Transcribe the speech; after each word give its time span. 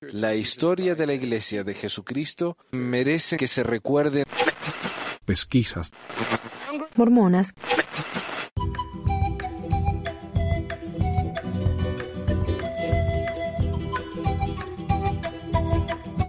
La 0.00 0.34
historia 0.34 0.94
de 0.94 1.06
la 1.06 1.14
Iglesia 1.14 1.64
de 1.64 1.74
Jesucristo 1.74 2.56
merece 2.72 3.36
que 3.36 3.46
se 3.46 3.62
recuerde. 3.62 4.24
Pesquisas. 5.24 5.92
Mormonas. 6.96 7.54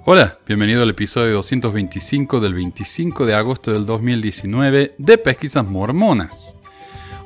Hola, 0.05 0.38
bienvenido 0.45 0.83
al 0.83 0.89
episodio 0.89 1.35
225 1.35 2.39
del 2.39 2.54
25 2.54 3.25
de 3.25 3.35
agosto 3.35 3.71
del 3.71 3.85
2019 3.85 4.95
de 4.97 5.17
Pesquisas 5.17 5.65
Mormonas. 5.65 6.57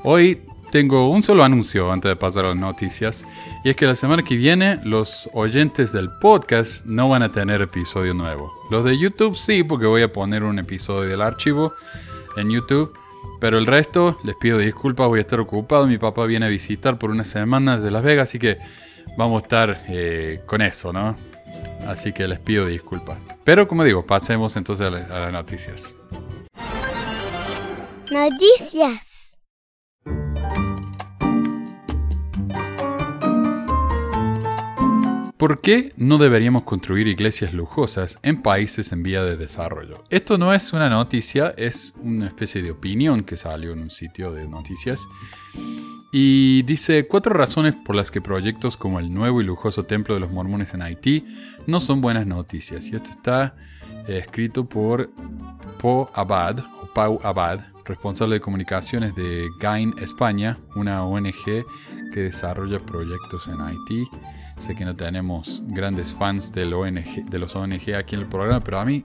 Hoy 0.04 0.47
tengo 0.72 1.10
un 1.10 1.24
solo 1.24 1.44
anuncio 1.44 1.92
antes 1.92 2.10
de 2.10 2.16
pasar 2.16 2.46
a 2.46 2.50
las 2.50 2.58
noticias, 2.58 3.26
y 3.64 3.70
es 3.70 3.76
que 3.76 3.86
la 3.86 3.96
semana 3.96 4.24
que 4.24 4.36
viene 4.36 4.80
los 4.84 5.30
oyentes 5.34 5.92
del 5.92 6.10
podcast 6.10 6.86
no 6.86 7.10
van 7.10 7.24
a 7.24 7.32
tener 7.32 7.62
episodio 7.62 8.14
nuevo. 8.14 8.54
Los 8.70 8.84
de 8.86 8.98
YouTube 8.98 9.36
sí, 9.36 9.64
porque 9.64 9.86
voy 9.86 10.04
a 10.04 10.12
poner 10.12 10.44
un 10.44 10.60
episodio 10.60 11.10
del 11.10 11.22
archivo 11.22 11.74
en 12.36 12.50
YouTube, 12.50 12.94
pero 13.40 13.58
el 13.58 13.66
resto 13.66 14.18
les 14.24 14.36
pido 14.36 14.58
disculpas, 14.58 15.08
voy 15.08 15.20
a 15.20 15.22
estar 15.22 15.40
ocupado, 15.40 15.88
mi 15.88 15.98
papá 15.98 16.26
viene 16.26 16.46
a 16.46 16.50
visitar 16.50 16.98
por 16.98 17.12
una 17.12 17.24
semana 17.24 17.78
de 17.78 17.92
Las 17.92 18.04
Vegas, 18.04 18.30
así 18.30 18.40
que 18.40 18.58
vamos 19.18 19.42
a 19.42 19.46
estar 19.46 19.86
eh, 19.88 20.42
con 20.46 20.62
eso, 20.62 20.92
¿no? 20.92 21.16
Así 21.88 22.12
que 22.12 22.28
les 22.28 22.40
pido 22.40 22.66
disculpas. 22.66 23.24
Pero 23.44 23.68
como 23.68 23.84
digo, 23.84 24.06
pasemos 24.06 24.56
entonces 24.56 24.88
a, 24.88 24.90
las 24.90 25.32
noticias. 25.32 25.98
Noticias. 28.12 29.07
¿Por 35.38 35.62
qué 35.62 35.94
no 35.98 36.18
deberíamos 36.18 36.64
construir 36.64 37.06
iglesias 37.08 37.54
lujosas 37.54 38.18
en 38.24 38.42
países 38.42 38.92
en 38.92 39.04
vía 39.04 39.24
de 39.24 39.38
desarrollo? 39.38 40.04
Esto 40.10 40.40
no 40.40 40.52
es 40.52 40.74
una 40.74 40.90
noticia, 40.90 41.54
es 41.58 41.94
una 42.02 42.26
especie 42.26 42.64
de 42.64 42.72
opinión 42.72 43.24
que 43.24 43.38
salió 43.38 43.72
en 43.74 43.82
un 43.82 43.92
sitio 43.92 44.32
de 44.32 44.48
noticias 44.48 45.08
y 46.12 46.64
dice 46.64 47.06
cuatro 47.08 47.36
razones 47.36 47.76
por 47.76 47.96
las 47.96 48.10
que 48.10 48.20
proyectos 48.20 48.78
como 48.78 49.00
el 49.00 49.14
nuevo 49.14 49.40
y 49.40 49.44
lujoso 49.44 49.84
templo 49.84 50.16
de 50.16 50.22
los 50.22 50.32
mormones 50.32 50.74
en 50.74 50.82
Haití 50.82 51.24
no 51.68 51.82
son 51.82 52.02
buenas 52.02 52.26
noticias. 52.26 52.88
Y 52.88 52.96
esto 52.96 53.12
está 53.12 53.56
eh, 54.08 54.18
escrito 54.18 54.68
por 54.68 55.12
Po 55.78 56.10
Abad, 56.16 56.62
o 56.82 56.92
Pau 56.96 57.20
Abad, 57.22 57.60
responsable 57.86 58.36
de 58.36 58.42
comunicaciones 58.42 59.14
de 59.14 59.48
GAIN 59.60 59.94
España, 60.02 60.58
una 60.76 61.06
ONG 61.06 61.46
que 61.46 62.22
desarrolla 62.22 62.80
proyectos 62.80 63.48
en 63.48 63.62
Haití. 63.62 64.08
Sé 64.58 64.76
que 64.76 64.86
no 64.86 64.96
tenemos 64.96 65.64
grandes 65.68 66.14
fans 66.14 66.52
ONG, 66.52 67.30
de 67.30 67.40
los 67.40 67.56
ONG 67.56 67.96
aquí 67.96 68.16
en 68.16 68.22
el 68.22 68.28
programa, 68.28 68.60
pero 68.60 68.80
a 68.80 68.86
mí 68.86 69.04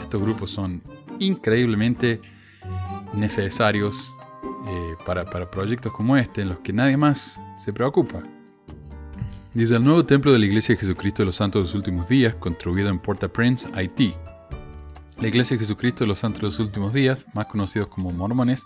estos 0.00 0.20
grupos 0.22 0.50
son 0.50 0.82
increíblemente 1.18 2.20
necesarios 3.14 4.14
eh, 4.66 4.96
para, 5.06 5.50
proyectos 5.50 5.92
como 5.92 6.16
este, 6.16 6.42
en 6.42 6.50
los 6.50 6.58
que 6.60 6.72
nadie 6.72 6.96
más 6.96 7.40
se 7.58 7.72
preocupa. 7.72 8.22
Dice 9.52 9.76
el 9.76 9.84
nuevo 9.84 10.06
templo 10.06 10.32
de 10.32 10.38
la 10.38 10.46
Iglesia 10.46 10.74
de 10.74 10.80
Jesucristo 10.80 11.22
de 11.22 11.26
los 11.26 11.36
Santos 11.36 11.60
de 11.60 11.66
los 11.66 11.74
Últimos 11.74 12.08
Días, 12.08 12.34
construido 12.36 12.88
en 12.88 12.98
Port-au-Prince, 12.98 13.68
Haití. 13.74 14.14
La 15.20 15.28
Iglesia 15.28 15.56
de 15.56 15.60
Jesucristo 15.60 16.04
de 16.04 16.08
los 16.08 16.20
Santos 16.20 16.40
de 16.40 16.46
los 16.46 16.58
Últimos 16.60 16.94
Días, 16.94 17.26
más 17.34 17.46
conocidos 17.46 17.88
como 17.88 18.10
mormones, 18.10 18.64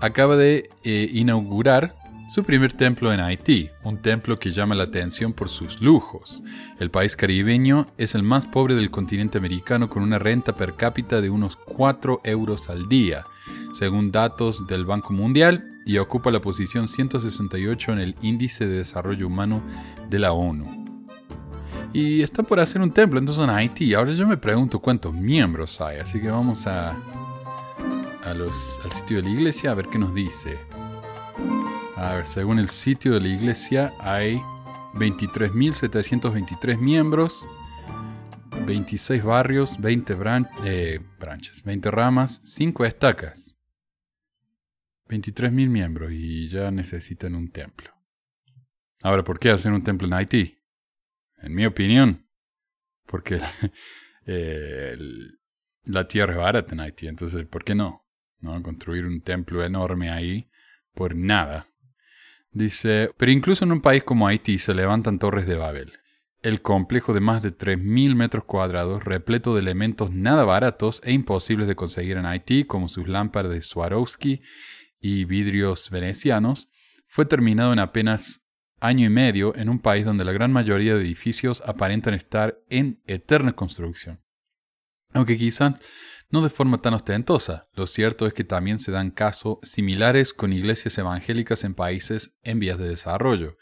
acaba 0.00 0.36
de 0.36 0.68
eh, 0.84 1.08
inaugurar 1.12 1.94
su 2.28 2.44
primer 2.44 2.72
templo 2.72 3.12
en 3.12 3.20
Haití, 3.20 3.70
un 3.82 3.98
templo 3.98 4.38
que 4.38 4.52
llama 4.52 4.74
la 4.74 4.84
atención 4.84 5.32
por 5.32 5.48
sus 5.48 5.80
lujos. 5.80 6.42
El 6.78 6.90
país 6.90 7.16
caribeño 7.16 7.86
es 7.96 8.14
el 8.14 8.22
más 8.22 8.46
pobre 8.46 8.74
del 8.74 8.90
continente 8.90 9.38
americano 9.38 9.88
con 9.88 10.02
una 10.02 10.18
renta 10.18 10.54
per 10.54 10.76
cápita 10.76 11.20
de 11.20 11.30
unos 11.30 11.56
4 11.56 12.20
euros 12.24 12.70
al 12.70 12.88
día 12.88 13.24
según 13.72 14.10
datos 14.10 14.66
del 14.66 14.84
Banco 14.84 15.12
Mundial, 15.12 15.64
y 15.84 15.98
ocupa 15.98 16.30
la 16.30 16.40
posición 16.40 16.88
168 16.88 17.92
en 17.92 17.98
el 18.00 18.16
Índice 18.20 18.66
de 18.66 18.78
Desarrollo 18.78 19.26
Humano 19.26 19.62
de 20.10 20.18
la 20.18 20.32
ONU. 20.32 20.84
Y 21.94 22.20
está 22.20 22.42
por 22.42 22.60
hacer 22.60 22.82
un 22.82 22.90
templo 22.90 23.18
entonces 23.18 23.44
en 23.44 23.50
Haití. 23.50 23.94
Ahora 23.94 24.12
yo 24.12 24.26
me 24.26 24.36
pregunto 24.36 24.80
cuántos 24.80 25.14
miembros 25.14 25.80
hay, 25.80 25.98
así 25.98 26.20
que 26.20 26.28
vamos 26.30 26.66
al 26.66 26.96
sitio 28.92 29.18
de 29.18 29.22
la 29.22 29.30
iglesia 29.30 29.70
a 29.70 29.74
ver 29.74 29.86
qué 29.86 29.98
nos 29.98 30.12
dice. 30.14 30.58
A 31.98 32.14
ver, 32.14 32.28
según 32.28 32.60
el 32.60 32.68
sitio 32.68 33.12
de 33.12 33.20
la 33.20 33.26
iglesia 33.26 33.92
hay 33.98 34.40
23.723 34.94 36.78
miembros, 36.78 37.44
26 38.64 39.24
barrios, 39.24 39.80
20 39.80 40.16
eh, 40.64 41.00
branches, 41.18 41.64
20 41.64 41.90
ramas, 41.90 42.40
5 42.44 42.84
estacas. 42.84 43.58
23.000 45.08 45.50
miembros 45.68 46.12
y 46.12 46.48
ya 46.48 46.70
necesitan 46.70 47.34
un 47.34 47.50
templo. 47.50 47.90
Ahora, 49.02 49.24
¿por 49.24 49.40
qué 49.40 49.50
hacer 49.50 49.72
un 49.72 49.82
templo 49.82 50.06
en 50.06 50.14
Haití? 50.14 50.56
En 51.38 51.52
mi 51.52 51.66
opinión, 51.66 52.28
porque 53.06 53.40
la 55.84 56.06
tierra 56.06 56.34
es 56.34 56.38
barata 56.38 56.74
en 56.74 56.80
Haití, 56.80 57.08
entonces, 57.08 57.44
¿por 57.46 57.64
qué 57.64 57.74
no? 57.74 58.06
¿no? 58.38 58.62
Construir 58.62 59.04
un 59.04 59.20
templo 59.20 59.64
enorme 59.64 60.10
ahí 60.10 60.48
por 60.94 61.16
nada. 61.16 61.66
Dice, 62.50 63.10
pero 63.16 63.30
incluso 63.30 63.64
en 63.64 63.72
un 63.72 63.80
país 63.80 64.02
como 64.04 64.26
Haití 64.26 64.58
se 64.58 64.74
levantan 64.74 65.18
torres 65.18 65.46
de 65.46 65.56
Babel. 65.56 65.92
El 66.40 66.62
complejo 66.62 67.12
de 67.12 67.20
más 67.20 67.42
de 67.42 67.56
3.000 67.56 68.14
metros 68.14 68.44
cuadrados, 68.44 69.04
repleto 69.04 69.54
de 69.54 69.60
elementos 69.60 70.12
nada 70.12 70.44
baratos 70.44 71.02
e 71.04 71.12
imposibles 71.12 71.66
de 71.66 71.74
conseguir 71.74 72.16
en 72.16 72.26
Haití, 72.26 72.64
como 72.64 72.88
sus 72.88 73.08
lámparas 73.08 73.52
de 73.52 73.60
Swarovski 73.60 74.40
y 75.00 75.24
vidrios 75.24 75.90
venecianos, 75.90 76.70
fue 77.06 77.26
terminado 77.26 77.72
en 77.72 77.80
apenas 77.80 78.44
año 78.80 79.06
y 79.06 79.10
medio 79.10 79.56
en 79.56 79.68
un 79.68 79.80
país 79.80 80.04
donde 80.04 80.24
la 80.24 80.32
gran 80.32 80.52
mayoría 80.52 80.94
de 80.94 81.00
edificios 81.00 81.62
aparentan 81.66 82.14
estar 82.14 82.60
en 82.68 83.00
eterna 83.06 83.52
construcción. 83.54 84.20
Aunque 85.12 85.36
quizás 85.36 85.80
no 86.30 86.42
de 86.42 86.50
forma 86.50 86.78
tan 86.78 86.94
ostentosa, 86.94 87.64
lo 87.74 87.86
cierto 87.86 88.26
es 88.26 88.34
que 88.34 88.44
también 88.44 88.78
se 88.78 88.92
dan 88.92 89.10
casos 89.10 89.58
similares 89.62 90.34
con 90.34 90.52
iglesias 90.52 90.98
evangélicas 90.98 91.64
en 91.64 91.74
países 91.74 92.36
en 92.42 92.58
vías 92.58 92.78
de 92.78 92.88
desarrollo, 92.88 93.56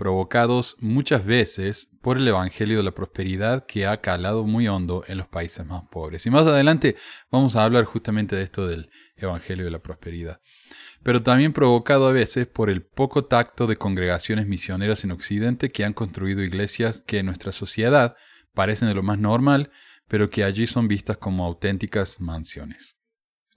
provocados 0.00 0.76
muchas 0.80 1.24
veces 1.24 1.90
por 2.00 2.16
el 2.16 2.26
Evangelio 2.26 2.78
de 2.78 2.82
la 2.82 2.94
Prosperidad 2.94 3.66
que 3.66 3.86
ha 3.86 4.00
calado 4.00 4.44
muy 4.44 4.66
hondo 4.66 5.04
en 5.06 5.18
los 5.18 5.28
países 5.28 5.66
más 5.66 5.82
pobres. 5.90 6.24
Y 6.24 6.30
más 6.30 6.46
adelante 6.46 6.96
vamos 7.30 7.54
a 7.54 7.64
hablar 7.64 7.84
justamente 7.84 8.34
de 8.34 8.42
esto 8.42 8.66
del 8.66 8.90
Evangelio 9.16 9.66
de 9.66 9.70
la 9.70 9.82
Prosperidad. 9.82 10.40
Pero 11.02 11.22
también 11.22 11.52
provocado 11.52 12.08
a 12.08 12.12
veces 12.12 12.46
por 12.46 12.70
el 12.70 12.82
poco 12.82 13.26
tacto 13.26 13.66
de 13.66 13.76
congregaciones 13.76 14.46
misioneras 14.46 15.04
en 15.04 15.12
Occidente 15.12 15.70
que 15.70 15.84
han 15.84 15.92
construido 15.92 16.42
iglesias 16.42 17.02
que 17.06 17.18
en 17.18 17.26
nuestra 17.26 17.52
sociedad 17.52 18.16
parecen 18.54 18.88
de 18.88 18.94
lo 18.94 19.02
más 19.02 19.18
normal, 19.18 19.70
pero 20.10 20.28
que 20.28 20.42
allí 20.42 20.66
son 20.66 20.88
vistas 20.88 21.18
como 21.18 21.46
auténticas 21.46 22.20
mansiones. 22.20 22.98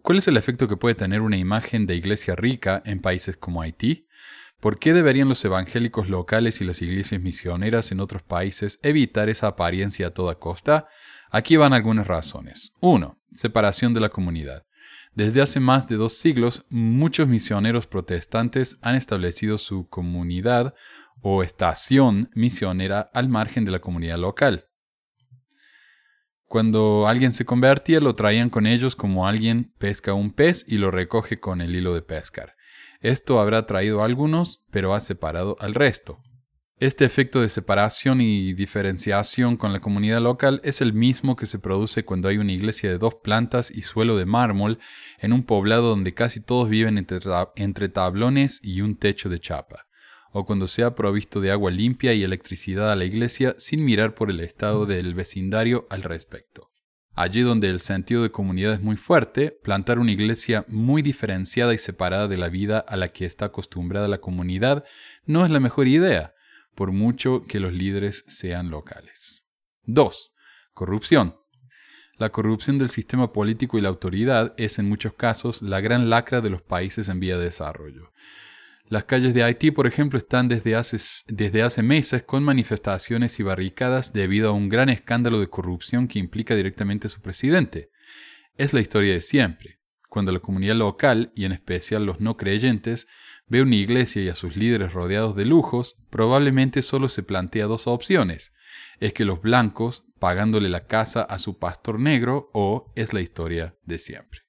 ¿Cuál 0.03 0.19
es 0.19 0.27
el 0.27 0.37
efecto 0.37 0.67
que 0.67 0.77
puede 0.77 0.93
tener 0.93 1.21
una 1.21 1.37
imagen 1.37 1.87
de 1.87 1.95
iglesia 1.95 2.35
rica 2.35 2.83
en 2.85 3.01
países 3.01 3.37
como 3.37 3.63
Haití? 3.63 4.07
¿Por 4.59 4.77
qué 4.77 4.93
deberían 4.93 5.27
los 5.27 5.43
evangélicos 5.43 6.09
locales 6.09 6.61
y 6.61 6.63
las 6.63 6.83
iglesias 6.83 7.19
misioneras 7.21 7.91
en 7.91 7.99
otros 7.99 8.21
países 8.21 8.79
evitar 8.83 9.29
esa 9.29 9.47
apariencia 9.47 10.07
a 10.07 10.13
toda 10.13 10.35
costa? 10.35 10.87
Aquí 11.31 11.57
van 11.57 11.73
algunas 11.73 12.05
razones. 12.05 12.73
1. 12.81 13.19
Separación 13.31 13.95
de 13.95 14.01
la 14.01 14.09
comunidad. 14.09 14.63
Desde 15.15 15.41
hace 15.41 15.59
más 15.59 15.87
de 15.87 15.95
dos 15.95 16.13
siglos, 16.13 16.65
muchos 16.69 17.27
misioneros 17.27 17.87
protestantes 17.87 18.77
han 18.83 18.93
establecido 18.93 19.57
su 19.57 19.87
comunidad 19.89 20.75
o 21.21 21.41
estación 21.41 22.29
misionera 22.35 23.09
al 23.11 23.27
margen 23.27 23.65
de 23.65 23.71
la 23.71 23.79
comunidad 23.79 24.19
local. 24.19 24.67
Cuando 26.53 27.07
alguien 27.07 27.33
se 27.33 27.45
convertía, 27.45 27.99
lo 27.99 28.13
traían 28.13 28.51
con 28.51 28.67
ellos 28.67 28.95
como 28.95 29.25
alguien 29.25 29.73
pesca 29.79 30.13
un 30.13 30.31
pez 30.31 30.63
y 30.67 30.77
lo 30.77 30.91
recoge 30.91 31.39
con 31.39 31.61
el 31.61 31.75
hilo 31.75 31.95
de 31.95 32.03
pescar. 32.03 32.53
Esto 33.01 33.39
habrá 33.39 33.65
traído 33.65 34.03
a 34.03 34.05
algunos, 34.05 34.63
pero 34.69 34.93
ha 34.93 34.99
separado 34.99 35.57
al 35.59 35.73
resto. 35.73 36.19
Este 36.77 37.05
efecto 37.05 37.41
de 37.41 37.49
separación 37.49 38.21
y 38.21 38.53
diferenciación 38.53 39.57
con 39.57 39.73
la 39.73 39.79
comunidad 39.79 40.21
local 40.21 40.61
es 40.63 40.81
el 40.81 40.93
mismo 40.93 41.35
que 41.35 41.47
se 41.47 41.57
produce 41.57 42.05
cuando 42.05 42.27
hay 42.27 42.37
una 42.37 42.51
iglesia 42.51 42.91
de 42.91 42.99
dos 42.99 43.15
plantas 43.23 43.71
y 43.71 43.81
suelo 43.81 44.15
de 44.15 44.27
mármol 44.27 44.77
en 45.17 45.33
un 45.33 45.41
poblado 45.41 45.89
donde 45.89 46.13
casi 46.13 46.39
todos 46.39 46.69
viven 46.69 46.99
entre, 46.99 47.89
tablones 47.89 48.59
y 48.61 48.81
un 48.81 48.95
techo 48.95 49.27
de 49.27 49.39
chapa, 49.39 49.87
o 50.33 50.45
cuando 50.45 50.67
se 50.67 50.83
ha 50.83 50.95
provisto 50.95 51.39
de 51.39 51.51
agua 51.51 51.71
limpia 51.71 52.13
y 52.13 52.23
electricidad 52.23 52.91
a 52.91 52.95
la 52.95 53.05
iglesia 53.05 53.55
sin 53.57 53.85
mirar 53.85 54.15
por 54.15 54.29
el 54.29 54.39
estado 54.39 54.85
del 54.85 55.13
vecindario 55.13 55.87
al 55.89 56.03
respecto. 56.03 56.71
Allí 57.15 57.41
donde 57.41 57.69
el 57.69 57.79
sentido 57.79 58.23
de 58.23 58.31
comunidad 58.31 58.73
es 58.73 58.81
muy 58.81 58.97
fuerte, 58.97 59.51
plantar 59.51 59.99
una 59.99 60.11
iglesia 60.11 60.65
muy 60.67 61.03
diferenciada 61.03 61.73
y 61.75 61.77
separada 61.77 62.27
de 62.27 62.37
la 62.37 62.49
vida 62.49 62.79
a 62.79 62.97
la 62.97 63.09
que 63.09 63.25
está 63.25 63.45
acostumbrada 63.45 64.07
la 64.07 64.17
comunidad 64.17 64.83
no 65.25 65.45
es 65.45 65.51
la 65.51 65.59
mejor 65.59 65.87
idea, 65.87 66.33
por 66.73 66.91
mucho 66.91 67.43
que 67.43 67.59
los 67.59 67.71
líderes 67.71 68.25
sean 68.27 68.71
locales. 68.71 69.47
2. 69.83 70.33
Corrupción. 70.73 71.37
La 72.17 72.31
corrupción 72.31 72.79
del 72.79 72.89
sistema 72.89 73.31
político 73.31 73.77
y 73.77 73.81
la 73.81 73.89
autoridad 73.89 74.55
es 74.57 74.79
en 74.79 74.89
muchos 74.89 75.13
casos 75.13 75.61
la 75.61 75.81
gran 75.81 76.09
lacra 76.09 76.41
de 76.41 76.49
los 76.49 76.63
países 76.63 77.09
en 77.09 77.19
vía 77.19 77.37
de 77.37 77.45
desarrollo. 77.45 78.11
Las 78.89 79.05
calles 79.05 79.33
de 79.33 79.43
Haití, 79.43 79.71
por 79.71 79.87
ejemplo, 79.87 80.19
están 80.19 80.47
desde 80.47 80.75
hace, 80.75 80.97
desde 81.29 81.63
hace 81.63 81.81
meses 81.81 82.23
con 82.23 82.43
manifestaciones 82.43 83.39
y 83.39 83.43
barricadas 83.43 84.13
debido 84.13 84.49
a 84.49 84.53
un 84.53 84.69
gran 84.69 84.89
escándalo 84.89 85.39
de 85.39 85.49
corrupción 85.49 86.07
que 86.07 86.19
implica 86.19 86.55
directamente 86.55 87.07
a 87.07 87.09
su 87.09 87.21
presidente. 87.21 87.89
Es 88.55 88.73
la 88.73 88.81
historia 88.81 89.13
de 89.13 89.21
siempre. 89.21 89.79
Cuando 90.09 90.31
la 90.31 90.39
comunidad 90.39 90.75
local, 90.75 91.31
y 91.35 91.45
en 91.45 91.53
especial 91.53 92.05
los 92.05 92.19
no 92.19 92.37
creyentes, 92.37 93.07
ve 93.47 93.61
una 93.61 93.75
iglesia 93.75 94.21
y 94.21 94.29
a 94.29 94.35
sus 94.35 94.55
líderes 94.55 94.93
rodeados 94.93 95.35
de 95.35 95.45
lujos, 95.45 96.03
probablemente 96.09 96.81
solo 96.81 97.07
se 97.07 97.23
plantea 97.23 97.65
dos 97.65 97.87
opciones. 97.87 98.53
Es 98.99 99.13
que 99.13 99.25
los 99.25 99.41
blancos 99.41 100.05
pagándole 100.19 100.69
la 100.69 100.85
casa 100.85 101.23
a 101.23 101.39
su 101.39 101.57
pastor 101.57 101.99
negro 101.99 102.51
o 102.53 102.91
es 102.95 103.13
la 103.13 103.21
historia 103.21 103.75
de 103.85 103.97
siempre. 103.97 104.42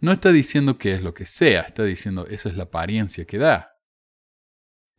No 0.00 0.12
está 0.12 0.30
diciendo 0.30 0.78
que 0.78 0.92
es 0.92 1.02
lo 1.02 1.12
que 1.12 1.26
sea, 1.26 1.62
está 1.62 1.82
diciendo 1.84 2.26
esa 2.28 2.48
es 2.48 2.56
la 2.56 2.64
apariencia 2.64 3.24
que 3.24 3.38
da. 3.38 3.72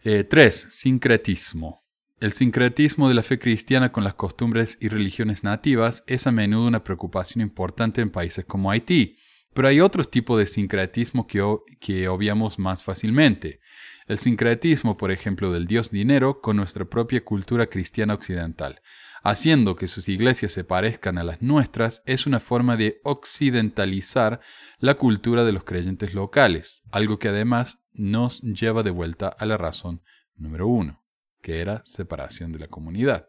3. 0.04 0.26
Eh, 0.36 0.68
sincretismo. 0.72 1.82
El 2.20 2.34
sincretismo 2.34 3.08
de 3.08 3.16
la 3.16 3.24
fe 3.24 3.40
cristiana 3.40 3.94
con 3.94 4.04
las 4.04 4.16
costumbres 4.16 4.78
y 4.82 4.90
religiones 4.90 5.46
nativas 5.46 6.04
es 6.06 6.28
a 6.28 6.34
menudo 6.34 6.68
una 6.68 6.84
preocupación 6.84 7.42
importante 7.42 8.02
en 8.02 8.10
países 8.10 8.44
como 8.44 8.72
Haití, 8.72 9.16
pero 9.54 9.70
hay 9.70 9.80
otros 9.80 10.12
tipos 10.12 10.38
de 10.38 10.46
sincretismo 10.46 11.28
que, 11.28 11.42
que 11.80 12.10
obviamos 12.10 12.60
más 12.60 12.84
fácilmente. 12.84 13.62
El 14.10 14.18
sincretismo, 14.18 14.98
por 14.98 15.12
ejemplo, 15.12 15.54
del 15.54 15.68
dios 15.68 15.92
dinero 15.92 16.42
con 16.42 16.58
nuestra 16.58 16.84
propia 16.84 17.24
cultura 17.24 17.68
cristiana 17.68 18.16
occidental. 18.16 18.82
Haciendo 19.22 19.76
que 19.76 19.88
sus 19.88 20.10
iglesias 20.10 20.52
se 20.52 20.64
parezcan 20.64 21.20
a 21.20 21.24
las 21.24 21.44
nuestras 21.44 22.02
es 22.08 22.26
una 22.26 22.40
forma 22.40 22.76
de 22.76 23.02
occidentalizar 23.04 24.40
la 24.80 24.96
cultura 24.96 25.44
de 25.44 25.52
los 25.52 25.64
creyentes 25.64 26.16
locales, 26.16 26.82
algo 26.90 27.20
que 27.20 27.28
además 27.28 27.84
nos 27.94 28.42
lleva 28.42 28.82
de 28.82 28.90
vuelta 28.90 29.28
a 29.28 29.46
la 29.46 29.58
razón 29.58 30.02
número 30.36 30.68
uno, 30.68 31.06
que 31.44 31.62
era 31.62 31.84
separación 31.86 32.52
de 32.52 32.58
la 32.58 32.68
comunidad. 32.68 33.28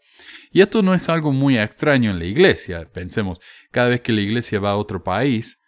Y 0.50 0.62
esto 0.62 0.80
no 0.80 0.94
es 0.94 1.10
algo 1.10 1.32
muy 1.32 1.58
extraño 1.58 2.10
en 2.10 2.18
la 2.18 2.24
iglesia. 2.24 2.90
Pensemos, 2.90 3.38
cada 3.70 3.90
vez 3.90 4.00
que 4.00 4.14
la 4.14 4.22
iglesia 4.22 4.60
va 4.60 4.70
a 4.70 4.76
otro 4.78 5.04
país, 5.04 5.59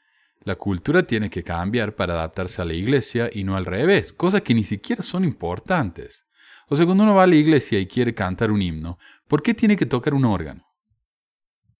la 0.44 0.56
cultura 0.56 1.04
tiene 1.04 1.30
que 1.30 1.42
cambiar 1.42 1.94
para 1.94 2.14
adaptarse 2.14 2.62
a 2.62 2.64
la 2.64 2.74
iglesia 2.74 3.30
y 3.32 3.44
no 3.44 3.56
al 3.56 3.66
revés, 3.66 4.12
cosas 4.12 4.42
que 4.42 4.54
ni 4.54 4.64
siquiera 4.64 5.02
son 5.02 5.24
importantes. 5.24 6.26
O 6.68 6.76
sea, 6.76 6.86
cuando 6.86 7.04
uno 7.04 7.14
va 7.14 7.24
a 7.24 7.26
la 7.26 7.36
iglesia 7.36 7.78
y 7.78 7.86
quiere 7.86 8.14
cantar 8.14 8.50
un 8.50 8.62
himno, 8.62 8.98
¿por 9.28 9.42
qué 9.42 9.54
tiene 9.54 9.76
que 9.76 9.86
tocar 9.86 10.14
un 10.14 10.24
órgano? 10.24 10.64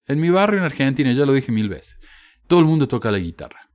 En 0.07 0.21
mi 0.21 0.31
barrio 0.31 0.59
en 0.59 0.65
Argentina, 0.65 1.13
ya 1.13 1.25
lo 1.25 1.33
dije 1.33 1.53
mil 1.53 1.69
veces, 1.69 1.99
todo 2.47 2.61
el 2.61 2.67
mundo 2.67 2.87
toca 2.87 3.11
la 3.11 3.19
guitarra. 3.19 3.71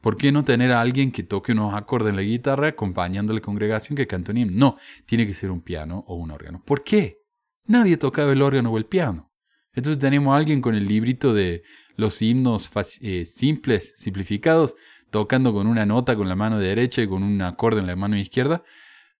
¿Por 0.00 0.16
qué 0.16 0.32
no 0.32 0.44
tener 0.44 0.72
a 0.72 0.80
alguien 0.80 1.12
que 1.12 1.22
toque 1.22 1.52
unos 1.52 1.74
acordes 1.74 2.10
en 2.10 2.16
la 2.16 2.22
guitarra 2.22 2.68
acompañando 2.68 3.32
a 3.32 3.36
la 3.36 3.40
congregación 3.40 3.96
que 3.96 4.08
cante 4.08 4.32
un 4.32 4.38
himno? 4.38 4.58
No, 4.58 4.76
tiene 5.06 5.26
que 5.26 5.34
ser 5.34 5.52
un 5.52 5.62
piano 5.62 6.04
o 6.08 6.16
un 6.16 6.32
órgano. 6.32 6.60
¿Por 6.66 6.82
qué? 6.82 7.18
Nadie 7.66 7.96
tocaba 7.96 8.32
el 8.32 8.42
órgano 8.42 8.72
o 8.72 8.78
el 8.78 8.86
piano. 8.86 9.32
Entonces 9.72 10.00
tenemos 10.00 10.34
a 10.34 10.36
alguien 10.36 10.60
con 10.60 10.74
el 10.74 10.86
librito 10.86 11.32
de 11.32 11.62
los 11.96 12.20
himnos 12.22 12.70
eh, 13.00 13.26
simples, 13.26 13.94
simplificados, 13.96 14.74
tocando 15.10 15.52
con 15.52 15.66
una 15.66 15.86
nota 15.86 16.16
con 16.16 16.28
la 16.28 16.36
mano 16.36 16.58
derecha 16.58 17.02
y 17.02 17.08
con 17.08 17.22
un 17.22 17.40
acorde 17.42 17.80
en 17.80 17.86
la 17.86 17.96
mano 17.96 18.16
izquierda, 18.16 18.62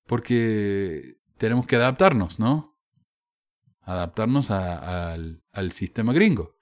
porque 0.06 1.16
tenemos 1.36 1.66
que 1.66 1.76
adaptarnos, 1.76 2.38
¿no? 2.38 2.78
Adaptarnos 3.82 4.50
al, 4.50 5.42
al 5.52 5.72
sistema 5.72 6.12
gringo. 6.12 6.56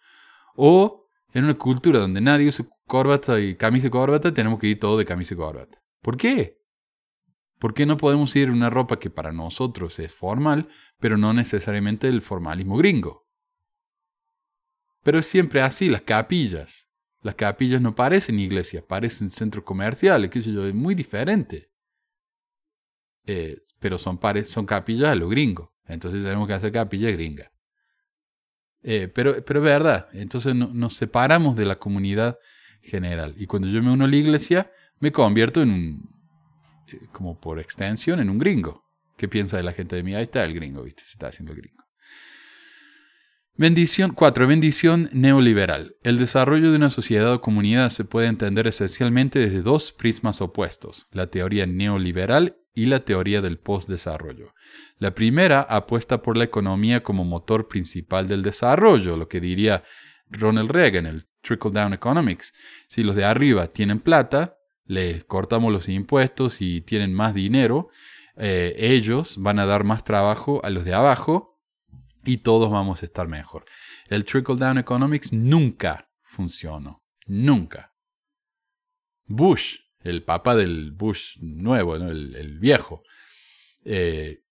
O 0.57 1.07
en 1.33 1.45
una 1.45 1.55
cultura 1.55 2.01
donde 2.01 2.21
nadie 2.21 2.49
usa 2.49 2.67
corbata 2.87 3.39
y 3.41 3.55
camisa 3.55 3.87
y 3.87 3.91
corbata, 3.91 4.35
tenemos 4.35 4.59
que 4.59 4.67
ir 4.67 4.79
todo 4.79 4.99
de 4.99 5.05
camisa 5.05 5.35
y 5.35 5.37
corbata. 5.37 5.79
¿Por 6.03 6.17
qué? 6.17 6.59
¿Por 7.59 7.75
qué 7.75 7.87
no 7.87 7.99
podemos 7.99 8.35
ir 8.37 8.51
una 8.51 8.71
ropa 8.71 8.99
que 8.99 9.11
para 9.11 9.33
nosotros 9.33 9.99
es 9.99 10.12
formal, 10.12 10.69
pero 10.99 11.19
no 11.19 11.33
necesariamente 11.33 12.09
el 12.09 12.23
formalismo 12.23 12.77
gringo? 12.77 13.30
Pero 15.02 15.19
es 15.19 15.26
siempre 15.26 15.62
así, 15.62 15.88
las 15.88 16.02
capillas. 16.02 16.88
Las 17.23 17.35
capillas 17.35 17.81
no 17.81 17.94
parecen 17.94 18.38
iglesias, 18.38 18.82
parecen 18.87 19.31
centros 19.31 19.64
comerciales, 19.64 20.31
qué 20.31 20.38
es 20.38 20.75
muy 20.75 20.94
diferente. 20.94 21.70
Eh, 23.26 23.58
pero 23.79 23.99
son, 23.99 24.19
capillas 24.67 25.11
a 25.11 25.14
lo 25.14 25.29
gringo. 25.29 25.75
Entonces 25.87 26.23
tenemos 26.23 26.49
que 26.49 26.55
hacer 26.55 26.73
capillas 26.73 27.12
gringas. 27.12 27.50
Eh, 28.82 29.08
pero, 29.14 29.37
es 29.37 29.44
verdad, 29.44 30.08
entonces 30.12 30.55
nos 30.55 30.94
separamos 30.94 31.55
de 31.56 31.67
la 31.67 31.79
comunidad 31.79 32.38
general. 32.81 33.35
Y 33.37 33.47
cuando 33.47 33.69
yo 33.69 33.82
me 33.82 33.91
uno 33.91 34.06
a 34.06 34.08
la 34.08 34.17
iglesia, 34.17 34.70
me 35.00 35.12
convierto 35.12 35.61
en 35.61 35.70
un, 35.70 36.11
eh, 36.88 36.99
como 37.12 37.38
por 37.38 37.61
extensión, 37.61 38.20
en 38.20 38.31
un 38.31 38.38
gringo. 38.38 38.85
¿Qué 39.19 39.29
piensa 39.29 39.58
de 39.58 39.64
la 39.64 39.73
gente 39.73 39.97
de 39.97 40.02
mí? 40.02 40.14
Ahí 40.14 40.23
está 40.23 40.43
el 40.44 40.55
gringo, 40.55 40.82
¿viste? 40.82 41.02
Se 41.02 41.12
está 41.12 41.29
haciendo 41.29 41.52
el 41.52 41.58
gringo. 41.58 41.80
Bendición 43.56 44.12
4. 44.12 44.47
Bendición 44.47 45.11
neoliberal. 45.12 45.97
El 46.02 46.19
desarrollo 46.19 46.70
de 46.70 46.76
una 46.76 46.88
sociedad 46.88 47.35
o 47.35 47.41
comunidad 47.41 47.91
se 47.91 48.05
puede 48.05 48.29
entender 48.29 48.67
esencialmente 48.67 49.38
desde 49.38 49.61
dos 49.61 49.93
prismas 49.93 50.41
opuestos, 50.41 51.08
la 51.12 51.26
teoría 51.26 51.67
neoliberal 51.67 52.56
y 52.75 52.87
la 52.87 53.05
teoría 53.05 53.43
del 53.43 53.58
postdesarrollo. 53.58 54.55
La 54.99 55.14
primera 55.14 55.61
apuesta 55.61 56.23
por 56.23 56.37
la 56.37 56.44
economía 56.44 57.02
como 57.02 57.25
motor 57.25 57.69
principal 57.69 58.29
del 58.29 58.43
desarrollo, 58.43 59.17
lo 59.17 59.29
que 59.29 59.41
diría 59.41 59.82
Ronald 60.31 60.70
Reagan, 60.70 61.06
el 61.06 61.25
trickle 61.43 61.73
down 61.73 61.93
economics. 61.93 62.55
Si 62.88 63.02
los 63.02 63.17
de 63.17 63.25
arriba 63.25 63.67
tienen 63.67 64.00
plata, 64.00 64.56
les 64.87 65.25
cortamos 65.25 65.70
los 65.70 65.88
impuestos 65.88 66.62
y 66.62 66.81
tienen 66.81 67.12
más 67.12 67.35
dinero, 67.35 67.91
eh, 68.37 68.75
ellos 68.79 69.37
van 69.38 69.58
a 69.58 69.67
dar 69.67 69.85
más 69.85 70.02
trabajo 70.02 70.64
a 70.64 70.70
los 70.70 70.85
de 70.85 70.94
abajo 70.94 71.50
y 72.25 72.38
todos 72.38 72.70
vamos 72.70 73.02
a 73.02 73.06
estar 73.06 73.28
mejor. 73.28 73.64
El 74.08 74.25
trickle 74.25 74.56
down 74.56 74.78
economics 74.78 75.32
nunca 75.32 76.11
funcionó. 76.20 77.02
Nunca. 77.26 77.94
Bush, 79.26 79.76
el 80.00 80.25
papa 80.25 80.56
del 80.56 80.93
Bush 80.93 81.38
nuevo, 81.40 81.94
el, 81.94 82.58
viejo, 82.58 83.02
eh, 83.84 84.43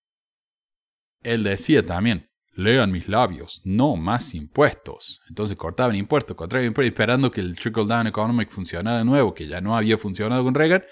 él 1.22 1.42
decía 1.42 1.84
también, 1.84 2.30
lean 2.54 2.90
mis 2.90 3.08
labios, 3.08 3.60
no 3.64 3.96
más 3.96 4.34
impuestos. 4.34 5.20
Entonces 5.28 5.56
cortaban 5.56 5.96
impuestos, 5.96 6.36
cortaban 6.36 6.66
impuestos, 6.66 6.90
esperando 6.90 7.30
que 7.30 7.40
el 7.40 7.56
trickle 7.56 7.86
down 7.86 8.06
economic 8.06 8.50
funcionara 8.50 8.98
de 8.98 9.04
nuevo, 9.04 9.34
que 9.34 9.46
ya 9.46 9.60
no 9.60 9.76
había 9.76 9.98
funcionado 9.98 10.42
con 10.44 10.54
Reagan, 10.54 10.84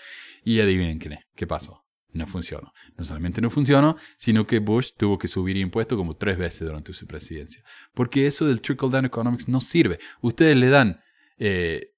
y 0.45 0.61
adivinen 0.61 0.99
qué 0.99 1.47
pasó. 1.47 1.88
No 2.13 2.27
funcionó. 2.27 2.73
No 2.97 3.05
solamente 3.05 3.41
no 3.41 3.51
funcionó, 3.51 3.97
sino 4.17 4.47
que 4.47 4.61
Bush 4.61 4.91
tuvo 4.97 5.19
que 5.19 5.29
subir 5.29 5.57
impuestos 5.57 5.97
como 5.99 6.17
tres 6.17 6.39
veces 6.39 6.67
durante 6.67 6.93
su 6.95 7.07
presidencia. 7.07 7.63
Porque 7.95 8.27
eso 8.27 8.47
del 8.47 8.63
trickle 8.63 8.91
down 8.91 9.05
economics 9.05 9.49
no 9.49 9.61
sirve. 9.61 9.99
Ustedes 10.21 10.57
le 10.57 10.69
dan 10.69 11.01
eh, 11.39 11.95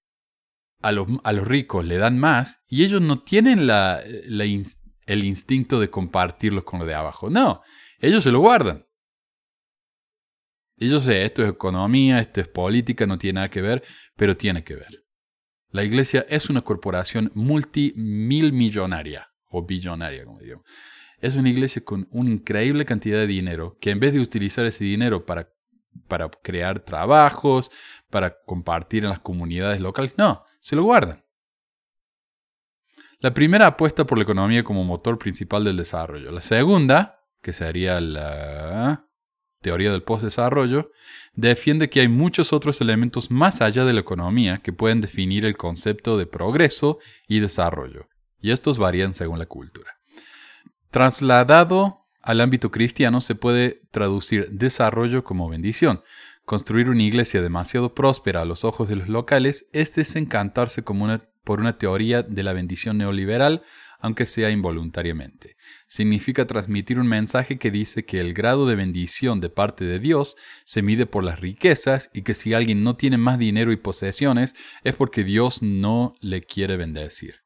a, 0.81 0.93
los, 0.93 1.09
a, 1.23 1.33
los, 1.33 1.47
ricos, 1.47 1.85
le 1.85 1.97
dan 1.99 2.19
más, 2.19 2.61
y 2.69 2.85
ellos 2.85 3.01
no 3.01 3.23
tienen 3.23 3.67
la, 3.67 4.01
el 4.01 5.25
instinto 5.25 5.79
de 5.79 5.91
compartirlos 5.91 6.65
con 6.65 6.81
los 6.81 6.89
de 6.89 6.95
abajo. 6.95 7.31
No, 7.31 7.63
ellos 7.99 8.25
se 8.25 8.33
lo 8.33 8.41
guardan. 8.41 8.87
Yo 10.77 10.99
sé, 10.99 11.25
esto 11.27 11.43
es 11.43 11.51
economía, 11.51 12.21
esto 12.21 12.41
es 12.41 12.49
política, 12.49 13.07
no 13.07 13.19
tiene 13.19 13.35
nada 13.35 13.51
que 13.51 13.61
ver, 13.61 13.85
pero 14.17 14.37
tiene 14.37 14.65
que 14.65 14.77
ver. 14.77 15.05
La 15.71 15.85
iglesia 15.85 16.25
es 16.29 16.49
una 16.49 16.63
corporación 16.63 17.31
multimilmillonaria, 17.35 19.30
o 19.51 19.65
billonaria, 19.65 20.25
como 20.25 20.39
diríamos. 20.39 20.65
Es 21.21 21.37
una 21.37 21.51
iglesia 21.51 21.85
con 21.85 22.09
una 22.11 22.31
increíble 22.31 22.85
cantidad 22.85 23.19
de 23.19 23.27
dinero 23.27 23.77
que 23.81 23.91
en 23.91 24.01
vez 24.01 24.15
de 24.15 24.21
utilizar 24.21 24.65
ese 24.65 24.85
dinero 24.85 25.27
para, 25.27 25.53
para 26.09 26.31
crear 26.31 26.81
trabajos, 26.81 27.71
para 28.09 28.43
compartir 28.45 29.05
en 29.05 29.11
las 29.11 29.21
comunidades 29.21 29.81
locales, 29.81 30.15
no, 30.17 30.45
se 30.61 30.77
lo 30.77 30.85
guardan. 30.85 31.25
La 33.19 33.35
primera 33.35 33.67
apuesta 33.67 34.07
por 34.07 34.17
la 34.17 34.25
economía 34.25 34.65
como 34.65 34.83
motor 34.83 35.19
principal 35.19 35.63
del 35.63 35.77
desarrollo. 35.77 36.33
La 36.33 36.41
segunda, 36.41 37.21
que 37.43 37.53
sería 37.53 38.01
la 38.01 39.11
teoría 39.61 39.93
del 39.93 40.03
postdesarrollo, 40.03 40.91
defiende 41.35 41.91
que 41.91 42.01
hay 42.01 42.09
muchos 42.09 42.53
otros 42.55 42.81
elementos 42.81 43.31
más 43.31 43.61
allá 43.61 43.85
de 43.85 43.93
la 43.93 44.01
economía 44.01 44.59
que 44.59 44.73
pueden 44.73 45.03
definir 45.03 45.45
el 45.45 45.57
concepto 45.57 46.17
de 46.17 46.27
progreso 46.27 46.99
y 47.29 47.41
desarrollo, 47.41 48.09
y 48.41 48.51
estos 48.51 48.79
varían 48.79 49.15
según 49.15 49.39
la 49.39 49.47
cultura. 49.47 49.99
Trasladado 50.91 52.07
al 52.23 52.41
ámbito 52.41 52.71
cristiano 52.71 53.21
se 53.21 53.35
puede 53.35 53.83
traducir 53.91 54.51
desarrollo 54.51 55.25
como 55.25 55.49
bendición. 55.49 56.03
Construir 56.45 56.89
una 56.89 57.03
iglesia 57.03 57.43
demasiado 57.43 57.95
próspera 57.95 58.43
a 58.43 58.45
los 58.45 58.65
ojos 58.65 58.89
de 58.89 58.97
los 58.97 59.09
locales 59.09 59.67
es 59.73 59.95
desencantarse 59.95 60.83
por 60.83 61.61
una 61.61 61.79
teoría 61.79 62.23
de 62.23 62.43
la 62.43 62.53
bendición 62.53 62.99
neoliberal 62.99 63.63
aunque 64.01 64.27
sea 64.27 64.51
involuntariamente. 64.51 65.57
Significa 65.87 66.47
transmitir 66.47 66.99
un 66.99 67.07
mensaje 67.07 67.59
que 67.59 67.71
dice 67.71 68.05
que 68.05 68.21
el 68.21 68.35
grado 68.35 68.67
de 68.67 68.77
bendición 68.77 69.41
de 69.41 69.51
parte 69.51 69.85
de 69.85 69.99
Dios 69.99 70.37
se 70.65 70.83
mide 70.83 71.07
por 71.07 71.23
las 71.23 71.41
riquezas 71.41 72.11
y 72.13 72.23
que 72.23 72.35
si 72.35 72.55
alguien 72.55 72.83
no 72.83 72.97
tiene 72.97 73.19
más 73.19 73.39
dinero 73.39 73.73
y 73.73 73.77
posesiones 73.77 74.55
es 74.83 74.95
porque 74.95 75.25
Dios 75.25 75.63
no 75.63 76.15
le 76.21 76.41
quiere 76.41 76.77
bendecir. 76.77 77.41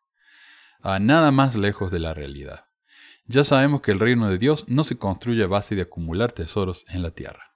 A 0.84 0.98
nada 0.98 1.30
más 1.30 1.56
lejos 1.56 1.90
de 1.90 1.98
la 1.98 2.12
realidad. 2.12 2.66
Ya 3.24 3.42
sabemos 3.42 3.80
que 3.80 3.90
el 3.90 4.00
reino 4.00 4.28
de 4.28 4.36
Dios 4.36 4.66
no 4.68 4.84
se 4.84 4.98
construye 4.98 5.42
a 5.42 5.46
base 5.46 5.74
de 5.74 5.80
acumular 5.80 6.30
tesoros 6.32 6.84
en 6.90 7.02
la 7.02 7.10
tierra. 7.10 7.54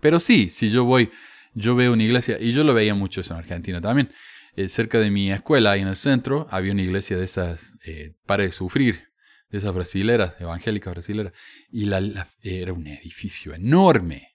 Pero 0.00 0.18
sí, 0.18 0.50
si 0.50 0.70
yo 0.70 0.84
voy, 0.84 1.12
yo 1.54 1.76
veo 1.76 1.92
una 1.92 2.02
iglesia, 2.02 2.36
y 2.40 2.50
yo 2.50 2.64
lo 2.64 2.74
veía 2.74 2.96
mucho 2.96 3.20
eso 3.20 3.32
en 3.32 3.38
Argentina 3.38 3.80
también, 3.80 4.10
eh, 4.56 4.68
cerca 4.68 4.98
de 4.98 5.12
mi 5.12 5.30
escuela, 5.30 5.70
ahí 5.70 5.82
en 5.82 5.86
el 5.86 5.94
centro, 5.94 6.48
había 6.50 6.72
una 6.72 6.82
iglesia 6.82 7.16
de 7.16 7.24
esas 7.24 7.74
eh, 7.86 8.16
para 8.26 8.42
de 8.42 8.50
sufrir, 8.50 9.04
de 9.50 9.58
esas 9.58 9.72
brasileras, 9.72 10.34
evangélicas 10.40 10.94
brasileras, 10.94 11.32
y 11.70 11.84
la, 11.84 12.26
era 12.42 12.72
un 12.72 12.88
edificio 12.88 13.54
enorme. 13.54 14.34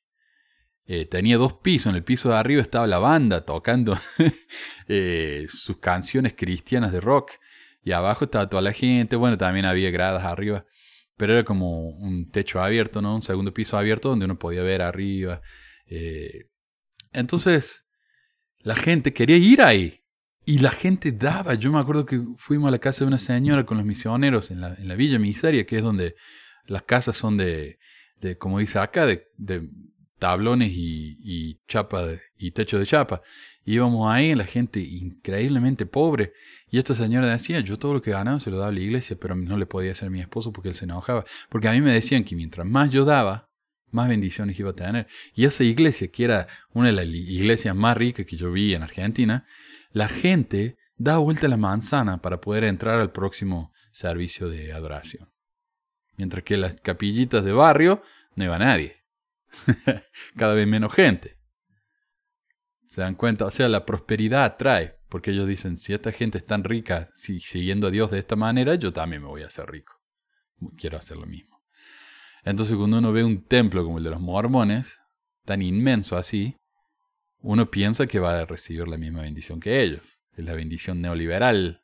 Eh, 0.86 1.04
tenía 1.04 1.36
dos 1.36 1.56
pisos, 1.56 1.88
en 1.88 1.98
el 1.98 2.06
piso 2.06 2.30
de 2.30 2.38
arriba 2.38 2.62
estaba 2.62 2.88
la 2.88 3.00
banda 3.00 3.44
tocando 3.44 4.00
sus 5.50 5.78
canciones 5.80 6.36
cristianas 6.38 6.94
de 6.94 7.02
rock, 7.02 7.34
y 7.82 7.92
abajo 7.92 8.26
estaba 8.26 8.50
toda 8.50 8.62
la 8.62 8.74
gente, 8.74 9.16
bueno, 9.16 9.38
también 9.38 9.66
había 9.66 9.92
gradas 9.92 10.24
arriba, 10.26 10.66
pero 11.18 11.34
era 11.34 11.44
como 11.44 11.90
un 11.90 12.30
techo 12.30 12.62
abierto, 12.62 13.02
¿no? 13.02 13.16
Un 13.16 13.22
segundo 13.22 13.54
piso 13.54 13.78
abierto 13.78 14.10
donde 14.10 14.26
uno 14.26 14.38
podía 14.40 14.64
ver 14.64 14.82
arriba. 14.82 15.42
entonces, 17.14 17.86
la 18.60 18.76
gente 18.76 19.14
quería 19.14 19.38
ir 19.38 19.62
ahí. 19.62 19.96
Y 20.46 20.60
la 20.60 20.72
gente 20.72 21.12
daba. 21.12 21.54
Yo 21.54 21.72
me 21.72 21.80
acuerdo 21.80 22.06
que 22.06 22.24
fuimos 22.38 22.70
a 22.70 22.72
la 22.72 22.80
casa 22.80 23.04
de 23.04 23.08
una 23.08 23.20
señora 23.20 23.66
con 23.66 23.78
los 23.78 23.86
misioneros 23.86 24.50
en 24.50 24.62
la, 24.62 24.74
en 24.74 24.88
la 24.88 24.96
Villa 24.96 25.20
Miseria, 25.20 25.66
que 25.66 25.78
es 25.78 25.84
donde 25.84 26.16
las 26.66 26.84
casas 26.84 27.16
son 27.18 27.38
de, 27.38 27.78
de 28.20 28.38
como 28.38 28.58
dice 28.60 28.80
acá, 28.80 29.06
de, 29.06 29.28
tablones 30.18 30.72
y 30.74 31.62
chapa 31.68 32.08
y 32.36 32.52
techo 32.52 32.80
de 32.80 32.86
chapa. 32.86 33.22
Íbamos 33.74 34.12
ahí, 34.12 34.34
la 34.34 34.46
gente 34.46 34.80
increíblemente 34.80 35.86
pobre. 35.86 36.34
Y 36.72 36.80
esta 36.80 36.96
señora 36.96 37.28
decía, 37.28 37.60
yo 37.60 37.78
todo 37.78 37.94
lo 37.94 38.02
que 38.02 38.12
ganaba 38.12 38.40
se 38.40 38.50
lo 38.50 38.58
daba 38.58 38.70
a 38.70 38.74
la 38.74 38.80
iglesia, 38.80 39.18
pero 39.20 39.36
no 39.36 39.58
le 39.58 39.66
podía 39.66 39.92
hacer 39.92 40.08
a 40.08 40.12
mi 40.12 40.20
esposo 40.20 40.52
porque 40.52 40.70
él 40.70 40.76
se 40.76 40.86
enojaba. 40.86 41.24
Porque 41.50 41.68
a 41.68 41.72
mí 41.74 41.82
me 41.82 41.92
decían 41.92 42.24
que 42.24 42.36
mientras 42.36 42.66
más 42.66 42.90
yo 42.90 43.06
daba, 43.06 43.50
más 43.92 44.08
bendiciones 44.08 44.60
iba 44.60 44.72
a 44.72 44.76
tener. 44.76 45.08
Y 45.36 45.46
esa 45.46 45.64
iglesia, 45.64 46.10
que 46.10 46.24
era 46.24 46.48
una 46.74 46.88
de 46.88 46.94
las 46.94 47.06
iglesias 47.06 47.76
más 47.76 47.96
ricas 47.96 48.26
que 48.26 48.38
yo 48.38 48.52
vi 48.52 48.74
en 48.74 48.84
Argentina, 48.84 49.46
la 49.92 50.10
gente 50.10 50.78
da 50.98 51.18
vuelta 51.18 51.48
la 51.48 51.58
manzana 51.58 52.22
para 52.22 52.42
poder 52.42 52.64
entrar 52.64 53.00
al 53.00 53.12
próximo 53.12 53.72
servicio 53.92 54.50
de 54.50 54.74
adoración. 54.74 55.30
Mientras 56.18 56.44
que 56.44 56.58
las 56.58 56.76
capillitas 56.76 57.44
de 57.44 57.52
barrio 57.52 58.02
no 58.36 58.44
iba 58.44 58.60
nadie. 58.60 59.04
Cada 60.36 60.54
vez 60.54 60.68
menos 60.68 60.94
gente. 60.94 61.39
¿Se 62.90 63.02
dan 63.02 63.14
cuenta? 63.14 63.46
O 63.46 63.52
sea, 63.52 63.70
la 63.70 63.86
prosperidad 63.86 64.44
atrae, 64.44 64.98
porque 65.10 65.30
ellos 65.30 65.46
dicen, 65.48 65.78
si 65.78 65.94
esta 65.94 66.12
gente 66.12 66.40
es 66.40 66.46
tan 66.46 66.64
rica, 66.64 67.08
si, 67.14 67.40
siguiendo 67.40 67.86
a 67.86 67.92
Dios 67.92 68.10
de 68.10 68.18
esta 68.18 68.36
manera, 68.36 68.74
yo 68.74 68.92
también 68.92 69.22
me 69.22 69.28
voy 69.28 69.44
a 69.44 69.48
hacer 69.48 69.70
rico. 69.70 69.94
Quiero 70.76 70.98
hacer 70.98 71.18
lo 71.18 71.28
mismo. 71.28 71.62
Entonces 72.44 72.76
cuando 72.76 72.98
uno 72.98 73.12
ve 73.12 73.24
un 73.24 73.46
templo 73.46 73.84
como 73.84 74.00
el 74.00 74.04
de 74.04 74.10
los 74.10 74.20
mormones, 74.20 74.98
tan 75.46 75.62
inmenso 75.62 76.18
así, 76.18 76.58
uno 77.42 77.70
piensa 77.70 78.08
que 78.08 78.18
va 78.18 78.40
a 78.40 78.46
recibir 78.46 78.88
la 78.88 78.98
misma 78.98 79.22
bendición 79.22 79.60
que 79.60 79.84
ellos. 79.84 80.22
Es 80.34 80.44
la 80.44 80.56
bendición 80.56 81.00
neoliberal. 81.00 81.84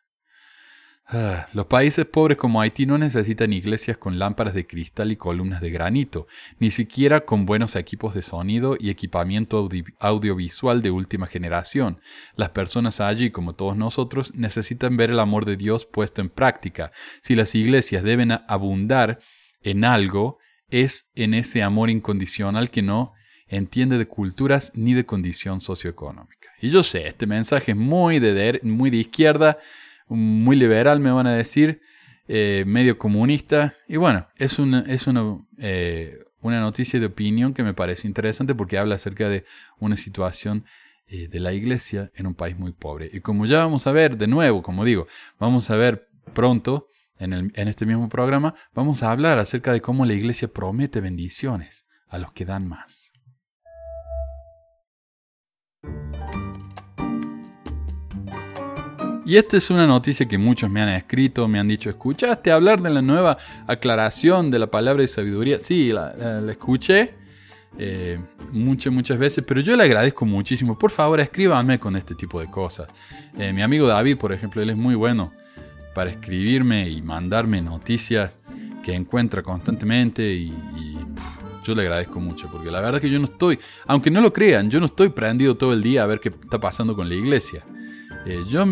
Ah, 1.07 1.45
los 1.53 1.67
países 1.67 2.07
pobres 2.07 2.35
como 2.35 2.61
Haití 2.61 2.87
no 2.87 2.97
necesitan 2.97 3.53
iglesias 3.53 3.95
con 3.97 4.17
lámparas 4.17 4.55
de 4.55 4.65
cristal 4.65 5.11
y 5.11 5.15
columnas 5.15 5.61
de 5.61 5.69
granito, 5.69 6.25
ni 6.57 6.71
siquiera 6.71 7.25
con 7.25 7.45
buenos 7.45 7.75
equipos 7.75 8.15
de 8.15 8.23
sonido 8.23 8.75
y 8.79 8.89
equipamiento 8.89 9.69
audiovisual 9.99 10.81
de 10.81 10.89
última 10.89 11.27
generación. 11.27 12.01
Las 12.35 12.49
personas 12.49 13.01
allí, 13.01 13.29
como 13.29 13.53
todos 13.53 13.77
nosotros, 13.77 14.33
necesitan 14.33 14.97
ver 14.97 15.11
el 15.11 15.19
amor 15.19 15.45
de 15.45 15.57
Dios 15.57 15.85
puesto 15.85 16.21
en 16.21 16.29
práctica. 16.29 16.91
Si 17.21 17.35
las 17.35 17.53
iglesias 17.53 18.03
deben 18.03 18.31
abundar 18.47 19.19
en 19.61 19.85
algo, 19.85 20.39
es 20.69 21.11
en 21.13 21.35
ese 21.35 21.61
amor 21.61 21.91
incondicional 21.91 22.71
que 22.71 22.81
no 22.81 23.13
entiende 23.47 23.99
de 23.99 24.07
culturas 24.07 24.71
ni 24.73 24.95
de 24.95 25.05
condición 25.05 25.61
socioeconómica. 25.61 26.49
Y 26.59 26.71
yo 26.71 26.81
sé, 26.81 27.07
este 27.07 27.27
mensaje 27.27 27.73
es 27.73 27.77
muy 27.77 28.17
de, 28.17 28.59
muy 28.63 28.89
de 28.89 28.97
izquierda, 28.97 29.59
muy 30.07 30.55
liberal, 30.55 30.99
me 30.99 31.11
van 31.11 31.27
a 31.27 31.35
decir, 31.35 31.81
eh, 32.27 32.63
medio 32.65 32.97
comunista. 32.97 33.75
Y 33.87 33.97
bueno, 33.97 34.27
es, 34.37 34.59
una, 34.59 34.81
es 34.81 35.07
una, 35.07 35.39
eh, 35.57 36.19
una 36.41 36.59
noticia 36.59 36.99
de 36.99 37.07
opinión 37.07 37.53
que 37.53 37.63
me 37.63 37.73
parece 37.73 38.07
interesante 38.07 38.55
porque 38.55 38.77
habla 38.77 38.95
acerca 38.95 39.29
de 39.29 39.45
una 39.79 39.97
situación 39.97 40.65
eh, 41.07 41.27
de 41.27 41.39
la 41.39 41.53
iglesia 41.53 42.11
en 42.15 42.27
un 42.27 42.35
país 42.35 42.57
muy 42.57 42.71
pobre. 42.71 43.09
Y 43.13 43.19
como 43.19 43.45
ya 43.45 43.59
vamos 43.59 43.85
a 43.87 43.91
ver 43.91 44.17
de 44.17 44.27
nuevo, 44.27 44.63
como 44.63 44.85
digo, 44.85 45.07
vamos 45.39 45.69
a 45.69 45.75
ver 45.75 46.09
pronto 46.33 46.87
en, 47.19 47.33
el, 47.33 47.51
en 47.55 47.67
este 47.67 47.85
mismo 47.85 48.09
programa, 48.09 48.55
vamos 48.73 49.03
a 49.03 49.11
hablar 49.11 49.39
acerca 49.39 49.71
de 49.71 49.81
cómo 49.81 50.05
la 50.05 50.13
iglesia 50.13 50.47
promete 50.47 51.01
bendiciones 51.01 51.85
a 52.07 52.17
los 52.17 52.31
que 52.33 52.45
dan 52.45 52.67
más. 52.67 53.14
Y 59.25 59.37
esta 59.37 59.57
es 59.57 59.71
una 59.71 59.87
noticia 59.87 60.27
que 60.27 60.37
muchos 60.37 60.69
me 60.69 60.81
han 60.81 60.89
escrito, 60.89 61.47
me 61.47 61.57
han 61.57 61.67
dicho, 61.67 61.89
¿escuchaste 61.89 62.51
hablar 62.51 62.79
de 62.83 62.91
la 62.91 63.01
nueva 63.01 63.37
aclaración 63.65 64.51
de 64.51 64.59
la 64.59 64.67
palabra 64.67 65.01
de 65.01 65.07
sabiduría? 65.07 65.57
Sí, 65.57 65.91
la, 65.91 66.13
escuché 66.47 67.15
eh, 67.79 68.19
muchas, 68.51 68.93
muchas 68.93 69.17
veces, 69.17 69.43
pero 69.45 69.61
yo 69.61 69.75
le 69.75 69.83
agradezco 69.83 70.27
muchísimo. 70.27 70.77
Por 70.77 70.91
favor, 70.91 71.19
escríbanme 71.19 71.79
con 71.79 71.95
este 71.95 72.13
tipo 72.13 72.39
de 72.39 72.51
cosas. 72.51 72.87
Eh, 73.39 73.51
mi 73.51 73.63
amigo 73.63 73.87
David, 73.87 74.17
por 74.17 74.31
ejemplo, 74.31 74.61
él 74.61 74.69
es 74.69 74.77
muy 74.77 74.93
bueno 74.93 75.33
para 75.95 76.11
escribirme 76.11 76.87
y 76.87 77.01
mandarme 77.01 77.63
noticias 77.63 78.37
que 78.83 78.93
encuentra 78.93 79.41
constantemente 79.41 80.35
y, 80.35 80.53
y 80.77 80.97
yo 81.63 81.73
le 81.73 81.81
agradezco 81.81 82.19
mucho, 82.19 82.47
porque 82.51 82.69
la 82.69 82.79
verdad 82.79 83.01
que 83.01 83.09
yo 83.09 83.17
no 83.17 83.25
estoy, 83.25 83.57
aunque 83.87 84.11
no 84.11 84.21
lo 84.21 84.31
crean, 84.31 84.69
yo 84.69 84.79
no 84.79 84.85
estoy 84.85 85.09
prendido 85.09 85.55
todo 85.55 85.73
el 85.73 85.81
día 85.81 86.03
a 86.03 86.05
ver 86.05 86.19
qué 86.19 86.29
está 86.29 86.59
pasando 86.59 86.95
con 86.95 87.09
la 87.09 87.15
iglesia. 87.15 87.63
Eh, 88.25 88.43
yo 88.49 88.65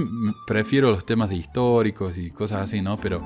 prefiero 0.48 0.92
los 0.92 1.06
temas 1.06 1.30
de 1.30 1.36
históricos 1.36 2.18
y 2.18 2.32
cosas 2.32 2.62
así, 2.62 2.82
¿no? 2.82 2.98
Pero 2.98 3.22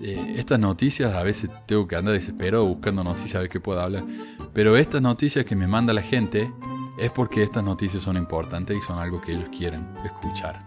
eh, 0.00 0.34
estas 0.36 0.60
noticias 0.60 1.14
a 1.14 1.22
veces 1.22 1.50
tengo 1.66 1.88
que 1.88 1.96
andar 1.96 2.14
desesperado 2.14 2.64
buscando 2.64 3.02
noticias 3.02 3.42
ver 3.42 3.48
qué 3.48 3.60
puedo 3.60 3.80
hablar. 3.80 4.04
Pero 4.52 4.76
estas 4.76 5.02
noticias 5.02 5.44
que 5.44 5.56
me 5.56 5.66
manda 5.66 5.92
la 5.92 6.02
gente 6.02 6.50
es 6.98 7.10
porque 7.10 7.42
estas 7.42 7.64
noticias 7.64 8.02
son 8.02 8.16
importantes 8.16 8.76
y 8.76 8.80
son 8.80 8.98
algo 8.98 9.20
que 9.20 9.32
ellos 9.32 9.48
quieren 9.56 9.86
escuchar. 10.04 10.64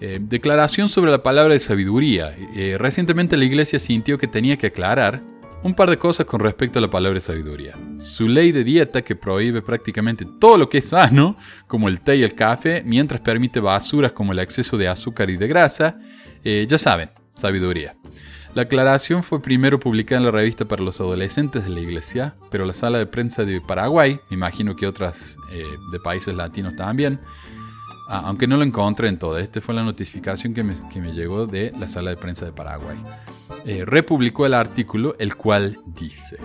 Eh, 0.00 0.18
declaración 0.20 0.88
sobre 0.88 1.10
la 1.10 1.22
palabra 1.22 1.54
de 1.54 1.60
sabiduría. 1.60 2.34
recientemente 2.78 3.36
la 3.36 3.44
iglesia 3.44 3.78
sintió 3.78 4.18
que 4.18 4.26
tenía 4.26 4.56
que 4.56 4.68
aclarar 4.68 5.22
un 5.62 5.74
par 5.74 5.90
de 5.90 5.98
cosas 5.98 6.26
con 6.26 6.40
respecto 6.40 6.78
a 6.78 6.82
la 6.82 6.90
palabra 6.90 7.20
sabiduría. 7.20 7.76
Su 7.98 8.28
ley 8.28 8.52
de 8.52 8.64
dieta 8.64 9.02
que 9.02 9.16
prohíbe 9.16 9.62
prácticamente 9.62 10.26
todo 10.38 10.58
lo 10.58 10.68
que 10.68 10.78
es 10.78 10.88
sano, 10.88 11.36
como 11.66 11.88
el 11.88 12.00
té 12.00 12.16
y 12.16 12.22
el 12.22 12.34
café, 12.34 12.82
mientras 12.84 13.20
permite 13.20 13.60
basuras 13.60 14.12
como 14.12 14.32
el 14.32 14.38
exceso 14.38 14.76
de 14.76 14.88
azúcar 14.88 15.30
y 15.30 15.36
de 15.36 15.48
grasa, 15.48 15.98
eh, 16.44 16.66
ya 16.68 16.78
saben, 16.78 17.10
sabiduría. 17.34 17.96
La 18.54 18.62
aclaración 18.62 19.22
fue 19.22 19.42
primero 19.42 19.78
publicada 19.78 20.18
en 20.18 20.24
la 20.24 20.30
revista 20.30 20.64
para 20.64 20.82
los 20.82 20.98
adolescentes 21.00 21.64
de 21.64 21.70
la 21.70 21.80
iglesia, 21.80 22.36
pero 22.50 22.64
la 22.64 22.72
sala 22.72 22.96
de 22.96 23.04
prensa 23.04 23.44
de 23.44 23.60
Paraguay, 23.60 24.18
imagino 24.30 24.76
que 24.76 24.86
otras 24.86 25.36
eh, 25.52 25.62
de 25.92 26.00
países 26.00 26.34
latinos 26.34 26.74
también, 26.74 27.20
ah, 28.08 28.22
aunque 28.26 28.46
no 28.46 28.56
lo 28.56 28.62
encontré 28.62 29.08
en 29.08 29.18
todo, 29.18 29.38
esta 29.38 29.60
fue 29.60 29.74
la 29.74 29.82
notificación 29.82 30.54
que 30.54 30.62
me, 30.62 30.74
que 30.92 31.00
llegó 31.00 31.46
de 31.46 31.72
la 31.78 31.88
sala 31.88 32.10
de 32.10 32.16
prensa 32.16 32.44
de 32.44 32.52
Paraguay. 32.52 32.98
Eh, 33.64 33.84
republicó 33.84 34.46
el 34.46 34.54
artículo, 34.54 35.16
el 35.18 35.36
cual 35.36 35.78
dice, 35.86 36.38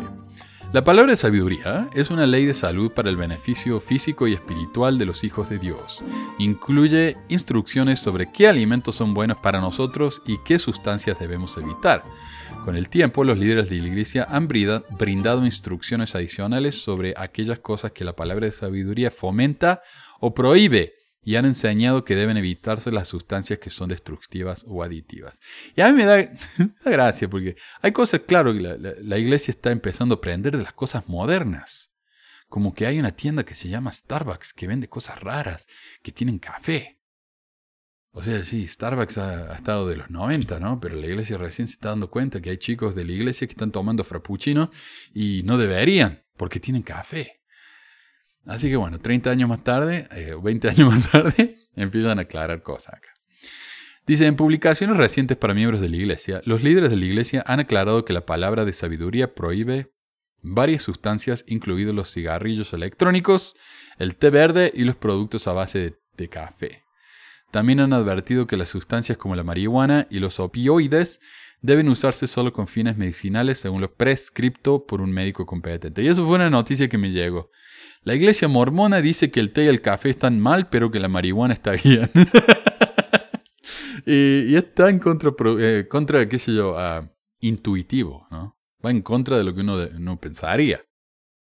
la 0.74 0.86
palabra 0.86 1.12
de 1.12 1.18
sabiduría 1.18 1.90
es 1.94 2.12
una 2.12 2.26
ley 2.26 2.46
de 2.46 2.54
salud 2.54 2.94
para 2.94 3.10
el 3.10 3.18
beneficio 3.18 3.82
físico 3.82 4.26
y 4.26 4.34
espiritual 4.34 4.98
de 4.98 5.06
los 5.06 5.26
hijos 5.26 5.50
de 5.50 5.60
Dios. 5.60 6.02
Incluye 6.40 7.18
instrucciones 7.28 8.00
sobre 8.00 8.32
qué 8.32 8.48
alimentos 8.48 8.96
son 8.96 9.14
buenos 9.14 9.38
para 9.38 9.60
nosotros 9.60 10.22
y 10.26 10.38
qué 10.46 10.60
sustancias 10.60 11.20
debemos 11.20 11.58
evitar. 11.58 12.04
Con 12.64 12.78
el 12.78 12.88
tiempo, 12.88 13.26
los 13.26 13.38
líderes 13.38 13.70
de 13.70 13.82
la 13.82 13.88
iglesia 13.88 14.26
han 14.30 14.48
brindado 14.48 15.44
instrucciones 15.44 16.16
adicionales 16.16 16.82
sobre 16.82 17.16
aquellas 17.18 17.60
cosas 17.60 17.92
que 17.92 18.06
la 18.06 18.16
palabra 18.16 18.46
de 18.46 18.54
sabiduría 18.54 19.12
fomenta 19.12 19.82
o 20.22 20.34
prohíbe 20.34 21.01
y 21.24 21.36
han 21.36 21.46
enseñado 21.46 22.04
que 22.04 22.16
deben 22.16 22.38
evitarse 22.38 22.92
las 22.92 23.08
sustancias 23.08 23.60
que 23.60 23.70
son 23.70 23.90
destructivas 23.90 24.66
o 24.68 24.84
aditivas. 24.84 25.40
Y 25.76 25.82
a 25.82 25.92
mí 25.92 25.94
me 25.94 26.06
da, 26.06 26.30
gracia 26.86 27.30
porque 27.30 27.56
hay 27.82 27.92
cosas, 27.92 28.22
claro, 28.28 28.54
la, 28.54 28.76
la, 28.78 29.18
iglesia 29.18 29.52
está 29.52 29.72
empezando 29.72 30.16
a 30.16 30.18
aprender 30.18 30.58
de 30.58 30.64
las 30.64 30.74
cosas 30.74 31.08
modernas. 31.08 31.92
Como 32.48 32.74
que 32.74 32.86
hay 32.86 33.00
una 33.00 33.16
tienda 33.16 33.46
que 33.46 33.56
se 33.56 33.70
llama 33.70 33.92
Starbucks 33.92 34.54
que 34.54 34.68
vende 34.68 34.90
cosas 34.90 35.22
raras, 35.22 35.68
que 36.02 36.12
tienen 36.12 36.40
café. 36.40 37.00
O 38.14 38.22
sea, 38.24 38.44
sí, 38.44 38.68
Starbucks 38.68 39.18
ha, 39.20 39.54
ha, 39.54 39.56
estado 39.56 39.88
de 39.88 39.96
los 39.96 40.10
90, 40.10 40.60
¿no? 40.60 40.80
Pero 40.82 40.96
la 40.96 41.06
iglesia 41.06 41.38
recién 41.38 41.68
se 41.68 41.76
está 41.76 41.90
dando 41.90 42.10
cuenta 42.10 42.42
que 42.42 42.50
hay 42.50 42.58
chicos 42.58 42.94
de 42.94 43.06
la 43.06 43.14
iglesia 43.14 43.48
que 43.48 43.54
están 43.54 43.72
tomando 43.72 44.04
frappuccino 44.04 44.70
y 45.14 45.44
no 45.44 45.58
deberían, 45.58 46.26
porque 46.36 46.60
tienen 46.60 46.82
café. 46.82 47.41
Así 48.46 48.70
que 48.70 48.76
bueno, 48.76 49.00
30 49.00 49.30
años 49.30 49.50
más 49.50 49.64
tarde, 49.64 50.08
eh, 50.12 50.36
20 50.42 50.70
años 50.70 50.94
más 50.94 51.12
tarde, 51.12 51.58
empiezan 51.76 52.20
a 52.20 52.24
aclarar 52.24 52.64
cosas 52.64 52.96
acá. 52.96 53.10
Dice, 54.08 54.26
en 54.26 54.36
publicaciones 54.36 54.98
recientes 54.98 55.38
para 55.38 55.54
miembros 55.54 55.80
de 55.80 55.90
la 55.90 55.98
iglesia, 55.98 56.42
los 56.46 56.64
líderes 56.64 56.90
de 56.90 56.96
la 56.96 57.06
iglesia 57.06 57.44
han 57.46 57.60
aclarado 57.60 58.04
que 58.04 58.14
la 58.14 58.26
palabra 58.26 58.66
de 58.66 58.74
sabiduría 58.74 59.36
prohíbe 59.36 59.94
varias 60.42 60.82
sustancias, 60.82 61.46
incluidos 61.48 61.94
los 61.94 62.12
cigarrillos 62.12 62.74
electrónicos, 62.74 63.56
el 64.00 64.16
té 64.16 64.32
verde 64.32 64.72
y 64.74 64.86
los 64.86 64.96
productos 64.96 65.48
a 65.48 65.54
base 65.54 65.80
de, 65.80 66.00
de 66.18 66.30
café. 66.30 66.84
También 67.52 67.80
han 67.80 67.94
advertido 67.94 68.48
que 68.48 68.58
las 68.58 68.70
sustancias 68.70 69.18
como 69.18 69.36
la 69.36 69.44
marihuana 69.44 70.08
y 70.10 70.20
los 70.20 70.40
opioides 70.40 71.20
deben 71.62 71.90
usarse 71.90 72.26
solo 72.26 72.54
con 72.54 72.68
fines 72.68 72.98
medicinales 72.98 73.60
según 73.60 73.82
lo 73.82 73.94
prescripto 73.94 74.86
por 74.86 75.02
un 75.02 75.12
médico 75.12 75.46
competente. 75.46 76.02
Y 76.02 76.08
eso 76.08 76.26
fue 76.26 76.36
una 76.36 76.50
noticia 76.50 76.90
que 76.90 76.98
me 76.98 77.12
llegó. 77.12 77.52
La 78.04 78.16
iglesia 78.16 78.48
mormona 78.48 79.00
dice 79.00 79.30
que 79.30 79.40
el 79.40 79.52
té 79.52 79.66
y 79.66 79.68
el 79.68 79.82
café 79.82 80.10
están 80.10 80.40
mal, 80.40 80.70
pero 80.70 80.90
que 80.90 81.00
la 81.00 81.08
marihuana 81.08 81.54
está 81.54 81.74
bien. 81.74 82.10
y, 84.08 84.52
y, 84.52 84.56
está 84.56 84.90
en 84.90 84.98
contra, 84.98 85.32
eh, 85.60 85.88
contra 85.88 86.28
qué 86.28 86.40
sé 86.40 86.56
yo, 86.56 86.76
uh, 86.76 87.08
intuitivo, 87.42 88.26
¿no? 88.32 88.58
Va 88.84 88.90
en 88.90 89.04
contra 89.04 89.38
de 89.38 89.44
lo 89.44 89.54
que 89.54 89.62
uno, 89.62 89.88
uno 89.96 90.20
pensaría. 90.20 90.84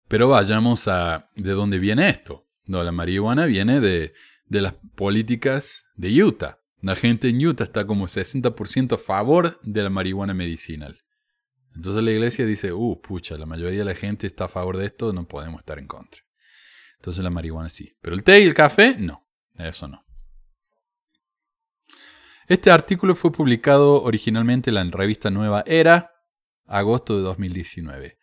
Pero 0.09 0.27
vayamos 0.27 0.89
a 0.89 1.29
de 1.33 1.51
dónde 1.51 1.79
viene 1.79 2.09
esto. 2.09 2.45
No, 2.65 2.83
la 2.83 2.91
marihuana 2.91 3.45
viene 3.45 3.79
de, 3.79 4.13
de 4.45 4.61
las 4.61 4.73
políticas 4.95 5.85
de 5.95 6.23
Utah. 6.23 6.59
La 6.81 6.97
gente 6.97 7.29
en 7.29 7.45
Utah 7.45 7.63
está 7.63 7.87
como 7.87 8.07
60% 8.07 8.95
a 8.95 8.97
favor 8.97 9.61
de 9.63 9.81
la 9.81 9.89
marihuana 9.89 10.33
medicinal. 10.33 10.99
Entonces 11.73 12.03
la 12.03 12.11
iglesia 12.11 12.45
dice, 12.45 12.73
uh, 12.73 13.01
pucha, 13.01 13.37
la 13.37 13.45
mayoría 13.45 13.79
de 13.79 13.85
la 13.85 13.95
gente 13.95 14.27
está 14.27 14.45
a 14.45 14.49
favor 14.49 14.75
de 14.75 14.87
esto, 14.87 15.13
no 15.13 15.25
podemos 15.25 15.61
estar 15.61 15.79
en 15.79 15.87
contra. 15.87 16.21
Entonces 17.03 17.21
la 17.21 17.29
marihuana 17.29 17.69
sí. 17.69 17.97
Pero 17.99 18.15
el 18.15 18.23
té 18.23 18.39
y 18.39 18.43
el 18.43 18.53
café, 18.53 18.95
no. 18.97 19.27
Eso 19.57 19.89
no. 19.89 20.05
Este 22.47 22.71
artículo 22.71 23.13
fue 23.13 23.29
publicado 23.29 24.01
originalmente 24.03 24.69
en 24.69 24.75
la 24.75 24.83
revista 24.85 25.29
Nueva 25.29 25.65
Era, 25.67 26.13
agosto 26.65 27.17
de 27.17 27.23
2019. 27.23 28.19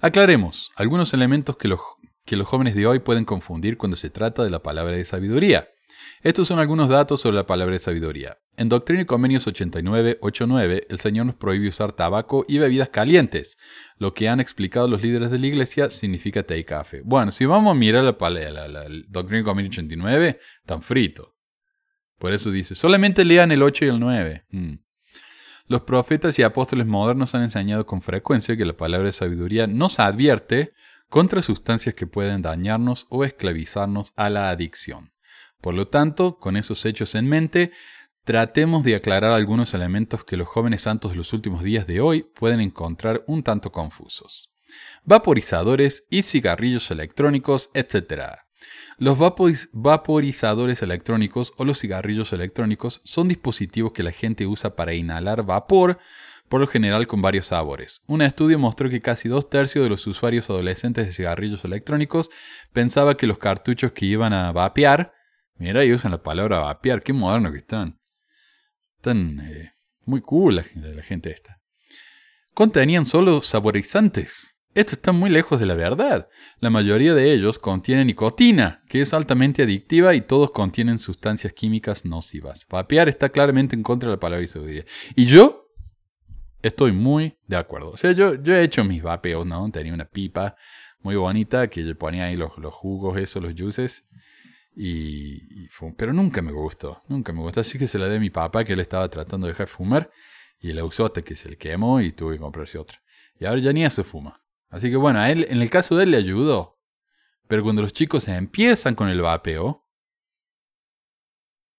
Aclaremos 0.00 0.72
algunos 0.74 1.14
elementos 1.14 1.56
que 1.56 1.68
los, 1.68 1.78
que 2.24 2.34
los 2.34 2.48
jóvenes 2.48 2.74
de 2.74 2.88
hoy 2.88 2.98
pueden 2.98 3.24
confundir 3.24 3.76
cuando 3.76 3.96
se 3.96 4.10
trata 4.10 4.42
de 4.42 4.50
la 4.50 4.60
palabra 4.60 4.96
de 4.96 5.04
sabiduría. 5.04 5.68
Estos 6.22 6.48
son 6.48 6.58
algunos 6.58 6.88
datos 6.88 7.20
sobre 7.20 7.36
la 7.36 7.46
palabra 7.46 7.74
de 7.74 7.78
sabiduría. 7.78 8.38
En 8.56 8.68
Doctrina 8.68 9.02
y 9.02 9.04
Convenios 9.04 9.46
89.8.9, 9.46 10.86
el 10.88 10.98
Señor 10.98 11.26
nos 11.26 11.34
prohíbe 11.34 11.68
usar 11.68 11.92
tabaco 11.92 12.44
y 12.48 12.58
bebidas 12.58 12.88
calientes. 12.88 13.58
Lo 13.98 14.14
que 14.14 14.28
han 14.28 14.40
explicado 14.40 14.88
los 14.88 15.02
líderes 15.02 15.30
de 15.30 15.38
la 15.38 15.46
iglesia 15.46 15.90
significa 15.90 16.42
té 16.42 16.58
y 16.58 16.64
café. 16.64 17.02
Bueno, 17.04 17.32
si 17.32 17.44
vamos 17.44 17.72
a 17.72 17.78
mirar 17.78 18.04
la, 18.04 18.16
la, 18.30 18.68
la, 18.68 18.84
Doctrina 19.08 19.40
y 19.40 19.44
Convenios 19.44 19.74
89, 19.74 20.40
tan 20.64 20.82
frito. 20.82 21.36
Por 22.18 22.32
eso 22.32 22.50
dice, 22.50 22.74
solamente 22.74 23.24
lean 23.24 23.52
el 23.52 23.62
8 23.62 23.84
y 23.84 23.88
el 23.88 24.00
9. 24.00 24.46
Mm. 24.50 24.74
Los 25.68 25.82
profetas 25.82 26.38
y 26.38 26.42
apóstoles 26.42 26.86
modernos 26.86 27.34
han 27.34 27.42
enseñado 27.42 27.84
con 27.86 28.00
frecuencia 28.00 28.56
que 28.56 28.64
la 28.64 28.76
palabra 28.76 29.06
de 29.06 29.12
sabiduría 29.12 29.66
nos 29.66 29.98
advierte 29.98 30.72
contra 31.08 31.42
sustancias 31.42 31.94
que 31.94 32.06
pueden 32.06 32.42
dañarnos 32.42 33.06
o 33.10 33.24
esclavizarnos 33.24 34.12
a 34.16 34.30
la 34.30 34.50
adicción. 34.50 35.12
Por 35.66 35.74
lo 35.74 35.88
tanto, 35.88 36.38
con 36.38 36.56
esos 36.56 36.86
hechos 36.86 37.16
en 37.16 37.28
mente, 37.28 37.72
tratemos 38.22 38.84
de 38.84 38.94
aclarar 38.94 39.32
algunos 39.32 39.74
elementos 39.74 40.22
que 40.22 40.36
los 40.36 40.46
jóvenes 40.46 40.82
santos 40.82 41.10
de 41.10 41.16
los 41.16 41.32
últimos 41.32 41.64
días 41.64 41.88
de 41.88 42.00
hoy 42.00 42.22
pueden 42.22 42.60
encontrar 42.60 43.24
un 43.26 43.42
tanto 43.42 43.72
confusos. 43.72 44.52
Vaporizadores 45.02 46.06
y 46.08 46.22
cigarrillos 46.22 46.92
electrónicos, 46.92 47.70
etc. 47.74 48.36
Los 48.98 49.18
vaporizadores 49.72 50.82
electrónicos 50.82 51.52
o 51.56 51.64
los 51.64 51.80
cigarrillos 51.80 52.32
electrónicos 52.32 53.00
son 53.02 53.26
dispositivos 53.26 53.90
que 53.90 54.04
la 54.04 54.12
gente 54.12 54.46
usa 54.46 54.76
para 54.76 54.94
inhalar 54.94 55.42
vapor, 55.44 55.98
por 56.48 56.60
lo 56.60 56.68
general 56.68 57.08
con 57.08 57.22
varios 57.22 57.48
sabores. 57.48 58.04
Un 58.06 58.22
estudio 58.22 58.60
mostró 58.60 58.88
que 58.88 59.02
casi 59.02 59.28
dos 59.28 59.50
tercios 59.50 59.82
de 59.82 59.90
los 59.90 60.06
usuarios 60.06 60.48
adolescentes 60.48 61.06
de 61.06 61.12
cigarrillos 61.12 61.64
electrónicos 61.64 62.30
pensaba 62.72 63.16
que 63.16 63.26
los 63.26 63.38
cartuchos 63.38 63.90
que 63.90 64.06
iban 64.06 64.32
a 64.32 64.52
vapear, 64.52 65.12
mira, 65.58 65.84
y 65.84 65.92
usan 65.92 66.12
la 66.12 66.22
palabra 66.22 66.60
vapear, 66.60 67.02
qué 67.02 67.12
moderno 67.12 67.52
que 67.52 67.58
están. 67.58 68.00
Están 68.96 69.40
eh, 69.40 69.72
muy 70.04 70.20
cool 70.20 70.56
la, 70.56 70.64
la 70.74 71.02
gente 71.02 71.30
esta. 71.30 71.60
Contenían 72.54 73.04
solo 73.06 73.42
saborizantes. 73.42 74.56
Esto 74.74 74.94
está 74.94 75.12
muy 75.12 75.30
lejos 75.30 75.58
de 75.58 75.64
la 75.64 75.74
verdad. 75.74 76.28
La 76.60 76.68
mayoría 76.68 77.14
de 77.14 77.32
ellos 77.32 77.58
contienen 77.58 78.08
nicotina, 78.08 78.82
que 78.88 79.00
es 79.00 79.14
altamente 79.14 79.62
adictiva 79.62 80.14
y 80.14 80.20
todos 80.20 80.50
contienen 80.50 80.98
sustancias 80.98 81.54
químicas 81.54 82.04
nocivas. 82.04 82.66
Vapear 82.68 83.08
está 83.08 83.30
claramente 83.30 83.74
en 83.74 83.82
contra 83.82 84.10
de 84.10 84.16
la 84.16 84.20
palabra 84.20 84.46
sabiduría. 84.46 84.84
Y 85.14 85.24
yo 85.24 85.66
estoy 86.62 86.92
muy 86.92 87.38
de 87.46 87.56
acuerdo. 87.56 87.90
O 87.90 87.96
sea, 87.96 88.12
yo, 88.12 88.34
yo 88.34 88.54
he 88.54 88.62
hecho 88.62 88.84
mis 88.84 89.02
vapeos, 89.02 89.46
¿no? 89.46 89.70
Tenía 89.70 89.94
una 89.94 90.04
pipa 90.04 90.56
muy 91.00 91.16
bonita 91.16 91.68
que 91.68 91.84
yo 91.84 91.96
ponía 91.96 92.24
ahí 92.26 92.36
los, 92.36 92.58
los 92.58 92.74
jugos, 92.74 93.18
esos, 93.18 93.42
los 93.42 93.54
juices. 93.56 94.06
Y, 94.78 95.68
pero 95.96 96.12
nunca 96.12 96.42
me 96.42 96.52
gustó, 96.52 97.00
nunca 97.08 97.32
me 97.32 97.40
gustó. 97.40 97.60
Así 97.60 97.78
que 97.78 97.88
se 97.88 97.98
la 97.98 98.08
di 98.08 98.16
a 98.16 98.20
mi 98.20 98.28
papá, 98.28 98.62
que 98.62 98.74
él 98.74 98.80
estaba 98.80 99.08
tratando 99.08 99.46
de 99.46 99.52
dejar 99.52 99.66
de 99.66 99.72
fumar. 99.72 100.10
Y 100.60 100.72
la 100.72 100.84
usó 100.84 101.06
hasta 101.06 101.22
que 101.22 101.34
se 101.34 101.48
le 101.48 101.56
quemó 101.56 102.00
y 102.00 102.12
tuve 102.12 102.34
que 102.34 102.40
comprarse 102.40 102.78
otra. 102.78 103.02
Y 103.38 103.46
ahora 103.46 103.60
ya 103.60 103.72
ni 103.72 103.84
eso 103.84 104.04
fuma. 104.04 104.42
Así 104.68 104.90
que 104.90 104.96
bueno, 104.96 105.18
a 105.18 105.30
él, 105.30 105.46
en 105.48 105.62
el 105.62 105.70
caso 105.70 105.96
de 105.96 106.04
él 106.04 106.10
le 106.10 106.18
ayudó. 106.18 106.78
Pero 107.48 107.62
cuando 107.62 107.82
los 107.82 107.92
chicos 107.92 108.28
empiezan 108.28 108.94
con 108.94 109.08
el 109.08 109.22
vapeo, 109.22 109.86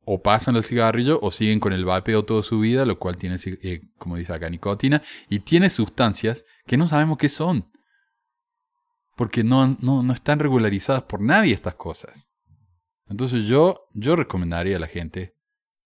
o 0.10 0.22
pasan 0.22 0.56
el 0.56 0.64
cigarrillo 0.64 1.20
o 1.22 1.32
siguen 1.32 1.60
con 1.60 1.74
el 1.74 1.84
vapeo 1.84 2.24
toda 2.24 2.42
su 2.42 2.62
vida, 2.62 2.86
lo 2.86 2.98
cual 2.98 3.18
tiene, 3.18 3.36
eh, 3.46 3.82
como 3.98 4.16
dice 4.16 4.32
acá, 4.32 4.50
nicotina, 4.50 5.02
y 5.30 5.40
tiene 5.40 5.70
sustancias 5.70 6.46
que 6.66 6.78
no 6.78 6.88
sabemos 6.88 7.18
qué 7.18 7.28
son. 7.28 7.70
Porque 9.18 9.44
no, 9.44 9.76
no, 9.82 10.04
no 10.04 10.14
están 10.14 10.40
regularizadas 10.40 11.04
por 11.04 11.20
nadie 11.20 11.54
estas 11.54 11.76
cosas. 11.76 12.30
Entonces 13.10 13.46
yo, 13.46 13.88
yo 13.94 14.16
recomendaría 14.16 14.78
a 14.78 14.80
la 14.80 14.88
gente, 14.88 15.34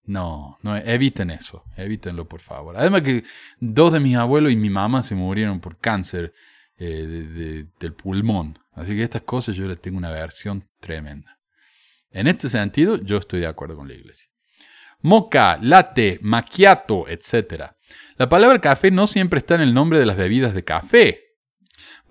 no, 0.04 0.58
no, 0.64 0.76
eviten 0.78 1.30
eso, 1.30 1.64
evítenlo 1.78 2.28
por 2.28 2.42
favor. 2.42 2.76
Además 2.78 3.04
que 3.04 3.24
dos 3.60 3.94
de 3.94 4.00
mis 4.00 4.16
abuelos 4.16 4.52
y 4.52 4.56
mi 4.56 4.70
mamá 4.70 5.04
se 5.04 5.16
murieron 5.16 5.60
por 5.60 5.78
cáncer 5.78 6.34
eh, 6.78 7.66
del 7.80 7.94
pulmón. 7.94 8.58
Así 8.74 8.96
que 8.96 9.04
estas 9.04 9.22
cosas 9.22 9.56
yo 9.56 9.68
les 9.68 9.80
tengo 9.80 9.98
una 9.98 10.12
versión 10.12 10.64
tremenda. 10.80 11.38
En 12.10 12.28
este 12.28 12.50
sentido, 12.50 12.98
yo 12.98 13.18
estoy 13.18 13.42
de 13.42 13.48
acuerdo 13.48 13.76
con 13.76 13.88
la 13.88 13.94
iglesia. 13.94 14.28
Moca, 15.02 15.58
latte, 15.62 16.20
macchiato, 16.22 17.08
etc. 17.08 17.72
La 18.18 18.30
palabra 18.30 18.60
café 18.60 18.92
no 18.92 19.08
siempre 19.08 19.40
está 19.40 19.56
en 19.56 19.62
el 19.62 19.74
nombre 19.74 20.00
de 20.00 20.06
las 20.06 20.18
bebidas 20.18 20.54
de 20.54 20.64
café. 20.64 21.31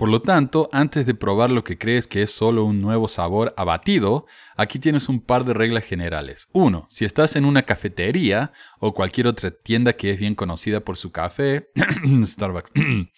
Por 0.00 0.08
lo 0.08 0.22
tanto, 0.22 0.70
antes 0.72 1.04
de 1.04 1.12
probar 1.12 1.50
lo 1.50 1.62
que 1.62 1.76
crees 1.76 2.06
que 2.06 2.22
es 2.22 2.30
solo 2.30 2.64
un 2.64 2.80
nuevo 2.80 3.06
sabor 3.06 3.52
abatido, 3.58 4.24
aquí 4.56 4.78
tienes 4.78 5.10
un 5.10 5.20
par 5.20 5.44
de 5.44 5.52
reglas 5.52 5.84
generales. 5.84 6.48
Uno, 6.54 6.86
si 6.88 7.04
estás 7.04 7.36
en 7.36 7.44
una 7.44 7.64
cafetería 7.64 8.50
o 8.78 8.94
cualquier 8.94 9.26
otra 9.26 9.50
tienda 9.50 9.92
que 9.92 10.12
es 10.12 10.18
bien 10.18 10.34
conocida 10.34 10.80
por 10.80 10.96
su 10.96 11.12
café, 11.12 11.68
Starbucks, 12.24 12.70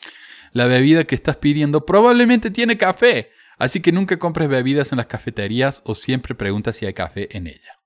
la 0.52 0.66
bebida 0.66 1.04
que 1.04 1.14
estás 1.14 1.36
pidiendo 1.36 1.86
probablemente 1.86 2.50
tiene 2.50 2.76
café, 2.76 3.30
así 3.58 3.78
que 3.78 3.92
nunca 3.92 4.18
compres 4.18 4.48
bebidas 4.48 4.90
en 4.90 4.96
las 4.96 5.06
cafeterías 5.06 5.82
o 5.84 5.94
siempre 5.94 6.34
pregunta 6.34 6.72
si 6.72 6.84
hay 6.84 6.94
café 6.94 7.28
en 7.36 7.46
ella. 7.46 7.78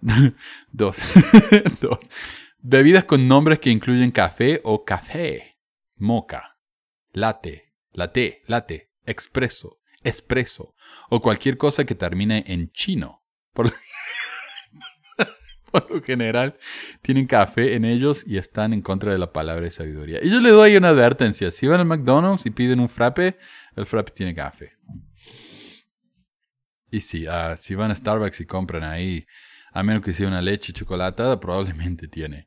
Dos. 0.72 0.96
Dos. 1.82 1.98
Bebidas 2.60 3.04
con 3.04 3.28
nombres 3.28 3.58
que 3.58 3.68
incluyen 3.68 4.10
café 4.10 4.62
o 4.64 4.86
café, 4.86 5.58
moca, 5.98 6.56
latte, 7.12 7.73
latte, 7.94 8.42
latte, 8.46 8.90
expreso, 9.06 9.80
espresso 10.02 10.74
o 11.08 11.20
cualquier 11.20 11.56
cosa 11.56 11.84
que 11.84 11.94
termine 11.94 12.44
en 12.46 12.70
chino. 12.70 13.22
Por 13.54 13.72
lo 15.90 16.02
general 16.02 16.56
tienen 17.02 17.26
café 17.26 17.74
en 17.74 17.84
ellos 17.84 18.24
y 18.26 18.36
están 18.36 18.72
en 18.72 18.80
contra 18.80 19.10
de 19.10 19.18
la 19.18 19.32
palabra 19.32 19.64
de 19.64 19.72
sabiduría. 19.72 20.20
Y 20.22 20.30
yo 20.30 20.40
le 20.40 20.50
doy 20.50 20.76
una 20.76 20.90
advertencia. 20.90 21.50
Si 21.50 21.66
van 21.66 21.80
al 21.80 21.86
McDonald's 21.86 22.46
y 22.46 22.50
piden 22.50 22.78
un 22.78 22.88
frappe, 22.88 23.36
el 23.74 23.86
frappe 23.86 24.12
tiene 24.12 24.34
café. 24.34 24.72
Y 26.90 27.00
si, 27.00 27.26
uh, 27.26 27.56
si 27.56 27.74
van 27.74 27.90
a 27.90 27.96
Starbucks 27.96 28.40
y 28.40 28.46
compran 28.46 28.84
ahí, 28.84 29.26
a 29.72 29.82
menos 29.82 30.04
que 30.04 30.14
sea 30.14 30.28
una 30.28 30.40
leche 30.40 30.72
chocolatada, 30.72 31.40
probablemente 31.40 32.06
tiene 32.06 32.46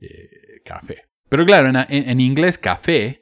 eh, 0.00 0.60
café. 0.64 1.04
Pero 1.28 1.46
claro, 1.46 1.70
en, 1.88 2.20
inglés 2.20 2.58
café 2.58 3.21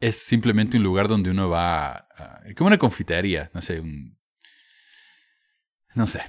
es 0.00 0.16
simplemente 0.16 0.76
un 0.76 0.82
lugar 0.82 1.08
donde 1.08 1.30
uno 1.30 1.48
va, 1.48 2.08
a, 2.16 2.40
como 2.56 2.68
una 2.68 2.78
confitería, 2.78 3.50
no 3.54 3.62
sé, 3.62 3.80
un, 3.80 4.18
no 5.94 6.06
sé, 6.06 6.20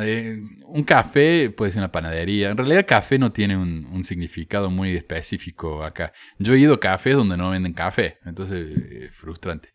Eh, 0.00 0.40
un 0.66 0.82
café 0.84 1.50
puede 1.50 1.70
ser 1.72 1.80
una 1.80 1.92
panadería. 1.92 2.50
En 2.50 2.56
realidad 2.56 2.86
café 2.86 3.18
no 3.18 3.30
tiene 3.32 3.56
un, 3.56 4.02
significado 4.04 4.68
muy 4.70 4.96
específico 4.96 5.84
acá. 5.84 6.12
Yo 6.38 6.54
he 6.54 6.58
ido 6.58 6.74
a 6.74 6.80
cafés 6.80 7.14
donde 7.14 7.36
no 7.36 7.50
venden 7.50 7.72
café, 7.72 8.18
entonces 8.24 8.76
es 8.76 9.14
frustrante. 9.14 9.72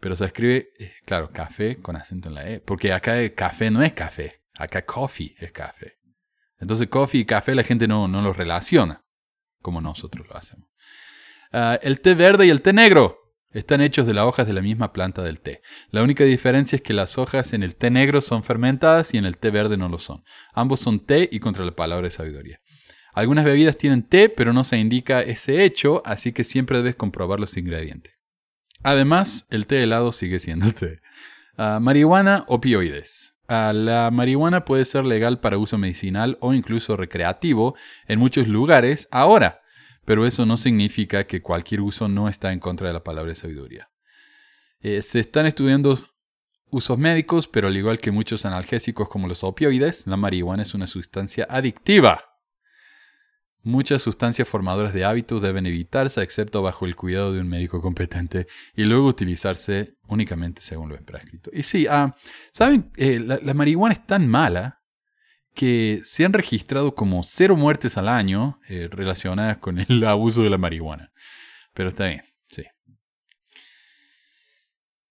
Pero 0.00 0.14
se 0.14 0.26
escribe, 0.26 0.68
eh, 0.78 0.92
claro, 1.06 1.28
café 1.30 1.76
con 1.76 1.96
acento 1.96 2.28
en 2.28 2.34
la 2.34 2.50
E, 2.50 2.60
porque 2.60 2.92
acá 2.92 3.14
café 3.34 3.70
no 3.70 3.82
es 3.82 3.92
café, 3.94 4.42
acá 4.58 4.84
coffee 4.84 5.34
es 5.38 5.52
café. 5.52 5.98
Entonces 6.58 6.88
coffee 6.88 7.20
y 7.22 7.24
café 7.24 7.54
la 7.54 7.64
gente 7.64 7.88
no, 7.88 8.08
no 8.08 8.22
los 8.22 8.36
relaciona 8.36 9.04
como 9.62 9.80
nosotros 9.80 10.26
lo 10.28 10.36
hacemos. 10.36 10.68
Ah, 11.52 11.78
el 11.82 12.00
té 12.00 12.14
verde 12.14 12.46
y 12.46 12.50
el 12.50 12.62
té 12.62 12.72
negro 12.72 13.26
están 13.50 13.80
hechos 13.80 14.06
de 14.06 14.14
las 14.14 14.24
hojas 14.24 14.46
de 14.46 14.52
la 14.52 14.60
misma 14.60 14.92
planta 14.92 15.22
del 15.22 15.40
té. 15.40 15.62
La 15.90 16.02
única 16.02 16.24
diferencia 16.24 16.76
es 16.76 16.82
que 16.82 16.92
las 16.92 17.16
hojas 17.16 17.52
en 17.52 17.62
el 17.62 17.74
té 17.74 17.90
negro 17.90 18.20
son 18.20 18.44
fermentadas 18.44 19.14
y 19.14 19.18
en 19.18 19.24
el 19.24 19.38
té 19.38 19.50
verde 19.50 19.76
no 19.76 19.88
lo 19.88 19.98
son. 19.98 20.22
Ambos 20.52 20.80
son 20.80 21.00
té 21.00 21.28
y 21.32 21.40
contra 21.40 21.64
la 21.64 21.74
palabra 21.74 22.06
de 22.06 22.10
sabiduría. 22.10 22.60
Algunas 23.14 23.46
bebidas 23.46 23.78
tienen 23.78 24.02
té, 24.02 24.28
pero 24.28 24.52
no 24.52 24.62
se 24.62 24.76
indica 24.76 25.22
ese 25.22 25.64
hecho, 25.64 26.02
así 26.04 26.32
que 26.32 26.44
siempre 26.44 26.76
debes 26.78 26.96
comprobar 26.96 27.40
los 27.40 27.56
ingredientes. 27.56 28.12
Además, 28.82 29.46
el 29.50 29.66
té 29.66 29.82
helado 29.82 30.12
sigue 30.12 30.38
siendo 30.38 30.70
té. 30.72 31.00
Ah, 31.56 31.78
marihuana, 31.80 32.44
opioides. 32.48 33.32
Ah, 33.48 33.72
la 33.74 34.10
marihuana 34.10 34.66
puede 34.66 34.84
ser 34.84 35.06
legal 35.06 35.40
para 35.40 35.56
uso 35.56 35.78
medicinal 35.78 36.36
o 36.40 36.52
incluso 36.52 36.96
recreativo 36.96 37.74
en 38.06 38.18
muchos 38.18 38.48
lugares 38.48 39.08
ahora, 39.10 39.62
pero 40.06 40.24
eso 40.24 40.46
no 40.46 40.56
significa 40.56 41.26
que 41.26 41.42
cualquier 41.42 41.82
uso 41.82 42.08
no 42.08 42.28
está 42.28 42.52
en 42.52 42.60
contra 42.60 42.86
de 42.86 42.94
la 42.94 43.04
palabra 43.04 43.34
sabiduría. 43.34 43.90
Eh, 44.80 45.02
se 45.02 45.20
están 45.20 45.46
estudiando 45.46 45.98
usos 46.70 46.96
médicos, 46.96 47.48
pero 47.48 47.68
al 47.68 47.76
igual 47.76 47.98
que 47.98 48.12
muchos 48.12 48.46
analgésicos 48.46 49.08
como 49.08 49.28
los 49.28 49.44
opioides, 49.44 50.06
la 50.06 50.16
marihuana 50.16 50.62
es 50.62 50.74
una 50.74 50.86
sustancia 50.86 51.46
adictiva. 51.50 52.20
Muchas 53.62 54.00
sustancias 54.00 54.46
formadoras 54.46 54.94
de 54.94 55.04
hábitos 55.04 55.42
deben 55.42 55.66
evitarse 55.66 56.22
excepto 56.22 56.62
bajo 56.62 56.86
el 56.86 56.94
cuidado 56.94 57.32
de 57.32 57.40
un 57.40 57.48
médico 57.48 57.82
competente 57.82 58.46
y 58.76 58.84
luego 58.84 59.08
utilizarse 59.08 59.96
únicamente 60.06 60.62
según 60.62 60.88
lo 60.88 60.94
es 60.94 61.02
prescrito. 61.02 61.50
Y 61.52 61.64
sí, 61.64 61.88
ah, 61.90 62.14
¿saben? 62.52 62.92
Eh, 62.96 63.18
la, 63.18 63.54
marihuana 63.54 63.94
es 63.94 64.06
tan 64.06 64.28
mala 64.28 64.84
que 65.56 66.00
se 66.04 66.24
han 66.24 66.34
registrado 66.34 66.94
como 66.94 67.22
cero 67.24 67.56
muertes 67.56 67.96
al 67.96 68.08
año 68.08 68.60
eh, 68.68 68.88
relacionadas 68.90 69.56
con 69.56 69.80
el 69.80 70.04
abuso 70.06 70.42
de 70.42 70.50
la 70.50 70.58
marihuana. 70.58 71.10
Pero 71.74 71.88
está 71.88 72.06
bien, 72.06 72.22
sí. 72.48 72.62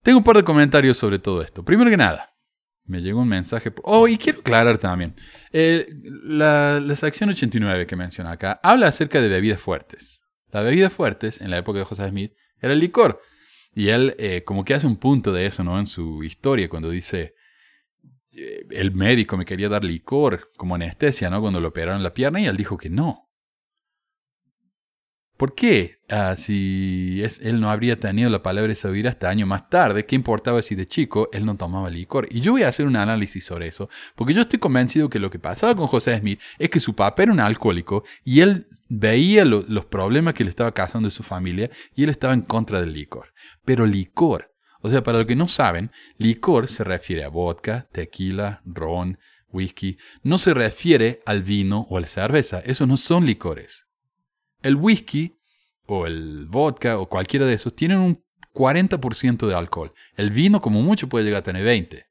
Tengo 0.02 0.20
un 0.20 0.24
par 0.24 0.38
de 0.38 0.44
comentarios 0.44 0.98
sobre 0.98 1.20
todo 1.20 1.42
esto. 1.42 1.66
Primero 1.66 1.90
que 1.90 1.98
nada, 1.98 2.30
me 2.86 3.02
llegó 3.02 3.22
un 3.22 3.28
mensaje. 3.28 3.74
Oh, 3.84 4.08
y 4.08 4.18
quiero 4.18 4.40
aclarar 4.40 4.78
también. 4.78 5.16
Eh, 5.52 5.88
la, 6.24 6.82
sección 6.96 7.30
89 7.30 7.88
que 7.88 7.96
menciona 7.96 8.32
acá 8.32 8.60
habla 8.64 8.88
acerca 8.88 9.20
de 9.20 9.28
bebidas 9.28 9.60
fuertes. 9.60 10.22
Las 10.52 10.64
bebidas 10.64 10.94
fuertes, 10.94 11.42
en 11.42 11.50
la 11.50 11.58
época 11.58 11.80
de 11.80 11.86
José 11.86 12.08
Smith, 12.08 12.34
era 12.62 12.74
el 12.74 12.80
licor. 12.80 13.22
Y 13.74 13.90
él 13.90 14.16
eh, 14.20 14.44
como 14.46 14.64
que 14.64 14.74
hace 14.74 14.88
un 14.88 14.98
punto 14.98 15.34
de 15.34 15.48
eso, 15.48 15.64
¿no? 15.64 15.80
En 15.80 15.88
su 15.88 16.24
historia, 16.24 16.70
cuando 16.70 16.90
dice, 16.90 17.35
el 18.36 18.94
médico 18.94 19.38
me 19.38 19.46
quería 19.46 19.70
dar 19.70 19.84
licor 19.84 20.52
como 20.58 20.76
anestesia, 20.76 21.30
¿no? 21.30 21.42
Cuando 21.42 21.62
le 21.62 21.68
operaron 21.68 22.04
la 22.04 22.14
pierna 22.14 22.42
y 22.42 22.48
él 22.48 22.58
dijo 22.58 22.78
que 22.78 22.90
no. 22.90 23.26
¿Por 25.38 25.54
qué? 25.54 26.00
Ah, 26.08 26.36
si 26.38 27.22
él 27.42 27.60
no 27.60 27.70
habría 27.70 27.98
tenido 27.98 28.30
la 28.30 28.42
palabra 28.42 28.70
de 28.70 28.76
sabiduría 28.76 29.10
hasta 29.10 29.28
años 29.28 29.50
más 29.50 29.70
tarde, 29.70 30.06
¿qué 30.06 30.16
importaba 30.16 30.62
si 30.62 30.76
de 30.76 30.86
chico 30.86 31.28
él 31.34 31.46
no 31.46 31.58
tomaba 31.58 31.90
licor? 31.90 32.26
Y 32.32 32.40
yo 32.40 32.54
voy 32.54 32.64
a 32.64 32.70
hacer 32.70 32.88
un 32.88 32.96
análisis 32.96 33.44
sobre 33.44 33.68
eso, 33.68 33.90
porque 34.16 34.34
yo 34.34 34.40
estoy 34.40 34.60
convencido 34.60 35.10
que 35.10 35.20
lo 35.20 35.30
que 35.30 35.40
pasaba 35.40 35.76
con 35.76 35.88
José 35.88 36.18
Smith 36.18 36.40
es 36.58 36.70
que 36.70 36.80
su 36.80 36.96
papá 36.96 37.24
era 37.24 37.34
un 37.34 37.42
alcohólico 37.42 38.06
y 38.24 38.40
él 38.40 38.68
veía 38.88 39.44
los 39.44 39.86
problemas 39.88 40.36
que 40.36 40.46
le 40.46 40.50
estaba 40.52 40.74
causando 40.74 41.10
su 41.10 41.24
familia 41.24 41.70
y 41.96 42.04
él 42.04 42.10
estaba 42.12 42.34
en 42.34 42.42
contra 42.42 42.80
del 42.80 42.94
licor. 42.94 43.34
Pero 43.66 43.86
licor, 43.86 44.55
o 44.86 44.90
sea, 44.90 45.02
para 45.02 45.18
los 45.18 45.26
que 45.26 45.36
no 45.36 45.48
saben, 45.48 45.90
licor 46.20 46.68
se 46.68 46.84
refiere 46.84 47.24
a 47.24 47.30
vodka, 47.30 47.88
tequila, 47.92 48.62
ron, 48.66 49.18
whisky, 49.52 49.98
no 50.22 50.38
se 50.38 50.54
refiere 50.54 51.24
al 51.26 51.42
vino 51.42 51.88
o 51.90 51.98
a 51.98 52.02
la 52.02 52.06
cerveza, 52.06 52.60
esos 52.60 52.88
no 52.88 52.96
son 52.96 53.26
licores. 53.26 53.88
El 54.62 54.76
whisky 54.76 55.40
o 55.88 56.06
el 56.06 56.46
vodka 56.46 57.00
o 57.00 57.10
cualquiera 57.10 57.48
de 57.48 57.54
esos 57.54 57.76
tienen 57.76 57.98
un 57.98 58.24
40% 58.54 59.48
de 59.48 59.56
alcohol. 59.56 59.92
El 60.18 60.30
vino 60.30 60.62
como 60.62 60.84
mucho 60.84 61.10
puede 61.10 61.26
llegar 61.26 61.40
a 61.40 61.44
tener 61.44 61.64
20. 61.64 62.06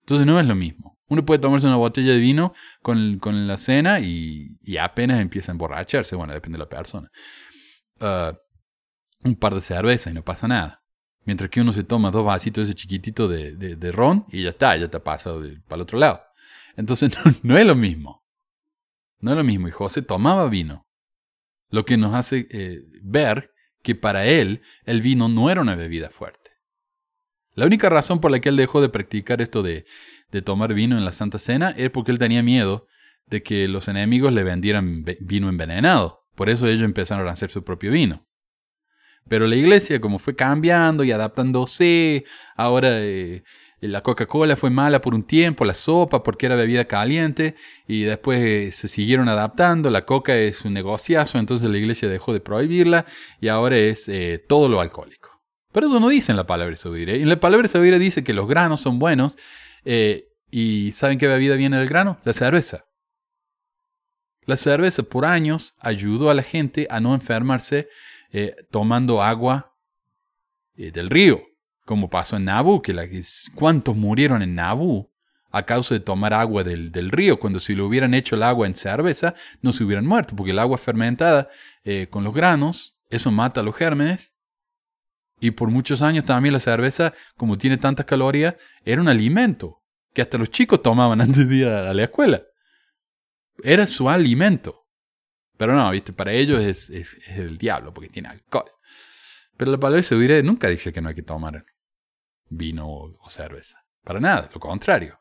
Entonces 0.00 0.26
no 0.26 0.38
es 0.38 0.44
lo 0.44 0.54
mismo. 0.54 0.98
Uno 1.08 1.24
puede 1.24 1.40
tomarse 1.40 1.66
una 1.66 1.76
botella 1.76 2.12
de 2.12 2.18
vino 2.18 2.52
con, 2.82 3.46
la 3.48 3.56
cena 3.56 4.00
y, 4.00 4.58
apenas 4.78 5.22
empieza 5.22 5.50
a 5.50 5.54
emborracharse. 5.54 6.14
Bueno, 6.14 6.34
depende 6.34 6.58
de 6.58 6.64
la 6.64 6.68
persona. 6.68 7.10
Ah, 8.00 8.36
un 9.24 9.34
par 9.36 9.54
de 9.54 9.62
cervezas 9.62 10.12
y 10.12 10.14
no 10.14 10.22
pasa 10.22 10.46
nada. 10.46 10.82
Mientras 11.26 11.50
que 11.50 11.60
uno 11.60 11.72
se 11.72 11.82
toma 11.82 12.12
dos 12.12 12.24
vasitos 12.24 12.62
de 12.62 12.70
ese 12.70 12.74
chiquitito 12.74 13.28
de, 13.28 13.92
ron 13.92 14.24
y 14.30 14.44
ya 14.44 14.50
está, 14.50 14.76
ya 14.76 14.88
te 14.88 14.96
ha 14.96 15.04
pasado 15.04 15.42
para 15.66 15.76
el 15.76 15.82
otro 15.82 15.98
lado. 15.98 16.22
Entonces 16.76 17.12
no, 17.24 17.32
no, 17.42 17.58
es 17.58 17.66
lo 17.66 17.74
mismo. 17.74 18.24
No 19.18 19.32
es 19.32 19.36
lo 19.36 19.44
mismo. 19.44 19.66
Y 19.66 19.72
José 19.72 20.02
tomaba 20.02 20.48
vino. 20.48 20.86
Lo 21.68 21.84
que 21.84 21.96
nos 21.96 22.14
hace 22.14 22.46
eh, 22.50 22.84
ver 23.02 23.52
que 23.82 23.96
para 23.96 24.24
él 24.24 24.62
el 24.84 25.02
vino 25.02 25.28
no 25.28 25.50
era 25.50 25.60
una 25.60 25.74
bebida 25.74 26.10
fuerte. 26.10 26.52
La 27.54 27.66
única 27.66 27.88
razón 27.88 28.20
por 28.20 28.30
la 28.30 28.38
que 28.38 28.50
él 28.50 28.56
dejó 28.56 28.80
de 28.80 28.88
practicar 28.88 29.42
esto 29.42 29.64
de, 29.64 29.84
de 30.30 30.42
tomar 30.42 30.74
vino 30.74 30.96
en 30.96 31.04
la 31.04 31.12
Santa 31.12 31.38
Cena 31.38 31.70
es 31.70 31.90
porque 31.90 32.12
él 32.12 32.18
tenía 32.20 32.42
miedo 32.42 32.86
de 33.26 33.42
que 33.42 33.66
los 33.66 33.88
enemigos 33.88 34.32
le 34.32 34.44
vendieran 34.44 35.04
vino 35.20 35.48
envenenado. 35.48 36.28
Por 36.36 36.50
eso 36.50 36.66
ellos 36.68 36.84
empezaron 36.84 37.26
a 37.26 37.32
hacer 37.32 37.50
su 37.50 37.64
propio 37.64 37.90
vino. 37.90 38.25
Pero 39.28 39.46
la 39.46 39.56
iglesia, 39.56 40.00
como 40.00 40.18
fue 40.18 40.36
cambiando 40.36 41.02
y 41.02 41.10
adaptándose, 41.10 42.24
ahora 42.56 42.88
eh, 42.92 43.42
la 43.80 44.02
Coca-Cola 44.02 44.56
fue 44.56 44.70
mala 44.70 45.00
por 45.00 45.14
un 45.14 45.24
tiempo, 45.24 45.64
la 45.64 45.74
sopa 45.74 46.22
porque 46.22 46.46
era 46.46 46.54
bebida 46.54 46.84
caliente 46.84 47.56
y 47.88 48.02
después 48.02 48.40
eh, 48.40 48.72
se 48.72 48.88
siguieron 48.88 49.28
adaptando. 49.28 49.90
La 49.90 50.04
coca 50.04 50.36
es 50.36 50.64
un 50.64 50.74
negociazo, 50.74 51.38
entonces 51.38 51.68
la 51.68 51.78
iglesia 51.78 52.08
dejó 52.08 52.32
de 52.32 52.40
prohibirla 52.40 53.04
y 53.40 53.48
ahora 53.48 53.76
es 53.76 54.08
eh, 54.08 54.38
todo 54.46 54.68
lo 54.68 54.80
alcohólico. 54.80 55.42
Pero 55.72 55.88
eso 55.88 56.00
no 56.00 56.08
dice 56.08 56.32
en 56.32 56.36
la 56.36 56.46
palabra. 56.46 56.76
Y 56.76 57.10
en 57.10 57.28
la 57.28 57.40
palabra 57.40 57.68
sabiduría 57.68 57.98
dice 57.98 58.24
que 58.24 58.32
los 58.32 58.48
granos 58.48 58.80
son 58.80 58.98
buenos 58.98 59.36
y 60.50 60.92
¿saben 60.92 61.18
qué 61.18 61.26
bebida 61.28 61.54
viene 61.56 61.78
del 61.78 61.88
grano? 61.88 62.18
La 62.24 62.32
cerveza. 62.32 62.86
La 64.46 64.56
cerveza 64.56 65.02
por 65.02 65.26
años 65.26 65.74
ayudó 65.80 66.30
a 66.30 66.34
la 66.34 66.42
gente 66.42 66.86
a 66.88 67.00
no 67.00 67.14
enfermarse 67.14 67.88
tomando 68.70 69.22
agua 69.22 69.74
del 70.74 71.08
río 71.10 71.42
como 71.86 72.10
pasó 72.10 72.36
en 72.36 72.44
Nabu, 72.44 72.82
que 72.82 72.92
la, 72.92 73.06
cuántos 73.54 73.96
murieron 73.96 74.42
en 74.42 74.56
Nabu 74.56 75.08
a 75.50 75.62
causa 75.62 75.94
de 75.94 76.00
tomar 76.00 76.34
agua 76.34 76.64
del, 76.64 77.10
río, 77.10 77.38
cuando 77.38 77.60
si 77.60 77.74
lo 77.74 77.86
hubieran 77.86 78.12
hecho 78.12 78.34
el 78.34 78.42
agua 78.42 78.66
en 78.66 78.74
cerveza, 78.74 79.34
no 79.62 79.72
se 79.72 79.84
hubieran 79.84 80.04
muerto, 80.04 80.34
porque 80.36 80.50
el 80.50 80.58
agua 80.58 80.76
fermentada 80.76 81.48
eh, 81.84 82.08
con 82.10 82.24
los 82.24 82.34
granos, 82.34 83.00
eso 83.08 83.30
mata 83.30 83.60
a 83.60 83.64
los 83.64 83.74
gérmenes. 83.74 84.34
Y 85.38 85.52
por 85.52 85.70
muchos 85.70 86.02
años 86.02 86.24
también 86.24 86.52
la 86.52 86.60
cerveza, 86.60 87.14
como 87.36 87.56
tiene 87.56 87.78
tantas 87.78 88.04
calorías, 88.04 88.56
era 88.84 89.00
un 89.00 89.08
alimento 89.08 89.82
que 90.12 90.22
hasta 90.22 90.38
los 90.38 90.50
chicos 90.50 90.82
tomaban 90.82 91.20
antes 91.22 91.48
de 91.48 91.56
ir 91.56 91.68
a 91.68 91.94
la 91.94 92.02
escuela. 92.02 92.42
Era 93.62 93.86
su 93.86 94.10
alimento. 94.10 94.85
Pero 95.56 95.74
no, 95.74 95.90
viste, 95.90 96.12
para 96.12 96.32
ellos 96.32 96.60
es, 96.60 96.90
es, 96.90 97.16
el 97.28 97.58
diablo 97.58 97.92
porque 97.94 98.08
tiene 98.08 98.28
alcohol. 98.28 98.70
Pero 99.56 99.70
la 99.70 99.78
palabra 99.78 100.02
sabiduría 100.02 100.42
nunca 100.42 100.68
dice 100.68 100.92
que 100.92 101.00
no 101.00 101.08
hay 101.08 101.14
que 101.14 101.22
tomar 101.22 101.64
vino 102.48 102.88
o 102.88 103.30
cerveza. 103.30 103.84
Para 104.04 104.20
nada, 104.20 104.50
lo 104.52 104.60
contrario. 104.60 105.18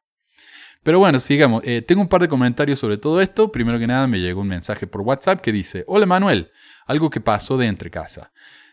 Pero 0.86 1.00
bueno, 1.00 1.20
sigamos. 1.20 1.64
Eh, 1.66 1.82
tengo 1.82 2.02
un 2.02 2.08
par 2.08 2.22
de 2.22 2.28
comentarios 2.28 2.80
sobre 2.80 2.98
todo 2.98 3.20
esto. 3.20 3.52
Primero 3.52 3.80
que 3.80 3.88
nada, 3.88 4.06
me 4.06 4.20
llegó 4.20 4.42
un 4.42 4.48
mensaje 4.48 4.86
por 4.86 5.02
WhatsApp 5.02 5.40
que 5.42 5.52
dice: 5.52 5.84
Hola 5.88 6.06
Manuel, 6.06 6.52
algo 6.86 7.10
que 7.10 7.20
pasó 7.20 7.58
de 7.58 7.66
entre 7.66 7.90
casa. 7.90 8.32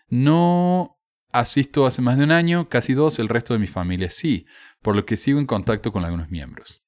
No 0.09 0.99
asisto 1.33 1.87
hace 1.87 2.03
más 2.03 2.19
de 2.19 2.25
un 2.25 2.31
año, 2.31 2.69
casi 2.69 2.93
dos, 2.93 3.19
el 3.19 3.31
resto 3.31 3.55
de 3.55 3.61
mi 3.61 3.67
familia 3.67 4.11
sí, 4.11 4.45
por 4.83 4.95
lo 4.95 5.07
que 5.07 5.17
sigo 5.17 5.39
en 5.39 5.47
contacto 5.47 5.91
con 5.91 6.05
algunos 6.05 6.29
miembros. 6.29 6.82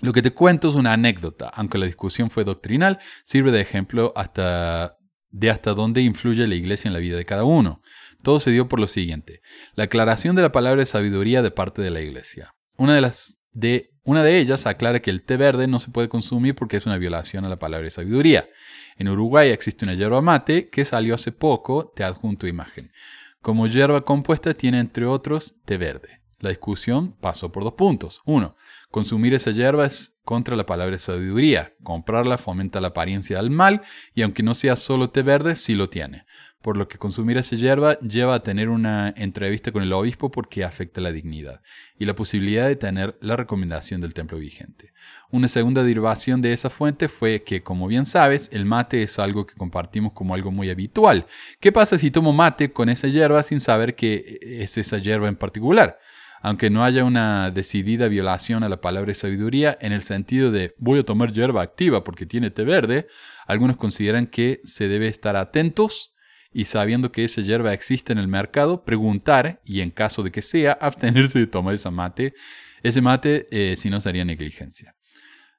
Lo 0.00 0.12
que 0.12 0.22
te 0.22 0.32
cuento 0.32 0.68
es 0.68 0.74
una 0.74 0.92
anécdota, 0.92 1.48
aunque 1.48 1.78
la 1.78 1.86
discusión 1.86 2.30
fue 2.30 2.44
doctrinal, 2.44 2.98
sirve 3.24 3.50
de 3.50 3.60
ejemplo 3.60 4.12
hasta, 4.16 4.96
de 5.30 5.50
hasta 5.50 5.74
dónde 5.74 6.02
influye 6.02 6.46
la 6.46 6.54
iglesia 6.54 6.88
en 6.88 6.94
la 6.94 7.00
vida 7.00 7.16
de 7.16 7.24
cada 7.24 7.44
uno. 7.44 7.82
Todo 8.22 8.40
se 8.40 8.50
dio 8.50 8.68
por 8.68 8.80
lo 8.80 8.86
siguiente. 8.86 9.40
La 9.74 9.84
aclaración 9.84 10.36
de 10.36 10.42
la 10.42 10.52
palabra 10.52 10.80
de 10.80 10.86
sabiduría 10.86 11.42
de 11.42 11.50
parte 11.50 11.82
de 11.82 11.90
la 11.90 12.00
iglesia. 12.00 12.54
Una 12.76 12.94
de, 12.94 13.00
las, 13.00 13.38
de, 13.52 13.90
una 14.04 14.22
de 14.22 14.38
ellas 14.38 14.66
aclara 14.66 15.00
que 15.00 15.10
el 15.10 15.24
té 15.24 15.36
verde 15.36 15.66
no 15.66 15.80
se 15.80 15.90
puede 15.90 16.08
consumir 16.08 16.54
porque 16.54 16.76
es 16.76 16.86
una 16.86 16.98
violación 16.98 17.44
a 17.44 17.48
la 17.48 17.56
palabra 17.56 17.84
de 17.84 17.90
sabiduría. 17.90 18.48
En 18.96 19.08
Uruguay 19.08 19.50
existe 19.50 19.84
una 19.84 19.94
hierba 19.94 20.22
mate 20.22 20.68
que 20.68 20.84
salió 20.84 21.14
hace 21.14 21.32
poco, 21.32 21.92
te 21.94 22.04
adjunto 22.04 22.46
imagen. 22.46 22.92
Como 23.40 23.66
hierba 23.66 24.04
compuesta 24.04 24.54
tiene 24.54 24.78
entre 24.78 25.06
otros 25.06 25.54
té 25.64 25.76
verde. 25.76 26.20
La 26.40 26.50
discusión 26.50 27.16
pasó 27.20 27.50
por 27.50 27.64
dos 27.64 27.74
puntos. 27.74 28.20
Uno, 28.24 28.56
consumir 28.90 29.34
esa 29.34 29.50
hierba 29.50 29.86
es 29.86 30.18
contra 30.24 30.56
la 30.56 30.66
palabra 30.66 30.98
sabiduría. 30.98 31.74
Comprarla 31.82 32.38
fomenta 32.38 32.80
la 32.80 32.88
apariencia 32.88 33.38
del 33.38 33.50
mal 33.50 33.82
y 34.14 34.22
aunque 34.22 34.42
no 34.42 34.54
sea 34.54 34.76
solo 34.76 35.10
té 35.10 35.22
verde, 35.22 35.56
sí 35.56 35.74
lo 35.74 35.88
tiene. 35.88 36.26
Por 36.60 36.76
lo 36.76 36.88
que 36.88 36.98
consumir 36.98 37.36
esa 37.38 37.54
hierba 37.54 38.00
lleva 38.00 38.34
a 38.34 38.42
tener 38.42 38.68
una 38.68 39.14
entrevista 39.16 39.70
con 39.70 39.84
el 39.84 39.92
obispo 39.92 40.28
porque 40.30 40.64
afecta 40.64 41.00
la 41.00 41.12
dignidad 41.12 41.62
y 41.98 42.04
la 42.04 42.16
posibilidad 42.16 42.66
de 42.66 42.74
tener 42.74 43.16
la 43.20 43.36
recomendación 43.36 44.00
del 44.00 44.12
templo 44.12 44.38
vigente. 44.38 44.92
Una 45.30 45.46
segunda 45.46 45.84
derivación 45.84 46.42
de 46.42 46.52
esa 46.52 46.68
fuente 46.68 47.06
fue 47.06 47.44
que, 47.44 47.62
como 47.62 47.86
bien 47.86 48.06
sabes, 48.06 48.50
el 48.52 48.64
mate 48.64 49.04
es 49.04 49.20
algo 49.20 49.46
que 49.46 49.54
compartimos 49.54 50.12
como 50.12 50.34
algo 50.34 50.50
muy 50.50 50.68
habitual. 50.68 51.26
¿Qué 51.60 51.70
pasa 51.70 51.96
si 51.96 52.10
tomo 52.10 52.32
mate 52.32 52.72
con 52.72 52.88
esa 52.88 53.06
hierba 53.06 53.44
sin 53.44 53.60
saber 53.60 53.94
que 53.94 54.40
es 54.42 54.76
esa 54.78 54.98
hierba 54.98 55.28
en 55.28 55.36
particular? 55.36 56.00
Aunque 56.40 56.70
no 56.70 56.84
haya 56.84 57.04
una 57.04 57.50
decidida 57.50 58.08
violación 58.08 58.64
a 58.64 58.68
la 58.68 58.80
palabra 58.80 59.14
sabiduría 59.14 59.76
en 59.80 59.92
el 59.92 60.02
sentido 60.02 60.50
de 60.50 60.74
voy 60.78 61.00
a 61.00 61.04
tomar 61.04 61.32
hierba 61.32 61.62
activa 61.62 62.04
porque 62.04 62.26
tiene 62.26 62.50
té 62.50 62.64
verde, 62.64 63.06
algunos 63.46 63.76
consideran 63.76 64.26
que 64.26 64.60
se 64.64 64.88
debe 64.88 65.08
estar 65.08 65.36
atentos 65.36 66.14
y 66.52 66.64
sabiendo 66.64 67.12
que 67.12 67.24
esa 67.24 67.42
hierba 67.42 67.72
existe 67.72 68.12
en 68.12 68.18
el 68.18 68.28
mercado, 68.28 68.84
preguntar 68.84 69.60
y 69.64 69.80
en 69.80 69.90
caso 69.90 70.22
de 70.22 70.30
que 70.30 70.42
sea, 70.42 70.72
abstenerse 70.80 71.38
de 71.38 71.46
tomar 71.46 71.74
ese 71.74 71.90
mate, 71.90 72.34
ese 72.82 73.00
mate 73.00 73.46
eh, 73.50 73.76
si 73.76 73.90
no 73.90 74.00
sería 74.00 74.24
negligencia. 74.24 74.94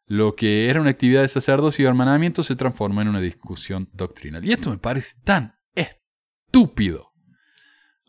Lo 0.05 0.35
que 0.35 0.69
era 0.69 0.81
una 0.81 0.89
actividad 0.89 1.21
de 1.21 1.27
sacerdocio 1.27 1.83
y 1.83 1.87
hermanamiento 1.87 2.41
se 2.41 2.55
transformó 2.55 3.01
en 3.01 3.09
una 3.09 3.21
discusión 3.21 3.89
doctrinal. 3.93 4.43
Y 4.43 4.51
esto 4.51 4.71
me 4.71 4.79
parece 4.79 5.15
tan 5.23 5.53
estúpido. 5.75 7.11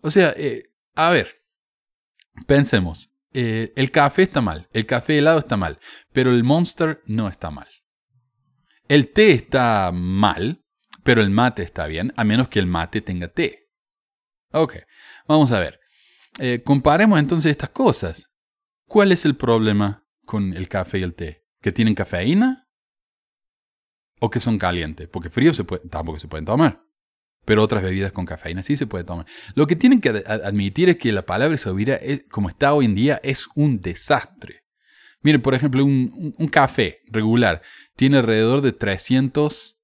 O 0.01 0.11
sea, 0.11 0.33
eh, 0.35 0.71
a 0.95 1.11
ver, 1.11 1.40
Pensemos, 2.47 3.11
eh, 3.33 3.73
el 3.77 3.91
café 3.91 4.23
está 4.23 4.41
mal, 4.41 4.69
el 4.73 4.87
café 4.87 5.19
helado 5.19 5.39
está 5.39 5.57
mal, 5.57 5.79
pero 6.13 6.31
el 6.31 6.45
monster 6.45 7.03
no 7.07 7.29
está 7.29 7.51
mal. 7.51 7.69
El 8.89 9.13
té 9.13 9.33
está 9.33 9.93
mal, 9.93 10.65
pero 11.05 11.21
el 11.21 11.31
mate 11.31 11.63
está 11.63 11.87
bien, 11.87 12.13
a 12.17 12.25
menos 12.25 12.49
que 12.49 12.59
el 12.59 12.67
mate 12.67 13.01
tenga 13.01 13.29
té. 13.29 13.69
Ok, 14.53 14.77
vamos 15.29 15.53
a 15.53 15.61
ver. 15.61 15.79
Eh, 16.39 16.63
comparemos 16.65 17.19
entonces 17.19 17.51
estas 17.51 17.71
cosas. 17.71 18.27
¿Cuál 18.87 19.13
es 19.13 19.25
el 19.25 19.37
problema 19.37 20.05
con 20.25 20.55
el 20.55 20.69
café 20.69 20.99
y 20.99 21.03
el 21.03 21.15
té? 21.15 21.47
¿Que 21.61 21.71
tienen 21.71 21.95
cafeína? 21.95 22.69
¿O 24.19 24.31
que 24.31 24.41
son 24.41 24.59
calientes? 24.59 25.09
Porque 25.09 25.31
frío 25.31 25.55
se 25.55 25.65
puede, 25.65 25.89
tampoco 25.89 26.19
se 26.19 26.27
pueden 26.27 26.45
tomar 26.45 26.90
pero 27.45 27.63
otras 27.63 27.83
bebidas 27.83 28.13
con 28.13 28.27
cafeína 28.27 28.63
sí 28.63 28.77
se 28.77 28.87
puede 28.87 29.05
tomar. 29.05 29.27
Lo 29.55 29.67
que 29.67 29.77
tienen 29.77 30.01
que 30.01 30.11
admitir 30.11 30.89
es 30.89 30.97
que 30.97 31.13
la 31.13 31.27
palabra 31.27 31.57
sabiduría, 31.57 32.01
como 32.31 32.49
está 32.49 32.75
hoy 32.75 32.85
en 32.85 32.95
día, 32.95 33.21
es 33.23 33.49
un 33.55 33.81
desastre. 33.81 34.65
Miren, 35.23 35.43
por 35.43 35.55
ejemplo, 35.55 35.85
un, 35.85 36.49
café 36.51 37.01
regular 37.07 37.63
tiene 37.95 38.19
alrededor 38.19 38.63
de 38.63 38.73
300 38.73 39.79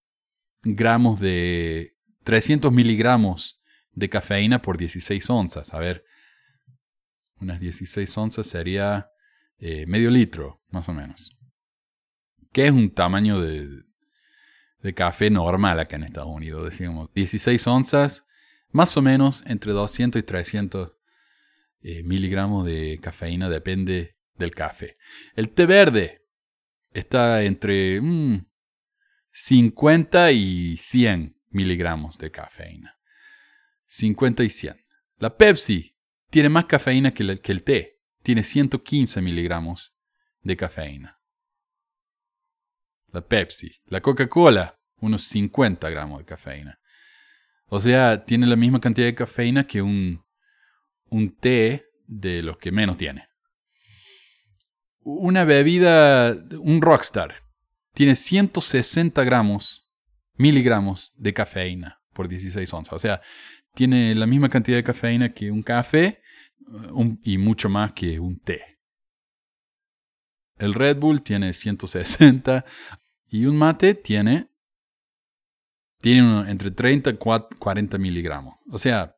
gramos 0.62 1.20
de... 1.20 1.92
300 2.24 2.72
miligramos 2.72 3.60
de 3.92 4.08
cafeína 4.08 4.60
por 4.60 4.78
16 4.78 5.30
onzas. 5.30 5.72
A 5.72 5.78
ver, 5.78 6.04
unas 7.40 7.60
16 7.60 8.18
onzas 8.18 8.48
sería 8.48 9.10
eh, 9.58 9.86
medio 9.86 10.10
litro, 10.10 10.60
más 10.70 10.88
o 10.88 10.92
menos. 10.92 11.36
Que 12.52 12.66
es 12.66 12.72
un 12.72 12.90
tamaño 12.90 13.40
de, 13.40 13.85
de 14.82 14.94
café 14.94 15.30
normal 15.30 15.80
acá 15.80 15.96
en 15.96 16.04
Estados 16.04 16.34
Unidos. 16.34 16.70
Decimos 16.70 17.10
16 17.14 17.66
onzas, 17.66 18.24
más 18.70 18.96
o 18.96 19.02
menos 19.02 19.42
entre 19.46 19.72
200 19.72 20.20
y 20.20 20.22
300 20.22 20.92
eh, 21.82 22.02
miligramos 22.02 22.66
de 22.66 22.98
cafeína, 23.00 23.48
depende 23.48 24.16
del 24.34 24.52
café. 24.52 24.96
El 25.34 25.50
té 25.50 25.66
verde 25.66 26.26
está 26.92 27.42
entre 27.42 28.00
50 29.30 30.26
mm, 30.26 30.30
y 30.32 30.76
100 30.76 31.40
miligramos 31.50 32.18
de 32.18 32.30
cafeína. 32.30 32.98
50 33.86 34.44
y 34.44 34.50
100. 34.50 34.84
La 35.18 35.36
Pepsi 35.36 35.96
tiene 36.30 36.48
más 36.48 36.66
cafeína 36.66 37.12
que, 37.12 37.38
que 37.38 37.52
el 37.52 37.62
té. 37.62 38.00
Tiene 38.22 38.42
115 38.42 39.22
miligramos 39.22 39.94
de 40.42 40.56
cafeína. 40.56 41.15
La 43.16 43.22
Pepsi. 43.22 43.70
La 43.86 44.02
Coca-Cola 44.02 44.78
unos 45.00 45.24
50 45.24 45.88
gramos 45.88 46.18
de 46.18 46.26
cafeína. 46.26 46.78
O 47.68 47.80
sea, 47.80 48.26
tiene 48.26 48.46
la 48.46 48.56
misma 48.56 48.78
cantidad 48.78 49.06
de 49.06 49.14
cafeína 49.14 49.66
que 49.66 49.80
un, 49.80 50.22
un 51.08 51.34
té 51.34 51.86
de 52.06 52.42
los 52.42 52.58
que 52.58 52.70
menos 52.72 52.98
tiene. 52.98 53.26
Una 55.00 55.44
bebida, 55.44 56.36
un 56.60 56.82
Rockstar, 56.82 57.36
tiene 57.94 58.16
160 58.16 59.24
gramos, 59.24 59.88
miligramos 60.34 61.14
de 61.16 61.32
cafeína 61.32 62.02
por 62.12 62.28
16 62.28 62.70
onzas. 62.74 62.92
O 62.92 62.98
sea, 62.98 63.22
tiene 63.72 64.14
la 64.14 64.26
misma 64.26 64.50
cantidad 64.50 64.76
de 64.76 64.84
cafeína 64.84 65.32
que 65.32 65.50
un 65.50 65.62
café 65.62 66.20
y 67.22 67.38
mucho 67.38 67.70
más 67.70 67.94
que 67.94 68.20
un 68.20 68.38
té. 68.38 68.78
El 70.58 70.74
Red 70.74 70.98
Bull 70.98 71.22
tiene 71.22 71.54
160 71.54 72.64
y 73.28 73.46
un 73.46 73.56
mate 73.56 73.94
tiene 73.94 74.48
tiene 76.00 76.50
entre 76.50 76.70
30 76.70 77.10
y 77.10 77.14
40 77.14 77.98
miligramos. 77.98 78.56
O 78.70 78.78
sea, 78.78 79.16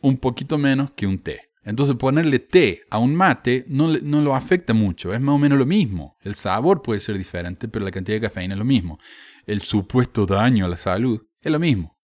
un 0.00 0.18
poquito 0.18 0.58
menos 0.58 0.90
que 0.92 1.06
un 1.06 1.18
té. 1.18 1.52
Entonces 1.62 1.96
ponerle 1.96 2.38
té 2.38 2.82
a 2.90 2.98
un 2.98 3.14
mate 3.14 3.64
no, 3.68 3.88
no, 3.88 4.22
lo 4.22 4.34
afecta 4.34 4.72
mucho, 4.72 5.12
es 5.12 5.20
más 5.20 5.34
o 5.34 5.38
menos 5.38 5.58
lo 5.58 5.66
mismo. 5.66 6.16
El 6.22 6.34
sabor 6.34 6.82
puede 6.82 7.00
ser 7.00 7.18
diferente, 7.18 7.68
pero 7.68 7.84
la 7.84 7.90
cantidad 7.90 8.16
de 8.16 8.28
cafeína 8.28 8.54
es 8.54 8.58
lo 8.58 8.64
mismo. 8.64 8.98
El 9.46 9.60
supuesto 9.60 10.24
daño 10.24 10.64
a 10.64 10.68
la 10.68 10.76
salud 10.76 11.20
es 11.40 11.52
lo 11.52 11.58
mismo. 11.58 11.98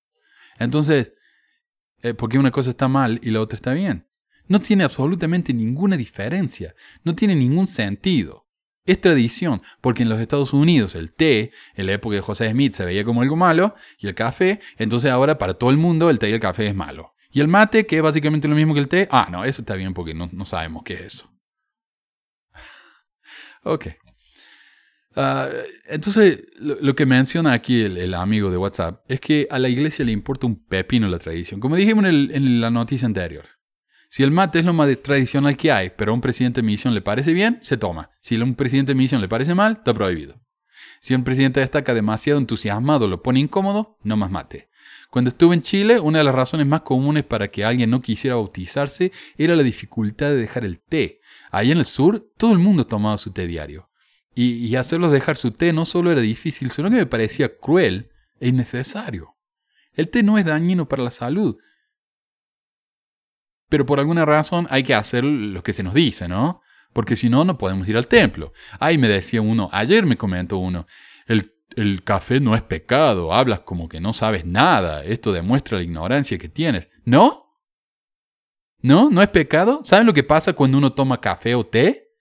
Entonces, 0.59 1.14
eh, 2.02 2.14
¿por 2.14 2.28
qué 2.28 2.38
una 2.38 2.50
cosa 2.50 2.70
está 2.70 2.88
mal 2.88 3.18
y 3.22 3.30
la 3.30 3.40
otra 3.40 3.57
está 3.57 3.72
bien? 3.72 4.07
No 4.46 4.61
tiene 4.61 4.85
absolutamente 4.85 5.54
ninguna 5.54 5.96
diferencia, 5.96 6.74
no 7.02 7.14
tiene 7.14 7.35
ningún 7.35 7.66
sentido. 7.66 8.43
Es 8.87 9.01
tradición, 9.01 9.62
porque 9.81 10.03
en 10.03 10.11
los 10.11 10.20
Estados 10.20 10.53
Unidos 10.53 10.94
el 10.94 11.12
té, 11.12 11.53
en 11.75 11.87
la 11.87 11.92
época 11.92 12.16
de 12.16 12.20
José 12.20 12.51
Smith, 12.51 12.75
se 12.75 12.85
veía 12.85 13.03
como 13.03 13.23
algo 13.23 13.35
malo, 13.35 13.75
y 13.99 14.09
el 14.09 14.14
café, 14.14 14.61
entonces 14.77 15.11
ahora 15.11 15.38
para 15.38 15.55
todo 15.55 15.70
el 15.70 15.79
mundo 15.79 16.11
el 16.11 16.18
té 16.18 16.29
y 16.29 16.35
el 16.35 16.40
café 16.40 16.66
es 16.66 16.75
malo. 16.75 17.14
Y 17.31 17.40
el 17.40 17.49
mate, 17.49 17.87
que 17.87 17.97
es 17.97 18.03
básicamente 18.03 18.47
lo 18.47 18.55
mismo 18.55 18.75
que 18.75 18.81
el 18.81 18.88
té, 18.88 19.09
ah, 19.11 19.29
no, 19.31 19.44
eso 19.44 19.62
está 19.62 19.75
bien 19.75 19.94
porque 19.94 20.12
no, 20.12 20.29
sabemos 20.44 20.83
qué 20.85 20.94
es 20.94 21.01
eso. 21.01 21.33
ok. 23.64 23.87
Ah, 25.16 25.49
entonces, 25.87 26.44
lo, 26.59 26.94
que 26.94 27.07
menciona 27.07 27.55
aquí 27.55 27.83
el, 27.83 28.12
amigo 28.12 28.51
de 28.51 28.59
WhatsApp 28.59 29.03
es 29.09 29.18
que 29.18 29.47
a 29.51 29.59
la 29.59 29.70
iglesia 29.70 30.05
le 30.05 30.12
importa 30.12 30.47
un 30.47 30.62
pepino 30.62 31.09
la 31.09 31.18
tradición, 31.18 31.59
como 31.59 31.77
dijimos 31.77 32.05
en 32.05 32.61
la 32.61 32.70
noticia 32.70 33.07
anterior. 33.07 33.53
Si 34.14 34.22
el 34.22 34.31
mate 34.31 34.61
es 34.61 34.64
lo 34.64 34.72
más 34.72 34.88
tradicional 35.03 35.57
que 35.57 35.72
hay, 35.72 35.90
pero 35.90 36.12
a 36.12 36.14
un 36.14 36.20
presidente 36.20 36.61
de 36.61 36.66
misión 36.68 36.94
le 36.94 37.03
parece 37.03 37.33
bien, 37.33 37.59
se 37.62 37.77
toma. 37.77 38.12
Si 38.20 38.37
a 38.37 38.44
un 38.44 38.55
presidente 38.55 38.92
de 38.92 38.94
misión 38.94 39.20
le 39.20 39.27
parece 39.27 39.57
mal, 39.57 39.72
está 39.72 39.92
prohibido. 39.92 40.40
Si 41.00 41.16
un 41.16 41.24
presidente 41.24 41.59
destaca 41.59 41.94
demasiado 41.94 42.38
entusiasmado 42.38 43.09
lo 43.09 43.24
pone 43.24 43.40
incómodo, 43.40 43.98
no 44.05 44.16
más 44.16 44.31
mate. 44.31 44.68
Cuando 45.11 45.31
estuve 45.31 45.57
en 45.57 45.62
Chile, 45.62 45.98
una 45.98 46.18
de 46.18 46.24
las 46.24 46.35
razones 46.37 46.64
más 46.64 46.83
comunes 46.83 47.24
para 47.24 47.48
que 47.48 47.64
alguien 47.64 47.90
no 47.90 48.03
quisiera 48.03 48.37
bautizarse 48.37 49.11
era 49.37 49.57
la 49.57 49.64
dificultad 49.64 50.29
de 50.29 50.37
dejar 50.37 50.64
el 50.64 50.79
té. 50.79 51.18
Allá 51.50 51.72
en 51.72 51.79
el 51.79 51.85
sur, 51.85 52.31
todo 52.38 52.53
el 52.53 52.61
mundo 52.61 52.87
tomaba 52.87 53.18
su 53.18 53.33
té 53.33 53.48
diario. 53.48 53.90
Y, 54.33 54.64
y 54.64 54.77
hacerlos 54.77 55.11
dejar 55.11 55.37
su 55.37 55.50
té 55.50 55.72
no 55.72 55.85
solo 55.85 56.12
era 56.12 56.20
difícil, 56.20 56.70
sino 56.70 56.88
que 56.88 56.98
me 56.98 57.07
parecía 57.07 57.59
cruel 57.59 58.12
e 58.38 58.46
innecesario. 58.46 59.35
El 59.92 60.09
té 60.09 60.22
no 60.22 60.38
es 60.38 60.44
dañino 60.44 60.87
para 60.87 61.03
la 61.03 61.11
salud, 61.11 61.57
pero 63.74 63.87
por 63.87 63.98
alguna 63.98 64.24
razón 64.24 64.68
hay 64.70 64.84
que 64.84 64.94
hacer 64.94 65.24
lo 65.24 65.60
que 65.64 65.72
se 65.72 65.82
nos 65.82 65.94
dice, 65.94 66.28
¿no? 66.28 66.62
Porque 66.92 67.16
si 67.16 67.28
no, 67.28 67.44
no 67.44 67.58
podemos 67.58 67.88
ir 67.88 67.96
al 67.96 68.06
templo. 68.06 68.52
Ay, 68.78 68.98
me 68.98 69.08
decía 69.08 69.42
uno, 69.42 69.68
ayer 69.72 70.06
me 70.06 70.16
comentó 70.16 70.58
uno, 70.58 70.87
el, 71.26 71.52
el 71.74 72.04
café 72.04 72.38
no 72.38 72.54
es 72.54 72.62
pecado, 72.62 73.34
hablas 73.34 73.58
como 73.58 73.88
que 73.88 73.98
no 73.98 74.12
sabes 74.12 74.44
nada, 74.46 75.02
esto 75.02 75.32
demuestra 75.32 75.78
la 75.78 75.82
ignorancia 75.82 76.38
que 76.38 76.48
tienes. 76.48 76.87
¿No? 77.04 77.58
¿No? 78.78 79.10
¿No 79.10 79.20
es 79.22 79.28
pecado? 79.30 79.82
¿Saben 79.84 80.06
lo 80.06 80.14
que 80.14 80.22
pasa 80.22 80.52
cuando 80.52 80.78
uno 80.78 80.92
toma 80.92 81.20
café 81.20 81.56
o 81.56 81.66
té? 81.66 82.12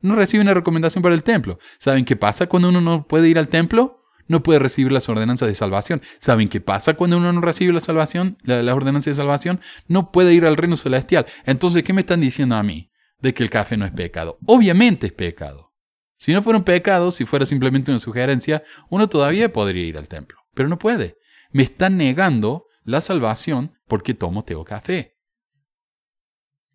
No 0.00 0.16
recibe 0.16 0.42
una 0.42 0.54
recomendación 0.54 1.02
para 1.02 1.14
el 1.14 1.22
templo. 1.22 1.58
¿Saben 1.78 2.06
qué 2.06 2.16
pasa 2.16 2.46
cuando 2.46 2.70
uno 2.70 2.80
no 2.80 3.06
puede 3.06 3.28
ir 3.28 3.38
al 3.38 3.48
templo? 3.50 4.05
No 4.28 4.42
puede 4.42 4.58
recibir 4.58 4.92
las 4.92 5.08
ordenanzas 5.08 5.48
de 5.48 5.54
salvación. 5.54 6.02
¿Saben 6.20 6.48
qué 6.48 6.60
pasa 6.60 6.94
cuando 6.94 7.18
uno 7.18 7.32
no 7.32 7.40
recibe 7.40 7.72
la 7.72 7.80
salvación, 7.80 8.38
las 8.42 8.74
ordenanzas 8.74 9.12
de 9.12 9.22
salvación? 9.22 9.60
No 9.88 10.12
puede 10.12 10.34
ir 10.34 10.44
al 10.44 10.56
reino 10.56 10.76
celestial. 10.76 11.26
Entonces, 11.44 11.82
¿qué 11.82 11.92
me 11.92 12.00
están 12.00 12.20
diciendo 12.20 12.56
a 12.56 12.62
mí? 12.62 12.90
De 13.20 13.34
que 13.34 13.42
el 13.42 13.50
café 13.50 13.76
no 13.76 13.86
es 13.86 13.92
pecado. 13.92 14.38
Obviamente 14.46 15.06
es 15.06 15.12
pecado. 15.12 15.72
Si 16.18 16.32
no 16.32 16.42
fuera 16.42 16.58
un 16.58 16.64
pecado, 16.64 17.10
si 17.10 17.24
fuera 17.24 17.46
simplemente 17.46 17.90
una 17.90 17.98
sugerencia, 17.98 18.62
uno 18.88 19.08
todavía 19.08 19.52
podría 19.52 19.84
ir 19.84 19.98
al 19.98 20.08
templo. 20.08 20.38
Pero 20.54 20.68
no 20.68 20.78
puede. 20.78 21.16
Me 21.52 21.62
están 21.62 21.96
negando 21.96 22.66
la 22.84 23.00
salvación 23.00 23.74
porque 23.86 24.14
tomo 24.14 24.44
té 24.44 24.54
o 24.54 24.64
café. 24.64 25.15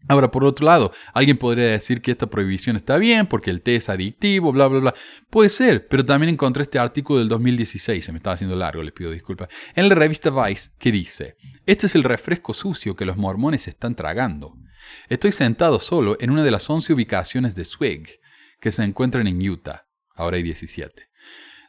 Ahora, 0.07 0.31
por 0.31 0.43
otro 0.43 0.65
lado, 0.65 0.91
alguien 1.13 1.37
podría 1.37 1.65
decir 1.65 2.01
que 2.01 2.11
esta 2.11 2.27
prohibición 2.27 2.75
está 2.75 2.97
bien 2.97 3.27
porque 3.27 3.51
el 3.51 3.61
té 3.61 3.75
es 3.75 3.87
adictivo, 3.87 4.51
bla, 4.51 4.67
bla, 4.67 4.79
bla. 4.79 4.93
Puede 5.29 5.49
ser, 5.49 5.87
pero 5.87 6.03
también 6.03 6.33
encontré 6.33 6.63
este 6.63 6.79
artículo 6.79 7.19
del 7.19 7.29
2016, 7.29 8.03
se 8.03 8.11
me 8.11 8.17
estaba 8.17 8.33
haciendo 8.33 8.55
largo, 8.55 8.81
les 8.81 8.93
pido 8.93 9.11
disculpas, 9.11 9.49
en 9.75 9.87
la 9.87 9.95
revista 9.95 10.29
Vice, 10.29 10.71
que 10.79 10.91
dice, 10.91 11.35
este 11.65 11.85
es 11.85 11.95
el 11.95 12.03
refresco 12.03 12.53
sucio 12.53 12.95
que 12.95 13.05
los 13.05 13.17
mormones 13.17 13.67
están 13.67 13.95
tragando. 13.95 14.55
Estoy 15.07 15.31
sentado 15.31 15.79
solo 15.79 16.17
en 16.19 16.31
una 16.31 16.43
de 16.43 16.51
las 16.51 16.69
11 16.69 16.93
ubicaciones 16.93 17.55
de 17.55 17.65
Swig, 17.65 18.19
que 18.59 18.71
se 18.71 18.83
encuentran 18.83 19.27
en 19.27 19.49
Utah, 19.49 19.87
ahora 20.15 20.37
hay 20.37 20.43
17, 20.43 21.09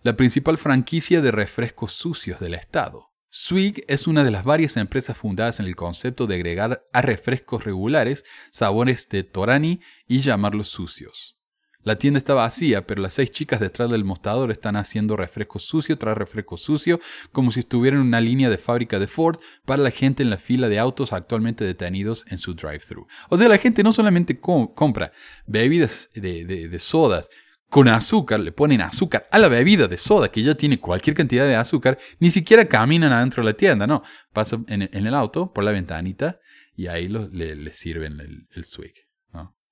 la 0.02 0.16
principal 0.16 0.58
franquicia 0.58 1.20
de 1.20 1.30
refrescos 1.30 1.92
sucios 1.92 2.40
del 2.40 2.54
estado. 2.54 3.11
Swig 3.34 3.82
es 3.88 4.06
una 4.06 4.24
de 4.24 4.30
las 4.30 4.44
varias 4.44 4.76
empresas 4.76 5.16
fundadas 5.16 5.58
en 5.58 5.64
el 5.64 5.74
concepto 5.74 6.26
de 6.26 6.34
agregar 6.34 6.86
a 6.92 7.00
refrescos 7.00 7.64
regulares 7.64 8.26
sabores 8.50 9.08
de 9.08 9.24
Torani 9.24 9.80
y 10.06 10.20
llamarlos 10.20 10.68
sucios. 10.68 11.40
La 11.82 11.96
tienda 11.96 12.18
está 12.18 12.34
vacía, 12.34 12.86
pero 12.86 13.00
las 13.00 13.14
seis 13.14 13.30
chicas 13.30 13.58
detrás 13.58 13.90
del 13.90 14.04
mostrador 14.04 14.50
están 14.50 14.76
haciendo 14.76 15.16
refresco 15.16 15.58
sucio 15.58 15.96
tras 15.96 16.18
refresco 16.18 16.58
sucio, 16.58 17.00
como 17.32 17.52
si 17.52 17.60
estuvieran 17.60 18.00
en 18.00 18.08
una 18.08 18.20
línea 18.20 18.50
de 18.50 18.58
fábrica 18.58 18.98
de 18.98 19.06
Ford 19.06 19.38
para 19.64 19.82
la 19.82 19.90
gente 19.90 20.22
en 20.22 20.28
la 20.28 20.36
fila 20.36 20.68
de 20.68 20.78
autos 20.78 21.14
actualmente 21.14 21.64
detenidos 21.64 22.26
en 22.28 22.36
su 22.36 22.52
drive-thru. 22.52 23.06
O 23.30 23.38
sea, 23.38 23.48
la 23.48 23.56
gente 23.56 23.82
no 23.82 23.94
solamente 23.94 24.40
compra 24.40 25.10
bebidas 25.46 26.10
de, 26.14 26.44
de 26.44 26.78
sodas, 26.78 27.30
con 27.72 27.88
azúcar, 27.88 28.38
le 28.38 28.52
ponen 28.52 28.82
azúcar 28.82 29.26
a 29.30 29.38
la 29.38 29.48
bebida 29.48 29.88
de 29.88 29.96
soda 29.96 30.30
que 30.30 30.42
ya 30.42 30.54
tiene 30.54 30.78
cualquier 30.78 31.16
cantidad 31.16 31.46
de 31.46 31.56
azúcar, 31.56 31.98
ni 32.18 32.28
siquiera 32.28 32.68
caminan 32.68 33.14
adentro 33.14 33.42
de 33.42 33.50
la 33.50 33.56
tienda, 33.56 33.86
no. 33.86 34.02
Pasan 34.30 34.66
en, 34.68 34.82
el 34.92 35.14
auto 35.14 35.54
por 35.54 35.64
la 35.64 35.72
ventanita 35.72 36.38
y 36.76 36.88
ahí 36.88 37.08
le, 37.08 37.72
sirven 37.72 38.20
el, 38.20 38.64
swig, 38.66 38.92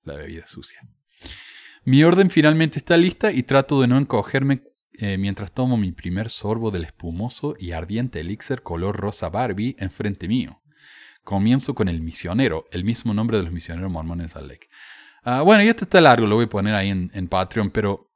la 0.01 0.15
bebida 0.15 0.47
sucia. 0.47 0.81
Mi 1.83 2.03
orden 2.03 2.31
finalmente 2.31 2.79
está 2.79 2.97
lista 2.97 3.31
y 3.31 3.43
trato 3.43 3.79
de 3.79 3.87
no 3.87 3.99
encogerme 3.99 4.63
eh, 4.93 5.19
mientras 5.19 5.51
tomo 5.51 5.77
mi 5.77 5.91
primer 5.91 6.31
sorbo 6.31 6.71
del 6.71 6.85
espumoso 6.85 7.55
y 7.59 7.73
ardiente 7.73 8.19
elixir 8.19 8.63
color 8.63 8.97
rosa 8.97 9.29
Barbie 9.29 9.75
enfrente 9.77 10.27
mío. 10.27 10.63
Comienzo 11.23 11.75
con 11.75 11.87
el 11.87 12.01
misionero, 12.01 12.65
el 12.71 12.83
mismo 12.83 13.13
nombre 13.13 13.37
de 13.37 13.43
los 13.43 13.53
misioneros 13.53 13.91
mormones 13.91 14.35
al 14.35 14.47
Lake. 14.47 14.69
Ah, 15.23 15.43
bueno, 15.43 15.63
y 15.63 15.67
está 15.67 16.01
largo, 16.01 16.25
lo 16.25 16.35
voy 16.35 16.45
a 16.45 16.49
poner 16.49 16.73
ahí 16.73 16.89
en, 16.89 17.27
Patreon, 17.27 17.69
pero 17.69 18.11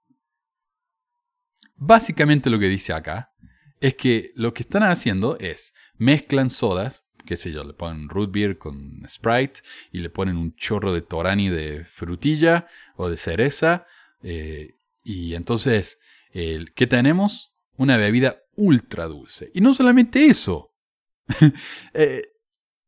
básicamente 1.76 2.50
lo 2.50 2.58
que 2.58 2.68
dice 2.68 2.94
acá 2.94 3.32
es 3.80 3.94
que 3.96 4.32
lo 4.36 4.54
que 4.54 4.64
están 4.64 4.84
haciendo 4.84 5.38
es 5.40 5.74
mezclan 5.98 6.50
sodas, 6.50 7.04
qué 7.26 7.38
sé 7.38 7.52
yo, 7.52 7.64
le 7.64 7.74
ponen 7.74 8.10
root 8.10 8.32
beer 8.32 8.58
con 8.58 9.04
Sprite 9.08 9.62
y 9.92 10.00
le 10.00 10.10
ponen 10.10 10.38
un 10.38 10.56
chorro 10.56 10.94
de 10.94 11.02
Torani 11.02 11.50
de 11.50 11.86
frutilla 11.86 12.68
o 12.96 13.10
de 13.10 13.18
cereza. 13.18 13.86
Eh, 14.24 14.72
y 15.04 15.36
entonces, 15.36 16.00
¿qué 16.32 16.88
tenemos? 16.88 17.54
Una 17.78 17.98
bebida 17.98 18.40
ultra 18.56 19.06
dulce. 19.06 19.52
Y 19.54 19.62
no 19.62 19.74
solamente 19.74 20.26
eso, 20.26 20.74
eh, 21.94 22.24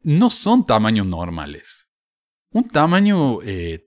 no 0.01 0.29
son 0.29 0.65
tamaños 0.65 1.05
normales. 1.05 1.89
Un 2.51 2.69
tamaño 2.69 3.41
eh, 3.43 3.85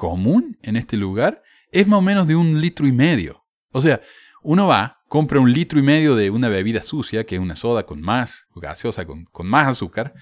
común 0.00 0.56
en 0.62 0.76
este 0.76 0.96
lugar 0.96 1.42
es 1.72 1.86
más 1.86 1.98
o 1.98 2.02
menos 2.02 2.26
de 2.26 2.34
un 2.34 2.58
litro 2.58 2.86
y 2.86 2.92
medio. 2.92 3.44
O 3.70 3.82
sea, 3.82 4.00
uno 4.42 4.66
va, 4.66 5.02
compra 5.08 5.40
un 5.40 5.52
litro 5.52 5.78
y 5.78 5.82
medio 5.82 6.16
de 6.16 6.30
una 6.30 6.48
bebida 6.48 6.82
sucia, 6.82 7.26
que 7.26 7.34
es 7.34 7.40
una 7.40 7.54
soda 7.54 7.84
con 7.84 8.00
más, 8.00 8.46
gaseosa, 8.56 9.04
con, 9.04 9.26
con 9.26 9.46
más 9.46 9.68
azúcar, 9.68 10.14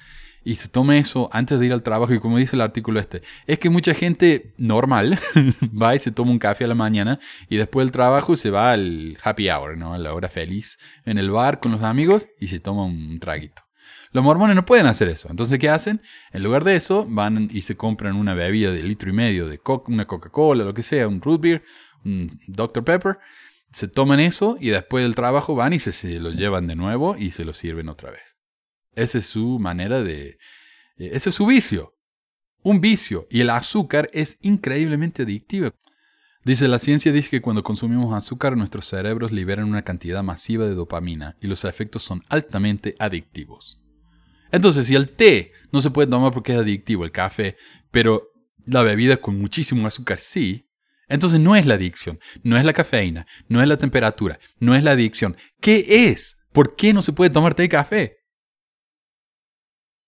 y 0.42 0.56
se 0.56 0.68
toma 0.68 0.98
eso 0.98 1.30
antes 1.32 1.60
de 1.60 1.66
ir 1.66 1.72
al 1.72 1.84
trabajo. 1.84 2.12
Y 2.12 2.18
como 2.18 2.38
dice 2.38 2.56
el 2.56 2.62
artículo 2.62 2.98
este, 2.98 3.22
es 3.46 3.60
que 3.60 3.70
mucha 3.70 3.94
gente 3.94 4.52
normal 4.58 5.16
va 5.80 5.94
y 5.94 6.00
se 6.00 6.10
toma 6.10 6.32
un 6.32 6.40
café 6.40 6.64
a 6.64 6.68
la 6.68 6.74
mañana 6.74 7.20
y 7.48 7.56
después 7.56 7.86
del 7.86 7.92
trabajo 7.92 8.34
se 8.34 8.50
va 8.50 8.72
al 8.72 9.16
happy 9.22 9.48
hour, 9.48 9.78
¿no? 9.78 9.94
A 9.94 9.98
la 9.98 10.12
hora 10.12 10.28
feliz 10.28 10.76
en 11.04 11.18
el 11.18 11.30
bar 11.30 11.60
con 11.60 11.70
los 11.70 11.84
amigos 11.84 12.26
y 12.40 12.48
se 12.48 12.58
toma 12.58 12.84
un 12.84 13.20
traguito. 13.20 13.67
Los 14.12 14.24
mormones 14.24 14.56
no 14.56 14.64
pueden 14.64 14.86
hacer 14.86 15.08
eso. 15.08 15.28
Entonces, 15.30 15.58
¿qué 15.58 15.68
hacen? 15.68 16.00
En 16.32 16.42
lugar 16.42 16.64
de 16.64 16.76
eso, 16.76 17.04
van 17.08 17.48
y 17.52 17.62
se 17.62 17.76
compran 17.76 18.16
una 18.16 18.34
bebida 18.34 18.72
de 18.72 18.82
litro 18.82 19.10
y 19.10 19.12
medio 19.12 19.48
de 19.48 19.60
una 19.86 20.06
Coca-Cola, 20.06 20.64
lo 20.64 20.74
que 20.74 20.82
sea, 20.82 21.08
un 21.08 21.20
root 21.20 21.40
beer, 21.40 21.62
un 22.04 22.40
Dr. 22.46 22.84
Pepper. 22.84 23.18
Se 23.70 23.86
toman 23.86 24.20
eso 24.20 24.56
y 24.60 24.70
después 24.70 25.04
del 25.04 25.14
trabajo 25.14 25.54
van 25.54 25.74
y 25.74 25.78
se, 25.78 26.20
lo 26.20 26.30
llevan 26.30 26.66
de 26.66 26.76
nuevo 26.76 27.16
y 27.18 27.32
se 27.32 27.44
lo 27.44 27.52
sirven 27.52 27.88
otra 27.88 28.10
vez. 28.10 28.38
Esa 28.94 29.18
es 29.18 29.26
su 29.26 29.58
manera 29.58 30.02
de... 30.02 30.38
Eh, 30.96 31.10
ese 31.12 31.28
es 31.28 31.34
su 31.34 31.46
vicio. 31.46 31.94
Un 32.62 32.80
vicio. 32.80 33.26
Y 33.30 33.40
el 33.40 33.50
azúcar 33.50 34.08
es 34.12 34.38
increíblemente 34.40 35.22
adictivo. 35.22 35.70
Dice, 36.44 36.66
la 36.66 36.78
ciencia 36.78 37.12
dice 37.12 37.28
que 37.28 37.42
cuando 37.42 37.62
consumimos 37.62 38.14
azúcar 38.14 38.56
nuestros 38.56 38.86
cerebros 38.86 39.32
liberan 39.32 39.68
una 39.68 39.82
cantidad 39.82 40.22
masiva 40.22 40.64
de 40.64 40.74
dopamina 40.74 41.36
y 41.42 41.46
los 41.46 41.64
efectos 41.64 42.02
son 42.02 42.22
altamente 42.30 42.96
adictivos. 42.98 43.78
Entonces, 44.50 44.86
si 44.86 44.94
el 44.94 45.10
té 45.10 45.52
no 45.72 45.80
se 45.80 45.90
puede 45.90 46.08
tomar 46.08 46.32
porque 46.32 46.52
es 46.52 46.58
adictivo, 46.58 47.04
el 47.04 47.12
café, 47.12 47.56
pero 47.90 48.32
la 48.66 48.82
bebida 48.82 49.16
con 49.18 49.38
muchísimo 49.38 49.86
azúcar 49.86 50.18
sí, 50.18 50.68
entonces 51.08 51.40
no 51.40 51.56
es 51.56 51.66
la 51.66 51.74
adicción, 51.74 52.20
no 52.42 52.56
es 52.58 52.64
la 52.64 52.72
cafeína, 52.72 53.26
no 53.48 53.62
es 53.62 53.68
la 53.68 53.78
temperatura, 53.78 54.38
no 54.58 54.74
es 54.74 54.82
la 54.82 54.92
adicción. 54.92 55.36
¿Qué 55.60 55.84
es? 56.08 56.38
¿Por 56.52 56.76
qué 56.76 56.92
no 56.92 57.02
se 57.02 57.12
puede 57.12 57.30
tomar 57.30 57.54
té 57.54 57.64
y 57.64 57.68
café? 57.68 58.18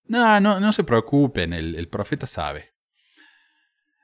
No, 0.05 0.41
no, 0.41 0.61
no 0.61 0.73
se 0.73 0.85
preocupen, 0.85 1.53
el, 1.53 1.89
profeta 1.89 2.27
sabe. 2.27 2.75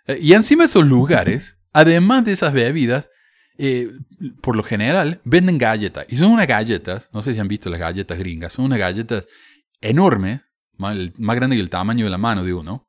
Eh, 0.07 0.19
y 0.21 0.33
encima 0.33 0.63
de 0.63 0.67
esos 0.67 0.87
lugares, 0.87 1.59
además 1.73 2.25
de 2.25 2.33
esas 2.33 2.53
bebidas, 2.53 3.11
eh, 3.59 3.91
por 4.41 4.57
lo 4.57 4.63
general 4.63 5.21
venden 5.25 5.59
galletas. 5.59 6.07
Y 6.09 6.17
son 6.17 6.31
unas 6.31 6.47
galletas, 6.47 7.11
no 7.13 7.23
sé 7.23 7.35
si 7.35 7.41
han 7.41 7.49
visto 7.49 7.69
las 7.71 7.81
galletas 7.81 8.19
gringas, 8.19 8.53
son 8.53 8.67
unas 8.67 8.79
galletas 8.79 9.27
enorme, 9.89 10.43
más, 10.77 10.97
grande 11.19 11.57
que 11.57 11.63
el 11.63 11.71
tamaño 11.71 12.05
de 12.05 12.11
la 12.11 12.19
mano 12.19 12.45
de 12.45 12.55
uno. 12.55 12.89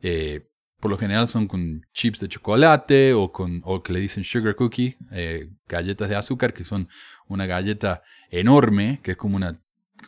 Eh, 0.00 0.46
por 0.80 0.90
lo 0.90 0.96
general 0.96 1.28
son 1.28 1.46
con 1.46 1.82
chips 1.92 2.20
de 2.20 2.28
chocolate 2.28 3.12
o 3.12 3.30
con 3.30 3.60
o 3.64 3.82
que 3.82 3.92
le 3.92 4.00
dicen 4.00 4.24
sugar 4.24 4.56
cookie, 4.56 4.96
eh, 5.12 5.50
galletas 5.68 6.08
de 6.08 6.16
azúcar, 6.16 6.54
que 6.54 6.64
son 6.64 6.88
una 7.28 7.46
galleta 7.46 8.02
enorme, 8.30 9.00
que 9.02 9.12
es 9.12 9.16
como 9.16 9.36
una, 9.36 9.62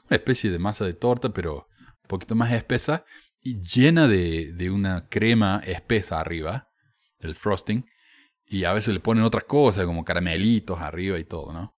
especie 0.08 0.50
de 0.50 0.58
masa 0.58 0.86
de 0.86 0.94
torta, 0.94 1.34
pero 1.34 1.68
un 1.78 2.08
poquito 2.08 2.34
más 2.34 2.50
espesa, 2.52 3.04
y 3.42 3.60
llena 3.60 4.08
de, 4.08 4.70
una 4.70 5.06
crema 5.08 5.60
espesa 5.66 6.18
arriba, 6.18 6.70
del 7.18 7.34
frosting, 7.34 7.84
y 8.46 8.64
a 8.64 8.72
veces 8.72 8.94
le 8.94 9.00
ponen 9.00 9.24
otras 9.24 9.44
cosas, 9.44 9.84
como 9.84 10.04
caramelitos 10.04 10.80
arriba 10.80 11.18
y 11.18 11.24
todo, 11.24 11.52
¿no? 11.52 11.76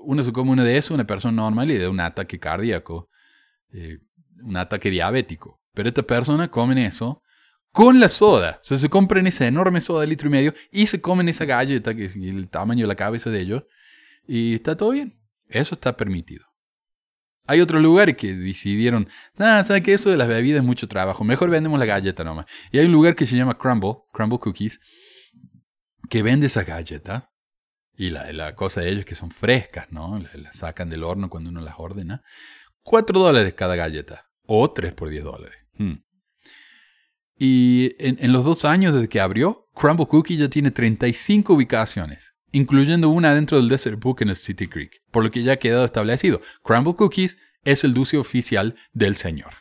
Uno 0.00 0.24
se 0.24 0.32
come 0.32 0.50
una 0.50 0.64
de 0.64 0.78
eso, 0.78 0.94
una 0.94 1.06
persona 1.06 1.42
normal 1.42 1.70
y 1.70 1.76
de 1.76 1.88
un 1.88 2.00
ataque 2.00 2.38
cardíaco, 2.38 3.10
eh, 3.74 3.98
un 4.42 4.56
ataque 4.56 4.90
diabético. 4.90 5.60
Pero 5.72 5.88
esta 5.88 6.02
persona 6.02 6.50
come 6.50 6.86
eso 6.86 7.22
con 7.72 7.98
la 7.98 8.08
soda. 8.08 8.58
O 8.60 8.62
sea, 8.62 8.78
se 8.78 8.88
compran 8.88 9.26
esa 9.26 9.46
enorme 9.46 9.80
soda 9.80 10.02
de 10.02 10.06
litro 10.06 10.28
y 10.28 10.30
medio 10.30 10.54
y 10.70 10.86
se 10.86 11.00
comen 11.00 11.28
esa 11.28 11.44
galleta, 11.44 11.94
que 11.94 12.04
el 12.04 12.48
tamaño 12.48 12.84
de 12.84 12.88
la 12.88 12.94
cabeza 12.94 13.30
de 13.30 13.40
ellos, 13.40 13.64
y 14.26 14.54
está 14.54 14.76
todo 14.76 14.90
bien. 14.90 15.18
Eso 15.48 15.74
está 15.74 15.96
permitido. 15.96 16.44
Hay 17.46 17.60
otros 17.60 17.82
lugares 17.82 18.16
que 18.16 18.34
decidieron, 18.34 19.08
ah, 19.38 19.62
¿sabes 19.64 19.82
qué? 19.82 19.92
Eso 19.92 20.10
de 20.10 20.16
las 20.16 20.28
bebidas 20.28 20.60
es 20.60 20.64
mucho 20.64 20.88
trabajo. 20.88 21.24
Mejor 21.24 21.50
vendemos 21.50 21.78
la 21.78 21.84
galleta 21.84 22.24
nomás. 22.24 22.46
Y 22.72 22.78
hay 22.78 22.86
un 22.86 22.92
lugar 22.92 23.14
que 23.14 23.26
se 23.26 23.36
llama 23.36 23.58
Crumble, 23.58 23.96
Crumble 24.12 24.38
Cookies, 24.38 24.80
que 26.08 26.22
vende 26.22 26.46
esa 26.46 26.62
galleta 26.62 27.34
y 27.96 28.10
la, 28.10 28.54
cosa 28.54 28.80
de 28.80 28.88
ellos 28.88 29.00
es 29.00 29.06
que 29.06 29.14
son 29.14 29.30
frescas, 29.30 29.92
¿no? 29.92 30.20
Las 30.34 30.56
sacan 30.56 30.90
del 30.90 31.04
horno 31.04 31.30
cuando 31.30 31.50
uno 31.50 31.60
las 31.60 31.74
ordena. 31.78 32.22
4 32.84 33.18
dólares 33.18 33.54
cada 33.54 33.76
galleta. 33.76 34.26
O 34.46 34.70
3 34.70 34.92
por 34.92 35.08
10 35.08 35.24
dólares. 35.24 35.58
Hmm. 35.76 35.94
Y 37.36 37.90
en, 37.98 38.32
los 38.32 38.44
dos 38.44 38.64
años 38.64 38.94
desde 38.94 39.08
que 39.08 39.20
abrió, 39.20 39.68
Crumble 39.74 40.06
Cookie 40.06 40.36
ya 40.36 40.48
tiene 40.48 40.70
35 40.70 41.54
ubicaciones, 41.54 42.34
incluyendo 42.52 43.08
una 43.08 43.34
dentro 43.34 43.58
del 43.58 43.68
Desert 43.68 43.98
Book 43.98 44.18
en 44.20 44.28
el 44.28 44.36
City 44.36 44.68
Creek, 44.68 45.02
por 45.10 45.24
lo 45.24 45.30
que 45.30 45.42
ya 45.42 45.54
ha 45.54 45.56
quedado 45.56 45.84
establecido. 45.84 46.40
Crumble 46.62 46.94
Cookies 46.94 47.36
es 47.64 47.82
el 47.82 47.92
dulce 47.92 48.18
oficial 48.18 48.76
del 48.92 49.16
señor. 49.16 49.52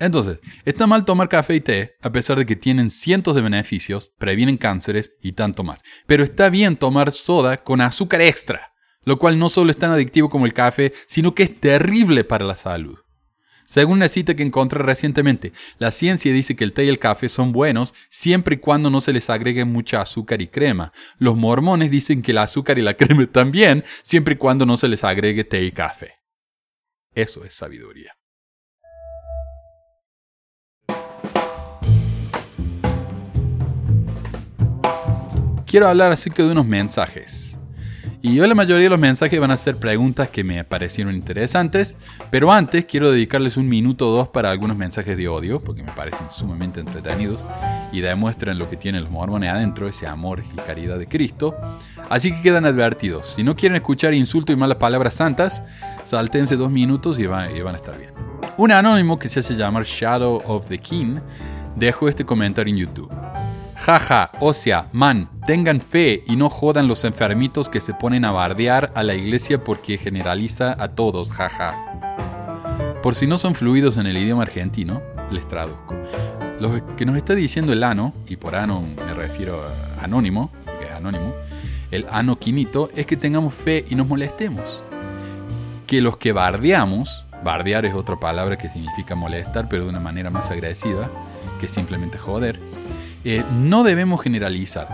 Entonces, 0.00 0.40
está 0.64 0.88
mal 0.88 1.04
tomar 1.04 1.28
café 1.28 1.54
y 1.54 1.60
té, 1.60 1.94
a 2.02 2.10
pesar 2.10 2.36
de 2.38 2.46
que 2.46 2.56
tienen 2.56 2.90
cientos 2.90 3.36
de 3.36 3.42
beneficios, 3.42 4.12
previenen 4.18 4.56
cánceres 4.56 5.12
y 5.22 5.32
tanto 5.32 5.62
más. 5.62 5.82
Pero 6.06 6.24
está 6.24 6.50
bien 6.50 6.76
tomar 6.76 7.12
soda 7.12 7.62
con 7.62 7.80
azúcar 7.80 8.20
extra, 8.20 8.73
lo 9.04 9.18
cual 9.18 9.38
no 9.38 9.48
solo 9.48 9.70
es 9.70 9.76
tan 9.76 9.90
adictivo 9.90 10.28
como 10.28 10.46
el 10.46 10.52
café, 10.52 10.92
sino 11.06 11.34
que 11.34 11.44
es 11.44 11.60
terrible 11.60 12.24
para 12.24 12.44
la 12.44 12.56
salud. 12.56 12.98
Según 13.66 13.98
una 13.98 14.08
cita 14.08 14.34
que 14.34 14.42
encontré 14.42 14.82
recientemente, 14.82 15.52
la 15.78 15.90
ciencia 15.90 16.32
dice 16.32 16.54
que 16.54 16.64
el 16.64 16.74
té 16.74 16.84
y 16.84 16.88
el 16.88 16.98
café 16.98 17.30
son 17.30 17.52
buenos 17.52 17.94
siempre 18.10 18.56
y 18.56 18.58
cuando 18.58 18.90
no 18.90 19.00
se 19.00 19.12
les 19.12 19.30
agregue 19.30 19.64
mucha 19.64 20.02
azúcar 20.02 20.42
y 20.42 20.48
crema. 20.48 20.92
Los 21.18 21.36
mormones 21.36 21.90
dicen 21.90 22.22
que 22.22 22.32
el 22.32 22.38
azúcar 22.38 22.78
y 22.78 22.82
la 22.82 22.94
crema 22.96 23.26
también, 23.26 23.82
siempre 24.02 24.34
y 24.34 24.36
cuando 24.36 24.66
no 24.66 24.76
se 24.76 24.88
les 24.88 25.02
agregue 25.02 25.44
té 25.44 25.64
y 25.64 25.72
café. 25.72 26.14
Eso 27.14 27.44
es 27.44 27.54
sabiduría. 27.54 28.12
Quiero 35.66 35.88
hablar 35.88 36.12
acerca 36.12 36.44
de 36.44 36.52
unos 36.52 36.66
mensajes. 36.66 37.53
Y 38.26 38.40
hoy 38.40 38.48
la 38.48 38.54
mayoría 38.54 38.84
de 38.84 38.88
los 38.88 38.98
mensajes 38.98 39.38
van 39.38 39.50
a 39.50 39.56
ser 39.58 39.76
preguntas 39.76 40.30
que 40.30 40.44
me 40.44 40.64
parecieron 40.64 41.14
interesantes, 41.14 41.94
pero 42.30 42.50
antes 42.50 42.86
quiero 42.86 43.12
dedicarles 43.12 43.58
un 43.58 43.68
minuto 43.68 44.08
o 44.08 44.16
dos 44.16 44.28
para 44.28 44.50
algunos 44.50 44.78
mensajes 44.78 45.18
de 45.18 45.28
odio, 45.28 45.60
porque 45.60 45.82
me 45.82 45.92
parecen 45.92 46.30
sumamente 46.30 46.80
entretenidos 46.80 47.44
y 47.92 48.00
demuestran 48.00 48.58
lo 48.58 48.70
que 48.70 48.78
tienen 48.78 49.02
los 49.02 49.10
mormones 49.10 49.50
adentro, 49.50 49.86
ese 49.88 50.06
amor 50.06 50.42
y 50.42 50.56
caridad 50.56 50.98
de 50.98 51.06
Cristo. 51.06 51.54
Así 52.08 52.32
que 52.32 52.40
quedan 52.40 52.64
advertidos. 52.64 53.26
Si 53.26 53.42
no 53.42 53.56
quieren 53.56 53.76
escuchar 53.76 54.14
insultos 54.14 54.56
y 54.56 54.58
malas 54.58 54.78
palabras 54.78 55.12
santas, 55.12 55.62
saltense 56.04 56.56
dos 56.56 56.70
minutos 56.70 57.18
y 57.18 57.26
van, 57.26 57.54
y 57.54 57.60
van 57.60 57.74
a 57.74 57.76
estar 57.76 57.98
bien. 57.98 58.12
Un 58.56 58.72
anónimo 58.72 59.18
que 59.18 59.28
se 59.28 59.40
hace 59.40 59.54
llamar 59.54 59.84
Shadow 59.84 60.42
of 60.46 60.66
the 60.68 60.78
King 60.78 61.18
dejó 61.76 62.08
este 62.08 62.24
comentario 62.24 62.72
en 62.72 62.80
YouTube. 62.80 63.10
Jaja, 63.84 64.30
o 64.40 64.54
sea, 64.54 64.88
man, 64.92 65.28
tengan 65.46 65.82
fe 65.82 66.24
y 66.26 66.36
no 66.36 66.48
jodan 66.48 66.88
los 66.88 67.04
enfermitos 67.04 67.68
que 67.68 67.82
se 67.82 67.92
ponen 67.92 68.24
a 68.24 68.32
bardear 68.32 68.90
a 68.94 69.02
la 69.02 69.12
iglesia 69.12 69.62
porque 69.62 69.98
generaliza 69.98 70.74
a 70.82 70.88
todos, 70.88 71.30
jaja. 71.30 71.74
Por 73.02 73.14
si 73.14 73.26
no 73.26 73.36
son 73.36 73.54
fluidos 73.54 73.98
en 73.98 74.06
el 74.06 74.16
idioma 74.16 74.40
argentino, 74.40 75.02
les 75.30 75.46
traduzco. 75.46 75.94
Lo 76.60 76.96
que 76.96 77.04
nos 77.04 77.14
está 77.16 77.34
diciendo 77.34 77.74
el 77.74 77.84
ano, 77.84 78.14
y 78.26 78.36
por 78.36 78.54
ano 78.56 78.82
me 79.06 79.12
refiero 79.12 79.60
a 79.62 80.04
anónimo, 80.04 80.50
que 80.80 80.86
es 80.86 80.92
anónimo, 80.92 81.34
el 81.90 82.06
ano 82.10 82.38
quinito, 82.38 82.88
es 82.96 83.04
que 83.04 83.18
tengamos 83.18 83.52
fe 83.52 83.84
y 83.90 83.96
nos 83.96 84.08
molestemos. 84.08 84.82
Que 85.86 86.00
los 86.00 86.16
que 86.16 86.32
bardeamos, 86.32 87.26
bardear 87.44 87.84
es 87.84 87.92
otra 87.92 88.18
palabra 88.18 88.56
que 88.56 88.70
significa 88.70 89.14
molestar, 89.14 89.68
pero 89.68 89.82
de 89.82 89.90
una 89.90 90.00
manera 90.00 90.30
más 90.30 90.50
agresiva 90.50 91.10
que 91.60 91.68
simplemente 91.68 92.16
joder, 92.16 92.58
eh, 93.24 93.42
no 93.52 93.84
debemos 93.84 94.22
generalizar. 94.22 94.88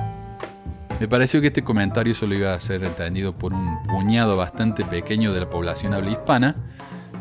Me 1.01 1.09
pareció 1.09 1.41
que 1.41 1.49
este 1.49 1.64
comentario 1.64 2.14
solo 2.14 2.35
iba 2.35 2.53
a 2.53 2.61
ser 2.61 2.85
entendido 2.85 3.37
por 3.37 3.55
un 3.55 3.83
puñado 3.85 4.37
bastante 4.37 4.85
pequeño 4.85 5.33
de 5.33 5.41
la 5.41 5.49
población 5.49 5.95
habla 5.95 6.11
hispana, 6.11 6.57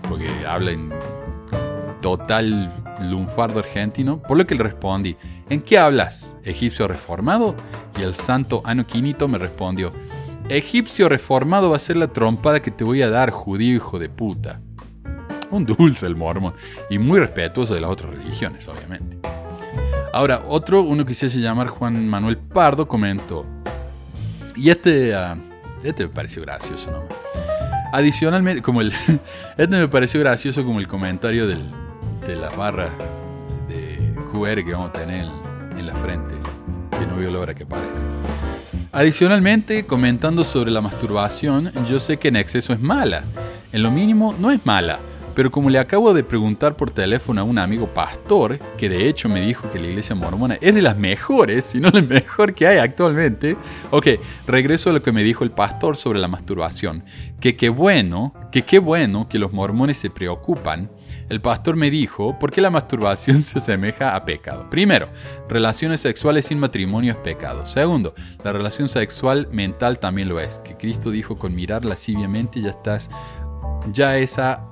porque 0.08 0.30
habla 0.46 0.72
en 0.72 0.92
total 2.02 2.72
lunfardo 3.02 3.60
argentino, 3.60 4.22
por 4.22 4.38
lo 4.38 4.46
que 4.46 4.56
le 4.56 4.64
respondí, 4.64 5.16
¿en 5.50 5.62
qué 5.62 5.78
hablas? 5.78 6.36
¿Egipcio 6.44 6.88
reformado? 6.88 7.56
Y 7.98 8.04
el 8.04 8.14
santo 8.16 8.62
Anoquinito 8.66 9.28
me 9.28 9.38
respondió, 9.38 9.92
egipcio 10.50 11.08
reformado 11.08 11.70
va 11.70 11.78
a 11.78 11.80
ser 11.80 11.98
la 11.98 12.08
trompada 12.08 12.62
que 12.62 12.72
te 12.72 12.84
voy 12.84 13.02
a 13.02 13.10
dar, 13.10 13.30
judío 13.30 13.76
hijo 13.76 13.98
de 13.98 14.10
puta. 14.10 14.62
Un 15.52 15.66
dulce 15.66 16.06
el 16.06 16.16
mormón, 16.16 16.54
y 16.90 17.00
muy 17.00 17.20
respetuoso 17.20 17.74
de 17.74 17.82
las 17.82 17.90
otras 17.90 18.14
religiones, 18.14 18.68
obviamente. 18.68 19.29
Ahora, 20.12 20.44
otro, 20.48 20.82
uno 20.82 21.06
que 21.06 21.14
se 21.14 21.30
llamar 21.30 21.68
Juan 21.68 22.08
Manuel 22.08 22.38
Pardo, 22.38 22.88
comentó. 22.88 23.46
Y 24.56 24.70
este, 24.70 25.14
ah, 25.14 25.38
este 25.84 26.08
me 26.08 26.14
pareció 26.14 26.42
gracioso, 26.42 26.90
¿no? 26.92 27.04
Adicionalmente, 27.92 28.62
como 28.62 28.82
el. 28.82 28.92
Este 29.58 29.78
me 29.78 29.88
pareció 29.88 30.20
gracioso 30.20 30.64
como 30.64 30.80
el 30.80 30.88
comentario 30.88 31.48
del, 31.48 31.64
de 32.26 32.36
la 32.36 32.50
barra 32.50 32.90
de 33.68 34.14
QR 34.32 34.64
que 34.64 34.72
vamos 34.74 34.90
a 34.90 34.94
tener 34.94 35.28
en, 35.78 35.86
la 35.86 35.96
frente. 35.96 36.36
Que 36.98 37.06
no 37.06 37.18
veo 37.18 37.32
la 37.32 37.40
hora 37.40 37.54
que 37.54 37.66
parezca. 37.66 37.98
Adicionalmente, 38.92 39.86
comentando 39.86 40.44
sobre 40.44 40.72
la 40.72 40.82
masturbación, 40.82 41.72
yo 41.88 42.00
sé 42.00 42.18
que 42.18 42.30
en 42.30 42.36
exceso 42.38 42.74
es 42.74 42.80
mala. 42.80 43.24
En 43.72 43.84
lo 43.84 43.92
mínimo, 43.92 44.36
no 44.40 44.52
es 44.52 44.66
mala 44.66 45.00
pero 45.40 45.52
como 45.52 45.70
le 45.70 45.80
acabo 45.80 46.14
de 46.14 46.22
preguntar 46.22 46.76
por 46.76 46.92
teléfono 46.92 47.40
a 47.40 47.46
un 47.46 47.60
amigo 47.60 47.88
pastor, 47.94 48.60
que 48.78 48.90
de 48.90 49.08
hecho 49.08 49.30
me 49.30 49.40
dijo 49.40 49.70
que 49.70 49.80
la 49.80 49.88
iglesia 49.88 50.14
mormona 50.14 50.58
es 50.60 50.76
de 50.76 50.82
las 50.82 50.98
mejores, 50.98 51.64
si 51.64 51.80
no 51.80 51.90
la 51.92 52.02
mejor 52.02 52.54
que 52.54 52.68
hay 52.68 52.78
actualmente, 52.80 53.56
ok, 53.90 54.06
regreso 54.46 54.90
a 54.90 54.94
lo 54.94 55.02
que 55.02 55.14
me 55.14 55.24
dijo 55.24 55.46
el 55.46 55.52
pastor 55.52 55.96
sobre 55.96 56.20
la 56.20 56.28
masturbación. 56.28 57.06
Que 57.40 57.56
qué 57.56 57.70
bueno, 57.70 58.34
que 58.52 58.64
qué 58.64 58.80
bueno 58.80 59.30
que 59.30 59.40
los 59.40 59.54
mormones 59.54 59.98
se 59.98 60.10
preocupan. 60.10 60.90
El 61.30 61.40
pastor 61.40 61.78
me 61.78 61.90
dijo, 61.90 62.38
¿por 62.38 62.52
qué 62.52 62.60
la 62.60 62.70
masturbación 62.70 63.38
se 63.42 63.60
asemeja 63.60 64.18
a 64.18 64.26
pecado? 64.26 64.70
Primero, 64.70 65.08
relaciones 65.48 66.02
sexuales 66.02 66.48
sin 66.48 66.60
matrimonio 66.60 67.14
es 67.14 67.18
pecado. 67.18 67.66
Segundo, 67.66 68.14
la 68.44 68.52
relación 68.52 68.90
sexual 68.90 69.48
mental 69.54 70.00
también 70.00 70.28
lo 70.28 70.38
es, 70.42 70.60
que 70.60 70.76
Cristo 70.76 71.12
dijo 71.12 71.38
con 71.38 71.56
mirar 71.56 71.86
lasciviamente 71.86 72.60
ya 72.60 72.72
estás, 72.72 73.10
ya 73.94 74.18
esa 74.18 74.66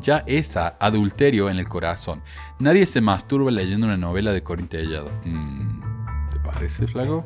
ya 0.00 0.24
es 0.26 0.56
adulterio 0.56 1.50
en 1.50 1.58
el 1.58 1.68
corazón. 1.68 2.22
Nadie 2.58 2.86
se 2.86 3.00
masturba 3.00 3.50
leyendo 3.50 3.86
una 3.86 3.96
novela 3.96 4.32
de 4.32 4.42
Corintellado. 4.42 5.10
Mm, 5.24 6.30
¿Te 6.30 6.38
parece, 6.40 6.86
Flago? 6.86 7.24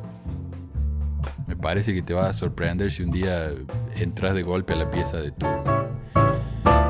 Me 1.47 1.55
parece 1.55 1.93
que 1.93 2.01
te 2.01 2.13
va 2.13 2.29
a 2.29 2.33
sorprender 2.33 2.91
si 2.91 3.03
un 3.03 3.11
día 3.11 3.49
entras 3.95 4.33
de 4.33 4.43
golpe 4.43 4.73
a 4.73 4.77
la 4.77 4.91
pieza 4.91 5.17
de 5.17 5.31
tu 5.31 5.45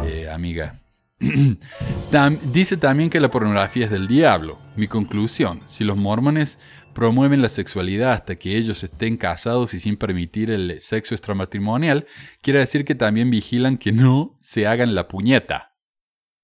eh, 0.04 0.30
amiga. 0.30 0.76
dice 2.54 2.78
también 2.78 3.10
que 3.10 3.20
la 3.20 3.32
pornografía 3.32 3.86
es 3.86 3.92
del 3.92 4.08
diablo. 4.08 4.58
Mi 4.76 4.88
conclusión, 4.88 5.62
si 5.66 5.84
los 5.84 5.98
mormones 5.98 6.60
promueven 6.94 7.42
la 7.42 7.50
sexualidad 7.50 8.14
hasta 8.14 8.36
que 8.36 8.58
ellos 8.58 8.84
estén 8.84 9.18
casados 9.18 9.74
y 9.74 9.80
sin 9.80 9.96
permitir 9.96 10.50
el 10.50 10.80
sexo 10.80 11.16
extramatrimonial, 11.16 12.06
quiere 12.42 12.60
decir 12.60 12.86
que 12.86 12.96
también 12.96 13.30
vigilan 13.30 13.78
que 13.78 13.92
no 13.92 14.38
se 14.42 14.68
hagan 14.68 14.96
la 14.96 15.08
puñeta. 15.08 15.69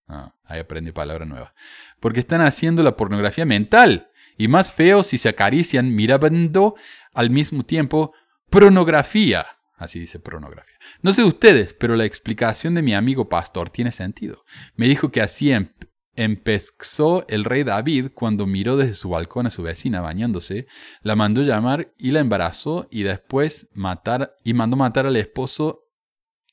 Ah, 0.08 0.34
ahí 0.46 0.60
aprende 0.60 0.94
palabra 0.94 1.26
nueva. 1.26 1.54
Porque 2.00 2.20
están 2.20 2.42
haciendo 2.42 2.84
la 2.84 2.96
pornografía 2.96 3.46
mental. 3.46 4.10
Y 4.38 4.48
más 4.48 4.74
feo 4.74 5.04
si 5.04 5.18
se 5.18 5.30
acarician 5.30 5.96
mirando 5.96 6.76
al 7.14 7.30
mismo 7.30 7.64
tiempo 7.64 8.14
pornografía. 8.50 9.46
Así 9.78 10.00
dice 10.00 10.20
pornografía. 10.20 10.76
No 11.02 11.12
sé 11.14 11.24
ustedes, 11.24 11.74
pero 11.74 11.96
la 11.96 12.06
explicación 12.06 12.76
de 12.76 12.82
mi 12.82 12.94
amigo 12.94 13.28
pastor 13.28 13.70
tiene 13.70 13.92
sentido. 13.92 14.44
Me 14.76 14.88
dijo 14.88 15.12
que 15.12 15.22
así 15.22 15.52
em-, 15.52 15.70
empezó 16.16 17.26
el 17.28 17.44
rey 17.44 17.64
David 17.64 18.12
cuando 18.14 18.46
miró 18.46 18.78
desde 18.78 18.94
su 18.94 19.10
balcón 19.10 19.48
a 19.48 19.52
su 19.52 19.64
vecina 19.64 20.02
bañándose, 20.02 20.68
la 21.02 21.16
mandó 21.16 21.42
llamar 21.42 21.94
y 21.98 22.12
la 22.12 22.22
embarazó 22.22 22.88
y 22.90 23.04
después 23.04 23.70
matar 23.74 24.36
y 24.44 24.54
mandó 24.54 24.78
matar 24.78 25.06
al 25.06 25.18
esposo 25.18 25.90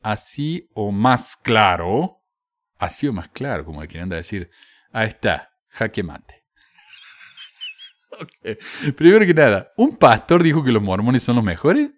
así 0.02 0.68
o 0.74 0.90
más 0.90 1.36
claro 1.36 2.21
ha 2.82 2.90
sido 2.90 3.12
más 3.12 3.28
claro, 3.28 3.64
como 3.64 3.80
le 3.80 3.86
quieren 3.86 4.08
decir, 4.08 4.50
ahí 4.90 5.06
está, 5.06 5.52
jaque 5.68 6.02
mate. 6.02 6.42
Primero 8.96 9.24
que 9.24 9.34
nada, 9.34 9.72
¿un 9.76 9.96
pastor 9.96 10.42
dijo 10.42 10.64
que 10.64 10.72
los 10.72 10.82
mormones 10.82 11.22
son 11.22 11.36
los 11.36 11.44
mejores? 11.44 11.92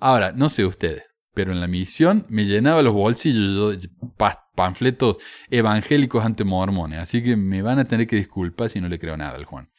Ahora, 0.00 0.32
no 0.32 0.48
sé 0.48 0.64
ustedes, 0.64 1.04
pero 1.32 1.52
en 1.52 1.60
la 1.60 1.68
misión 1.68 2.26
me 2.28 2.44
llenaba 2.44 2.82
los 2.82 2.92
bolsillos 2.92 3.80
de 3.80 3.88
panfletos 4.56 5.18
evangélicos 5.48 6.24
ante 6.24 6.42
mormones, 6.42 6.98
así 6.98 7.22
que 7.22 7.36
me 7.36 7.62
van 7.62 7.78
a 7.78 7.84
tener 7.84 8.08
que 8.08 8.16
disculpar 8.16 8.68
si 8.68 8.80
no 8.80 8.88
le 8.88 8.98
creo 8.98 9.16
nada 9.16 9.36
al 9.36 9.44
Juan. 9.44 9.70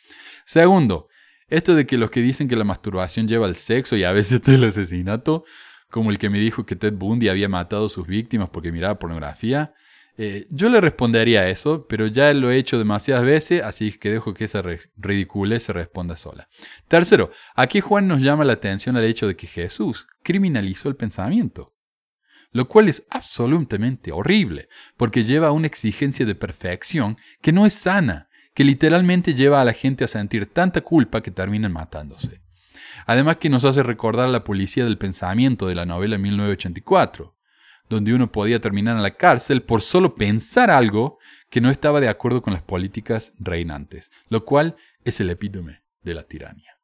Segundo, 0.46 1.10
esto 1.50 1.76
de 1.76 1.86
que 1.86 1.98
los 1.98 2.10
que 2.10 2.22
dicen 2.22 2.48
que 2.48 2.56
la 2.56 2.64
masturbación 2.64 3.28
lleva 3.28 3.48
al 3.48 3.56
sexo 3.56 3.98
y 3.98 4.06
a 4.06 4.14
veces 4.14 4.34
hasta 4.40 4.56
el 4.56 4.64
asesinato, 4.64 5.44
como 5.90 6.10
el 6.10 6.18
que 6.18 6.30
me 6.30 6.40
dijo 6.40 6.66
que 6.66 6.78
Ted 6.78 6.94
Bundy 6.94 7.28
había 7.28 7.50
matado 7.50 7.88
a 7.88 7.90
sus 7.90 8.08
víctimas 8.08 8.50
porque 8.50 8.72
miraba 8.72 8.98
pornografía, 8.98 9.74
eh, 10.20 10.48
yo 10.50 10.68
le 10.70 10.82
respondería 10.82 11.42
a 11.42 11.50
eso, 11.50 11.86
pero 11.88 12.08
ya 12.08 12.34
lo 12.34 12.50
he 12.50 12.58
hecho 12.58 12.80
demasiadas 12.80 13.24
veces, 13.24 13.62
así 13.62 13.92
que 13.92 14.10
dejo 14.10 14.34
que 14.34 14.46
esa 14.46 14.64
ridícula 14.96 15.60
se 15.60 15.74
responda 15.74 16.18
sola. 16.18 16.48
Tercero, 16.88 17.30
aquí 17.56 17.82
Juan 17.82 18.08
nos 18.08 18.22
llama 18.22 18.44
la 18.44 18.54
atención 18.54 18.98
al 18.98 19.04
hecho 19.04 19.28
de 19.28 19.36
que 19.36 19.46
Jesús 19.46 20.08
criminalizó 20.24 20.90
el 20.90 20.96
pensamiento, 20.96 21.76
lo 22.52 22.68
cual 22.68 22.90
es 22.90 23.06
absolutamente 23.12 24.12
horrible, 24.12 24.70
porque 24.98 25.24
lleva 25.24 25.50
a 25.50 25.52
una 25.52 25.68
exigencia 25.68 26.26
de 26.26 26.34
perfección 26.34 27.16
que 27.44 27.52
no 27.52 27.68
es 27.68 27.74
sana, 27.74 28.28
que 28.56 28.64
literalmente 28.64 29.36
lleva 29.36 29.62
a 29.62 29.66
la 29.66 29.74
gente 29.74 30.04
a 30.04 30.08
sentir 30.08 30.48
tanta 30.48 30.82
culpa 30.82 31.22
que 31.22 31.30
terminan 31.30 31.74
matándose. 31.74 32.42
Además 33.06 33.38
que 33.38 33.52
nos 33.52 33.66
hace 33.66 33.84
recordar 33.84 34.30
la 34.30 34.44
policía 34.44 34.84
del 34.84 34.98
pensamiento 34.98 35.68
de 35.68 35.76
la 35.76 35.86
novela 35.86 36.18
1984 36.18 37.37
donde 37.90 38.14
uno 38.14 38.32
podía 38.32 38.60
terminar 38.60 38.96
en 38.96 39.04
la 39.04 39.16
cárcel 39.16 39.64
por 39.64 39.82
solo 39.82 40.16
pensar 40.16 40.70
algo 40.70 41.20
que 41.50 41.62
no 41.62 41.70
estaba 41.70 42.00
de 42.00 42.10
acuerdo 42.10 42.42
con 42.42 42.54
las 42.54 42.64
políticas 42.64 43.34
reinantes, 43.40 44.12
lo 44.30 44.46
cual 44.46 44.76
es 45.04 45.20
el 45.20 45.30
epítome 45.30 45.84
de 46.02 46.14
la 46.14 46.24
tiranía. 46.24 46.78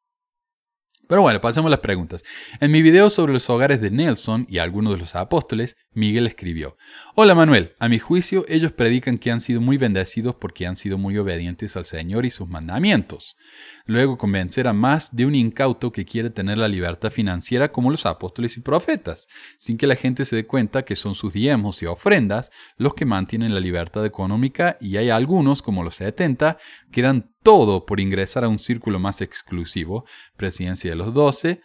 Pero 1.07 1.21
bueno, 1.21 1.41
pasemos 1.41 1.67
a 1.67 1.71
las 1.71 1.79
preguntas. 1.79 2.23
En 2.59 2.71
mi 2.71 2.81
video 2.81 3.09
sobre 3.09 3.33
los 3.33 3.49
hogares 3.49 3.81
de 3.81 3.91
Nelson 3.91 4.47
y 4.49 4.59
algunos 4.59 4.93
de 4.93 4.99
los 4.99 5.15
apóstoles, 5.15 5.75
Miguel 5.95 6.25
escribió, 6.25 6.75
Hola 7.15 7.35
Manuel, 7.35 7.73
a 7.77 7.87
mi 7.87 7.99
juicio 7.99 8.45
ellos 8.47 8.71
predican 8.71 9.17
que 9.17 9.31
han 9.31 9.41
sido 9.41 9.61
muy 9.61 9.77
bendecidos 9.77 10.35
porque 10.35 10.65
han 10.65 10.75
sido 10.75 10.97
muy 10.97 11.17
obedientes 11.17 11.77
al 11.77 11.85
Señor 11.85 12.25
y 12.25 12.31
sus 12.31 12.49
mandamientos. 12.49 13.37
Luego 13.85 14.17
convencer 14.17 14.67
a 14.67 14.73
más 14.73 15.15
de 15.15 15.25
un 15.25 15.35
incauto 15.35 15.91
que 15.91 16.05
quiere 16.05 16.29
tener 16.29 16.57
la 16.57 16.67
libertad 16.67 17.11
financiera 17.11 17.71
como 17.71 17.91
los 17.91 18.05
apóstoles 18.05 18.57
y 18.57 18.61
profetas, 18.61 19.27
sin 19.57 19.77
que 19.77 19.87
la 19.87 19.95
gente 19.95 20.25
se 20.25 20.35
dé 20.35 20.47
cuenta 20.47 20.83
que 20.83 20.95
son 20.95 21.13
sus 21.13 21.33
diezmos 21.33 21.81
y 21.83 21.85
ofrendas 21.85 22.49
los 22.77 22.95
que 22.95 23.05
mantienen 23.05 23.53
la 23.53 23.59
libertad 23.59 24.05
económica 24.05 24.77
y 24.81 24.97
hay 24.97 25.09
algunos, 25.09 25.61
como 25.61 25.83
los 25.83 25.95
70, 25.97 26.57
que 26.91 27.01
dan 27.01 27.31
todo 27.43 27.85
por 27.85 27.99
ingresar 27.99 28.43
a 28.43 28.49
un 28.49 28.57
círculo 28.57 28.99
más 28.99 29.21
exclusivo, 29.21 30.05
presidencia 30.37 30.89
de 30.89 30.95
los 30.95 31.13
doce, 31.13 31.61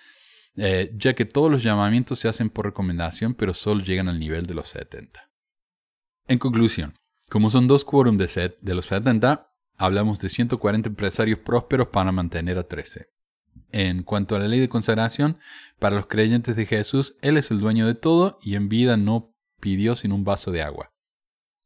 eh, 0.59 0.93
ya 0.97 1.15
que 1.15 1.25
todos 1.25 1.51
los 1.51 1.63
llamamientos 1.63 2.19
se 2.19 2.29
hacen 2.29 2.51
por 2.51 2.67
recomendación, 2.67 3.35
pero 3.35 3.55
solo 3.55 3.83
llegan 3.83 4.09
al 4.09 4.19
nivel 4.19 4.47
de 4.47 4.55
los 4.55 4.69
70. 4.69 5.31
En 6.27 6.39
conclusión, 6.39 6.95
como 7.29 7.51
son 7.51 7.69
dos 7.69 7.85
quórum 7.85 8.19
de, 8.19 8.29
set, 8.29 8.59
de 8.61 8.75
los 8.75 8.87
70, 8.87 9.51
hablamos 9.77 10.19
de 10.19 10.29
140 10.29 10.89
empresarios 10.89 11.39
prósperos 11.39 11.89
para 11.89 12.13
mantener 12.13 12.59
a 12.59 12.67
13. 12.67 13.07
En 13.71 14.03
cuanto 14.03 14.35
a 14.35 14.39
la 14.39 14.49
ley 14.49 14.61
de 14.61 14.69
consagración, 14.69 15.39
para 15.79 15.97
los 15.97 16.07
creyentes 16.07 16.57
de 16.57 16.67
Jesús, 16.67 17.17
Él 17.23 17.37
es 17.37 17.51
el 17.51 17.61
dueño 17.61 17.87
de 17.87 17.95
todo 17.95 18.39
y 18.43 18.55
en 18.57 18.69
vida 18.69 18.97
no 18.97 19.35
pidió 19.61 19.95
sin 19.95 20.13
un 20.13 20.25
vaso 20.25 20.51
de 20.51 20.63
agua. 20.63 20.93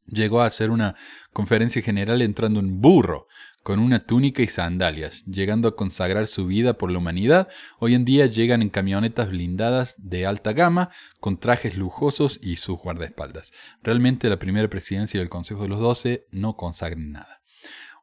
Llegó 0.06 0.42
a 0.42 0.46
hacer 0.46 0.70
una 0.70 0.96
conferencia 1.32 1.80
general 1.80 2.22
entrando 2.22 2.60
en 2.60 2.80
burro, 2.80 3.28
con 3.62 3.78
una 3.78 4.00
túnica 4.00 4.42
y 4.42 4.48
sandalias, 4.48 5.24
llegando 5.24 5.68
a 5.68 5.76
consagrar 5.76 6.26
su 6.26 6.46
vida 6.46 6.74
por 6.74 6.90
la 6.90 6.98
humanidad. 6.98 7.48
Hoy 7.78 7.94
en 7.94 8.04
día 8.04 8.26
llegan 8.26 8.62
en 8.62 8.70
camionetas 8.70 9.28
blindadas 9.28 9.94
de 9.98 10.26
alta 10.26 10.52
gama, 10.52 10.90
con 11.20 11.38
trajes 11.38 11.76
lujosos 11.76 12.40
y 12.42 12.56
sus 12.56 12.78
guardaespaldas. 12.78 13.52
Realmente 13.82 14.28
la 14.28 14.38
primera 14.38 14.68
presidencia 14.68 15.20
del 15.20 15.28
Consejo 15.28 15.62
de 15.62 15.68
los 15.68 15.80
Doce 15.80 16.26
no 16.30 16.56
consagran 16.56 17.12
nada. 17.12 17.42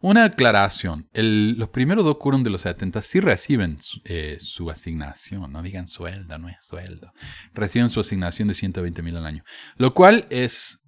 Una 0.01 0.23
aclaración. 0.23 1.09
los 1.13 1.69
primeros 1.69 2.05
dos 2.05 2.17
quórum 2.19 2.43
de 2.43 2.49
los 2.49 2.61
70 2.61 3.01
sí 3.01 3.19
reciben 3.19 3.79
eh, 4.05 4.37
su 4.39 4.69
asignación. 4.69 5.51
No 5.51 5.61
digan 5.61 5.89
sueldo, 5.89 6.37
no 6.37 6.47
es 6.47 6.55
sueldo. 6.61 7.11
Reciben 7.53 7.89
su 7.89 7.99
asignación 7.99 8.47
de 8.47 8.53
120 8.53 9.01
mil 9.01 9.17
al 9.17 9.25
año. 9.25 9.43
Lo 9.75 9.93
cual 9.93 10.25
es 10.29 10.79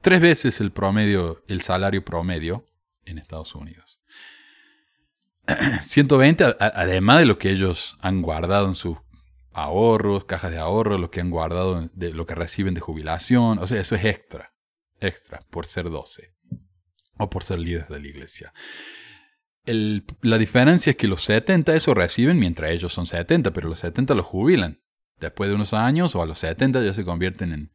tres 0.00 0.20
veces 0.20 0.60
el 0.60 0.72
promedio, 0.72 1.44
el 1.46 1.62
salario 1.62 2.04
promedio 2.04 2.66
en 3.04 3.18
Estados 3.18 3.54
Unidos. 3.54 3.91
120, 5.82 6.56
además 6.58 7.18
de 7.18 7.26
lo 7.26 7.38
que 7.38 7.50
ellos 7.50 7.96
han 8.00 8.22
guardado 8.22 8.68
en 8.68 8.74
sus 8.74 8.98
ahorros, 9.52 10.24
cajas 10.24 10.50
de 10.50 10.58
ahorro, 10.58 10.98
lo 10.98 11.10
que 11.10 11.20
han 11.20 11.30
guardado 11.30 11.90
de 11.92 12.12
lo 12.12 12.26
que 12.26 12.34
reciben 12.34 12.74
de 12.74 12.80
jubilación. 12.80 13.58
O 13.58 13.66
sea, 13.66 13.80
eso 13.80 13.94
es 13.94 14.04
extra. 14.04 14.54
Extra 15.00 15.40
por 15.50 15.66
ser 15.66 15.90
12 15.90 16.32
o 17.18 17.28
por 17.28 17.44
ser 17.44 17.58
líderes 17.58 17.88
de 17.88 18.00
la 18.00 18.06
iglesia. 18.06 18.52
la 19.64 20.38
diferencia 20.38 20.90
es 20.90 20.96
que 20.96 21.08
los 21.08 21.24
70 21.24 21.74
eso 21.74 21.94
reciben 21.94 22.38
mientras 22.38 22.70
ellos 22.70 22.92
son 22.92 23.06
70, 23.06 23.52
pero 23.52 23.68
los 23.68 23.80
70 23.80 24.14
los 24.14 24.26
jubilan. 24.26 24.80
Después 25.18 25.48
de 25.48 25.54
unos 25.54 25.72
años 25.72 26.14
o 26.16 26.22
a 26.22 26.26
los 26.26 26.38
70 26.38 26.82
ya 26.82 26.94
se 26.94 27.04
convierten 27.04 27.52
en 27.52 27.72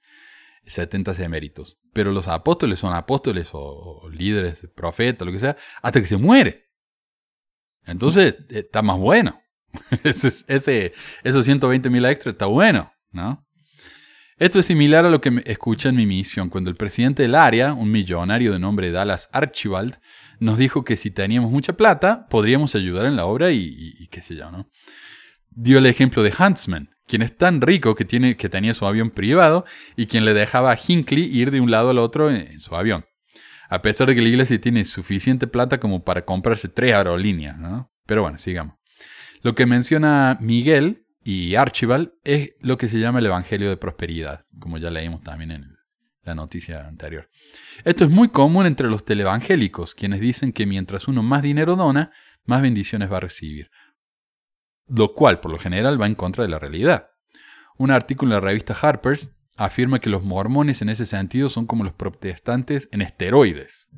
70 0.65 1.23
eméritos. 1.23 1.79
Pero 1.93 2.11
los 2.11 2.27
apóstoles 2.27 2.79
son 2.79 2.93
apóstoles 2.93 3.49
o, 3.53 4.09
líderes, 4.11 4.67
profetas, 4.75 5.25
lo 5.25 5.31
que 5.31 5.39
sea, 5.39 5.57
hasta 5.81 6.01
que 6.01 6.07
se 6.07 6.17
muere. 6.17 6.66
Entonces 7.87 8.45
está 8.49 8.81
más 8.81 8.97
bueno. 8.97 9.39
ese, 10.03 10.93
esos 11.23 11.45
120 11.45 11.89
mil 11.89 12.05
extra 12.05 12.31
está 12.31 12.45
bueno, 12.45 12.91
¿no? 13.11 13.47
Esto 14.39 14.59
es 14.59 14.67
similar 14.67 15.03
a 15.03 15.09
lo 15.09 15.19
que 15.19 15.41
escucha 15.45 15.89
en 15.89 15.95
mi 15.95 16.05
misión, 16.05 16.49
cuando 16.49 16.69
el 16.69 16.75
presidente 16.75 17.23
del 17.23 17.33
área, 17.33 17.73
un 17.73 17.89
millonario 17.89 18.53
de 18.53 18.59
nombre 18.59 18.91
Dallas 18.91 19.29
Archibald, 19.31 19.97
nos 20.39 20.59
dijo 20.59 20.83
que 20.85 20.95
si 20.95 21.09
teníamos 21.09 21.49
mucha 21.49 21.73
plata, 21.73 22.27
podríamos 22.29 22.75
ayudar 22.75 23.07
en 23.07 23.15
la 23.15 23.25
obra 23.25 23.51
y, 23.51 24.07
qué 24.11 24.21
sé 24.21 24.35
yo, 24.35 24.51
¿no? 24.51 24.69
Dio 25.49 25.79
el 25.79 25.87
ejemplo 25.87 26.21
de 26.21 26.31
Huntsman, 26.37 26.91
quien 27.07 27.23
es 27.23 27.35
tan 27.35 27.61
rico 27.61 27.95
que, 27.95 28.05
tiene, 28.05 28.37
que 28.37 28.47
tenía 28.47 28.75
su 28.75 28.85
avión 28.85 29.09
privado 29.09 29.65
y 29.95 30.05
quien 30.05 30.23
le 30.23 30.35
dejaba 30.35 30.71
a 30.71 30.77
Hinckley 30.77 31.23
ir 31.23 31.49
de 31.49 31.59
un 31.59 31.71
lado 31.71 31.89
al 31.89 31.97
otro 31.97 32.29
en, 32.29 32.59
su 32.59 32.75
avión. 32.75 33.05
A 33.69 33.81
pesar 33.81 34.07
de 34.07 34.15
que 34.15 34.21
la 34.21 34.29
iglesia 34.29 34.59
tiene 34.59 34.85
suficiente 34.85 35.47
plata 35.47 35.79
como 35.79 36.03
para 36.03 36.25
comprarse 36.25 36.69
tres 36.69 36.93
aerolíneas, 36.93 37.57
¿no? 37.57 37.91
Pero 38.05 38.21
bueno, 38.21 38.37
sigamos. 38.37 38.75
Lo 39.41 39.55
que 39.55 39.65
menciona 39.65 40.37
Miguel 40.41 41.05
y 41.23 41.55
Archibald 41.55 42.11
es 42.23 42.53
lo 42.59 42.77
que 42.77 42.87
se 42.87 42.99
llama 42.99 43.19
el 43.19 43.25
Evangelio 43.25 43.69
de 43.69 43.77
Prosperidad, 43.77 44.45
como 44.59 44.77
ya 44.77 44.89
leímos 44.89 45.21
también 45.21 45.51
en 45.51 45.77
la 46.23 46.35
noticia 46.35 46.87
anterior. 46.87 47.29
Esto 47.83 48.03
es 48.05 48.09
muy 48.09 48.29
común 48.29 48.65
entre 48.65 48.89
los 48.89 49.05
televangélicos, 49.05 49.95
quienes 49.95 50.19
dicen 50.19 50.53
que 50.53 50.65
mientras 50.65 51.07
uno 51.07 51.23
más 51.23 51.41
dinero 51.41 51.75
dona, 51.75 52.11
más 52.45 52.61
bendiciones 52.61 53.11
va 53.11 53.17
a 53.17 53.21
recibir, 53.21 53.69
lo 54.87 55.13
cual 55.13 55.39
por 55.39 55.51
lo 55.51 55.59
general 55.59 56.01
va 56.01 56.05
en 56.05 56.15
contra 56.15 56.43
de 56.43 56.49
la 56.49 56.59
realidad. 56.59 57.09
Un 57.77 57.91
artículo 57.91 58.31
en 58.31 58.41
la 58.41 58.47
revista 58.47 58.73
Harper's 58.73 59.36
afirma 59.57 59.99
que 59.99 60.09
los 60.09 60.23
mormones 60.23 60.81
en 60.81 60.89
ese 60.89 61.05
sentido 61.05 61.49
son 61.49 61.65
como 61.65 61.83
los 61.83 61.93
protestantes 61.93 62.87
en 62.91 63.01
esteroides. 63.01 63.89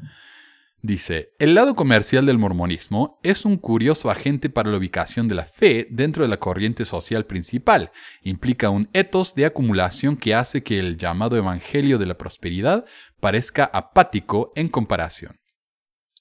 Dice, 0.82 1.34
el 1.40 1.56
lado 1.56 1.76
comercial 1.76 2.26
del 2.26 2.38
mormonismo 2.38 3.20
es 3.22 3.44
un 3.44 3.58
curioso 3.58 4.10
agente 4.10 4.50
para 4.50 4.72
la 4.72 4.78
ubicación 4.78 5.28
de 5.28 5.36
la 5.36 5.44
fe 5.44 5.88
dentro 5.92 6.24
de 6.24 6.30
la 6.30 6.40
corriente 6.40 6.86
social 6.86 7.26
principal. 7.26 7.92
Implica 8.24 8.70
un 8.70 8.90
etos 8.94 9.36
de 9.36 9.46
acumulación 9.46 10.16
que 10.16 10.34
hace 10.34 10.64
que 10.64 10.80
el 10.80 10.96
llamado 10.96 11.36
Evangelio 11.36 11.98
de 11.98 12.06
la 12.06 12.18
Prosperidad 12.18 12.86
parezca 13.20 13.66
apático 13.66 14.52
en 14.56 14.70
comparación. 14.70 15.38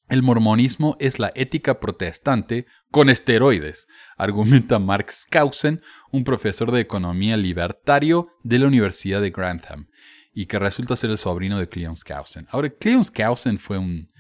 El 0.09 0.23
mormonismo 0.23 0.97
es 0.99 1.21
la 1.21 1.31
ética 1.37 1.79
protestante 1.79 2.67
con 2.91 3.11
esteroides, 3.11 3.87
argumenta 4.17 4.79
Mark 4.79 5.11
Skousen, 5.13 5.83
un 6.11 6.25
profesor 6.25 6.73
de 6.73 6.81
economía 6.81 7.37
libertario 7.37 8.29
de 8.43 8.59
la 8.59 8.67
Universidad 8.67 9.21
de 9.21 9.31
Grantham, 9.31 9.89
y 10.33 10.47
que 10.47 10.59
resulta 10.59 10.97
ser 10.97 11.11
el 11.11 11.19
sobrino 11.19 11.59
de 11.59 11.69
Cleon 11.69 11.97
Skousen. 11.97 12.47
Ahora, 12.51 12.71
Cleon 12.71 13.05
Skousen 13.05 13.59
fue 13.59 13.79
un 13.79 14.11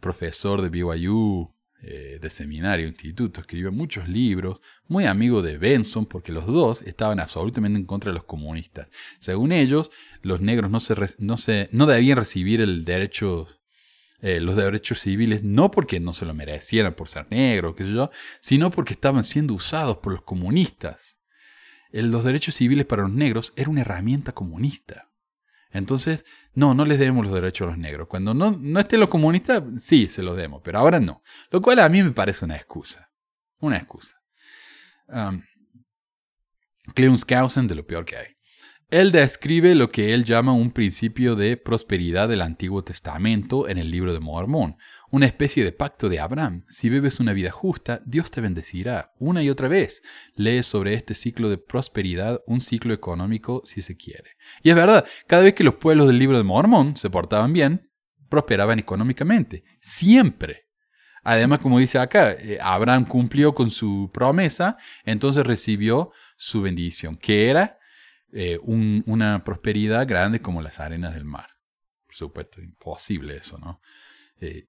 profesor 0.00 0.60
de 0.62 0.68
BYU, 0.68 1.56
eh, 1.82 2.18
de 2.20 2.30
seminario, 2.30 2.88
instituto, 2.88 3.40
escribió 3.40 3.70
muchos 3.70 4.08
libros, 4.08 4.60
muy 4.88 5.04
amigo 5.04 5.42
de 5.42 5.58
Benson, 5.58 6.06
porque 6.06 6.32
los 6.32 6.46
dos 6.46 6.82
estaban 6.82 7.20
absolutamente 7.20 7.78
en 7.78 7.84
contra 7.84 8.10
de 8.10 8.16
los 8.16 8.24
comunistas. 8.24 8.88
Según 9.20 9.52
ellos, 9.52 9.90
los 10.22 10.40
negros 10.40 10.70
no, 10.70 10.80
se, 10.80 10.94
no, 11.18 11.36
se, 11.36 11.68
no 11.72 11.86
debían 11.86 12.16
recibir 12.16 12.60
el 12.60 12.84
derecho, 12.84 13.46
eh, 14.20 14.40
los 14.40 14.56
derechos 14.56 15.00
civiles, 15.00 15.42
no 15.42 15.70
porque 15.70 16.00
no 16.00 16.12
se 16.12 16.24
lo 16.24 16.34
merecieran 16.34 16.94
por 16.94 17.08
ser 17.08 17.26
negros, 17.30 17.76
qué 17.76 17.84
sé 17.84 17.92
yo, 17.92 18.10
sino 18.40 18.70
porque 18.70 18.94
estaban 18.94 19.22
siendo 19.22 19.54
usados 19.54 19.98
por 19.98 20.12
los 20.12 20.22
comunistas. 20.22 21.18
los 21.92 22.24
derechos 22.24 22.54
civiles 22.54 22.86
para 22.86 23.02
los 23.02 23.12
negros 23.12 23.52
era 23.56 23.70
una 23.70 23.82
herramienta 23.82 24.32
comunista. 24.32 25.10
Entonces, 25.70 26.24
no, 26.54 26.72
no 26.72 26.84
les 26.84 26.98
demos 26.98 27.24
los 27.24 27.34
derechos 27.34 27.66
a 27.66 27.70
los 27.70 27.78
negros. 27.78 28.08
Cuando 28.08 28.32
no, 28.32 28.52
no 28.52 28.80
estén 28.80 29.00
los 29.00 29.10
comunistas, 29.10 29.62
sí, 29.78 30.06
se 30.06 30.22
los 30.22 30.36
demos, 30.36 30.62
pero 30.64 30.78
ahora 30.78 31.00
no. 31.00 31.22
Lo 31.50 31.60
cual 31.60 31.80
a 31.80 31.88
mí 31.88 32.02
me 32.02 32.12
parece 32.12 32.44
una 32.44 32.56
excusa. 32.56 33.10
Una 33.58 33.76
excusa. 33.76 34.16
Um, 35.08 35.42
Skousen 37.18 37.66
de 37.66 37.74
lo 37.74 37.86
peor 37.86 38.04
que 38.04 38.16
hay. 38.16 38.35
Él 38.88 39.10
describe 39.10 39.74
lo 39.74 39.90
que 39.90 40.14
él 40.14 40.24
llama 40.24 40.52
un 40.52 40.70
principio 40.70 41.34
de 41.34 41.56
prosperidad 41.56 42.28
del 42.28 42.40
Antiguo 42.40 42.84
Testamento 42.84 43.68
en 43.68 43.78
el 43.78 43.90
libro 43.90 44.12
de 44.12 44.20
Mormón, 44.20 44.76
una 45.10 45.26
especie 45.26 45.64
de 45.64 45.72
pacto 45.72 46.08
de 46.08 46.20
Abraham. 46.20 46.64
Si 46.68 46.88
vives 46.88 47.18
una 47.18 47.32
vida 47.32 47.50
justa, 47.50 48.00
Dios 48.04 48.30
te 48.30 48.40
bendecirá 48.40 49.12
una 49.18 49.42
y 49.42 49.50
otra 49.50 49.66
vez. 49.66 50.02
Lees 50.36 50.66
sobre 50.66 50.94
este 50.94 51.14
ciclo 51.14 51.50
de 51.50 51.58
prosperidad, 51.58 52.42
un 52.46 52.60
ciclo 52.60 52.94
económico 52.94 53.62
si 53.64 53.82
se 53.82 53.96
quiere. 53.96 54.36
Y 54.62 54.70
es 54.70 54.76
verdad, 54.76 55.04
cada 55.26 55.42
vez 55.42 55.54
que 55.54 55.64
los 55.64 55.74
pueblos 55.74 56.06
del 56.06 56.20
libro 56.20 56.38
de 56.38 56.44
Mormón 56.44 56.96
se 56.96 57.10
portaban 57.10 57.52
bien, 57.52 57.90
prosperaban 58.28 58.78
económicamente. 58.78 59.64
Siempre. 59.80 60.68
Además, 61.24 61.58
como 61.58 61.80
dice 61.80 61.98
acá, 61.98 62.30
eh, 62.34 62.58
Abraham 62.60 63.04
cumplió 63.04 63.52
con 63.52 63.72
su 63.72 64.12
promesa, 64.14 64.76
entonces 65.04 65.44
recibió 65.44 66.12
su 66.36 66.62
bendición, 66.62 67.16
que 67.16 67.50
era 67.50 67.75
eh, 68.38 68.58
una 68.62 69.42
prosperidad 69.44 70.06
grande 70.06 70.40
como 70.40 70.60
las 70.60 70.78
arenas 70.78 71.14
del 71.14 71.24
mar. 71.24 71.48
Por 72.04 72.14
supuesto, 72.14 72.60
imposible 72.60 73.36
eso, 73.36 73.56
¿no? 73.58 73.80
Eh, 74.40 74.66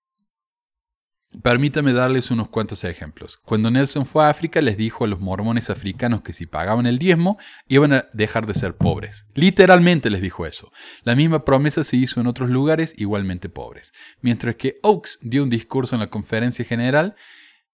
Permítame 1.44 1.92
darles 1.92 2.32
unos 2.32 2.48
cuantos 2.48 2.86
ejemplos. 2.86 3.38
Cuando 3.38 3.70
Nelson 3.70 4.06
fue 4.06 4.24
a 4.24 4.30
África 4.30 4.62
les 4.62 4.78
dijo 4.78 5.04
a 5.04 5.08
los 5.08 5.20
mormones 5.20 5.70
africanos 5.70 6.24
que 6.24 6.32
si 6.32 6.46
pagaban 6.46 6.86
el 6.88 7.00
diezmo 7.00 7.38
iban 7.68 7.92
a 7.92 8.08
dejar 8.14 8.48
de 8.48 8.54
ser 8.54 8.78
pobres. 8.78 9.26
Literalmente 9.34 10.10
les 10.10 10.22
dijo 10.22 10.46
eso. 10.46 10.72
La 11.04 11.16
misma 11.16 11.44
promesa 11.44 11.84
se 11.84 11.98
hizo 11.98 12.22
en 12.22 12.28
otros 12.28 12.50
lugares 12.50 12.96
igualmente 12.98 13.50
pobres. 13.50 13.92
Mientras 14.22 14.56
que 14.56 14.80
Oakes 14.84 15.18
dio 15.22 15.44
un 15.44 15.50
discurso 15.50 15.96
en 15.96 16.00
la 16.00 16.08
conferencia 16.08 16.64
general 16.64 17.16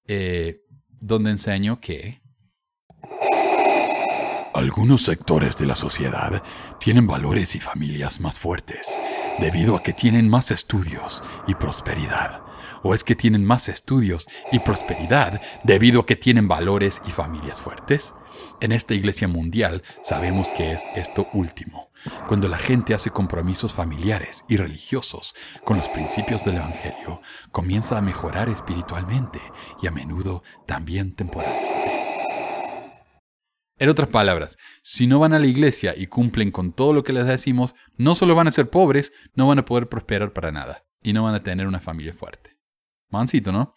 eh, 0.08 0.62
donde 0.90 1.30
enseñó 1.30 1.80
que... 1.80 2.23
Algunos 4.54 5.02
sectores 5.04 5.58
de 5.58 5.66
la 5.66 5.76
sociedad 5.76 6.44
tienen 6.80 7.08
valores 7.08 7.56
y 7.56 7.60
familias 7.60 8.20
más 8.20 8.40
fuertes 8.40 9.00
debido 9.40 9.76
a 9.76 9.84
que 9.84 9.94
tienen 9.94 10.30
más 10.30 10.52
estudios 10.52 11.24
y 11.48 11.56
prosperidad 11.56 12.44
¿O 12.84 12.94
es 12.94 13.04
que 13.04 13.16
tienen 13.16 13.46
más 13.46 13.70
estudios 13.70 14.28
y 14.52 14.60
prosperidad 14.60 15.42
debido 15.64 16.02
a 16.02 16.06
que 16.06 16.18
tienen 16.18 16.48
valores 16.48 17.02
y 17.08 17.12
familias 17.12 17.62
fuertes? 17.62 18.14
En 18.60 18.72
esta 18.72 18.94
iglesia 18.94 19.28
mundial 19.28 19.84
sabemos 20.04 20.50
que 20.50 20.74
es 20.74 20.86
esto 20.96 21.28
último. 21.34 21.90
Cuando 22.28 22.50
la 22.50 22.58
gente 22.58 22.94
hace 22.94 23.10
compromisos 23.10 23.74
familiares 23.74 24.44
y 24.50 24.58
religiosos 24.58 25.36
con 25.64 25.78
los 25.78 25.88
principios 25.88 26.44
del 26.44 26.58
Evangelio, 26.58 27.22
comienza 27.52 27.98
a 27.98 28.02
mejorar 28.02 28.50
espiritualmente 28.50 29.40
y 29.82 29.88
a 29.88 29.92
menudo 29.92 30.44
también 30.66 31.16
temporalmente. 31.16 31.83
En 33.80 33.90
otras 33.90 34.10
palabras, 34.10 34.58
si 34.84 35.08
no 35.08 35.20
van 35.20 35.34
a 35.34 35.40
la 35.40 35.48
iglesia 35.48 35.94
y 35.98 36.08
cumplen 36.08 36.52
con 36.52 36.74
todo 36.74 36.94
lo 36.94 37.04
que 37.04 37.14
les 37.14 37.26
decimos, 37.26 37.74
no 37.98 38.14
solo 38.14 38.36
van 38.36 38.48
a 38.48 38.52
ser 38.52 38.70
pobres, 38.70 39.12
no 39.36 39.48
van 39.48 39.60
a 39.60 39.66
poder 39.66 39.90
prosperar 39.90 40.32
para 40.32 40.52
nada 40.52 40.86
y 41.02 41.14
no 41.14 41.24
van 41.24 41.36
a 41.36 41.44
tener 41.44 41.68
una 41.68 41.80
familia 41.80 42.14
fuerte. 42.14 42.58
Mansito, 43.10 43.52
¿no? 43.52 43.74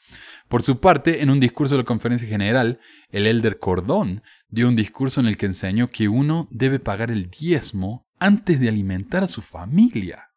Por 0.49 0.63
su 0.63 0.81
parte, 0.81 1.23
en 1.23 1.31
un 1.31 1.41
discurso 1.41 1.75
de 1.75 1.83
la 1.83 1.87
conferencia 1.87 2.29
general, 2.29 2.81
el 3.11 3.27
elder 3.27 3.59
Cordón 3.59 4.23
dio 4.49 4.69
un 4.69 4.77
discurso 4.77 5.21
en 5.21 5.27
el 5.27 5.37
que 5.37 5.47
enseñó 5.47 5.89
que 5.89 6.09
uno 6.09 6.49
debe 6.51 6.79
pagar 6.79 7.11
el 7.11 7.29
diezmo 7.29 8.07
antes 8.19 8.61
de 8.61 8.69
alimentar 8.69 9.23
a 9.25 9.29
su 9.29 9.43
familia. 9.43 10.31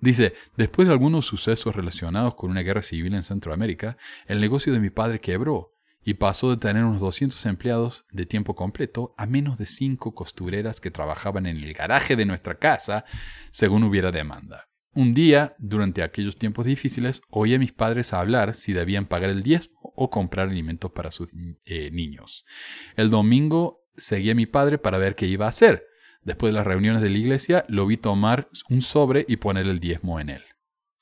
Dice, 0.00 0.34
después 0.56 0.86
de 0.86 0.92
algunos 0.92 1.26
sucesos 1.26 1.74
relacionados 1.74 2.34
con 2.34 2.50
una 2.50 2.62
guerra 2.62 2.82
civil 2.82 3.14
en 3.14 3.22
Centroamérica, 3.22 3.96
el 4.26 4.40
negocio 4.40 4.72
de 4.72 4.80
mi 4.80 4.90
padre 4.90 5.20
quebró 5.20 5.75
y 6.06 6.14
pasó 6.14 6.50
de 6.50 6.56
tener 6.56 6.84
unos 6.84 7.00
200 7.00 7.44
empleados 7.46 8.06
de 8.12 8.26
tiempo 8.26 8.54
completo 8.54 9.12
a 9.18 9.26
menos 9.26 9.58
de 9.58 9.66
5 9.66 10.14
costureras 10.14 10.80
que 10.80 10.92
trabajaban 10.92 11.46
en 11.46 11.56
el 11.56 11.74
garaje 11.74 12.14
de 12.14 12.24
nuestra 12.24 12.60
casa 12.60 13.04
según 13.50 13.82
hubiera 13.82 14.12
demanda. 14.12 14.68
Un 14.94 15.14
día, 15.14 15.56
durante 15.58 16.04
aquellos 16.04 16.38
tiempos 16.38 16.64
difíciles, 16.64 17.22
oí 17.28 17.54
a 17.54 17.58
mis 17.58 17.72
padres 17.72 18.12
hablar 18.12 18.54
si 18.54 18.72
debían 18.72 19.06
pagar 19.06 19.30
el 19.30 19.42
diezmo 19.42 19.92
o 19.96 20.08
comprar 20.08 20.48
alimentos 20.48 20.92
para 20.92 21.10
sus 21.10 21.32
eh, 21.64 21.90
niños. 21.90 22.46
El 22.94 23.10
domingo 23.10 23.84
seguí 23.96 24.30
a 24.30 24.36
mi 24.36 24.46
padre 24.46 24.78
para 24.78 24.98
ver 24.98 25.16
qué 25.16 25.26
iba 25.26 25.46
a 25.46 25.50
hacer. 25.50 25.88
Después 26.22 26.52
de 26.52 26.58
las 26.58 26.66
reuniones 26.66 27.02
de 27.02 27.10
la 27.10 27.18
iglesia, 27.18 27.64
lo 27.68 27.84
vi 27.84 27.96
tomar 27.96 28.48
un 28.70 28.80
sobre 28.80 29.26
y 29.28 29.36
poner 29.36 29.66
el 29.66 29.80
diezmo 29.80 30.20
en 30.20 30.30
él. 30.30 30.44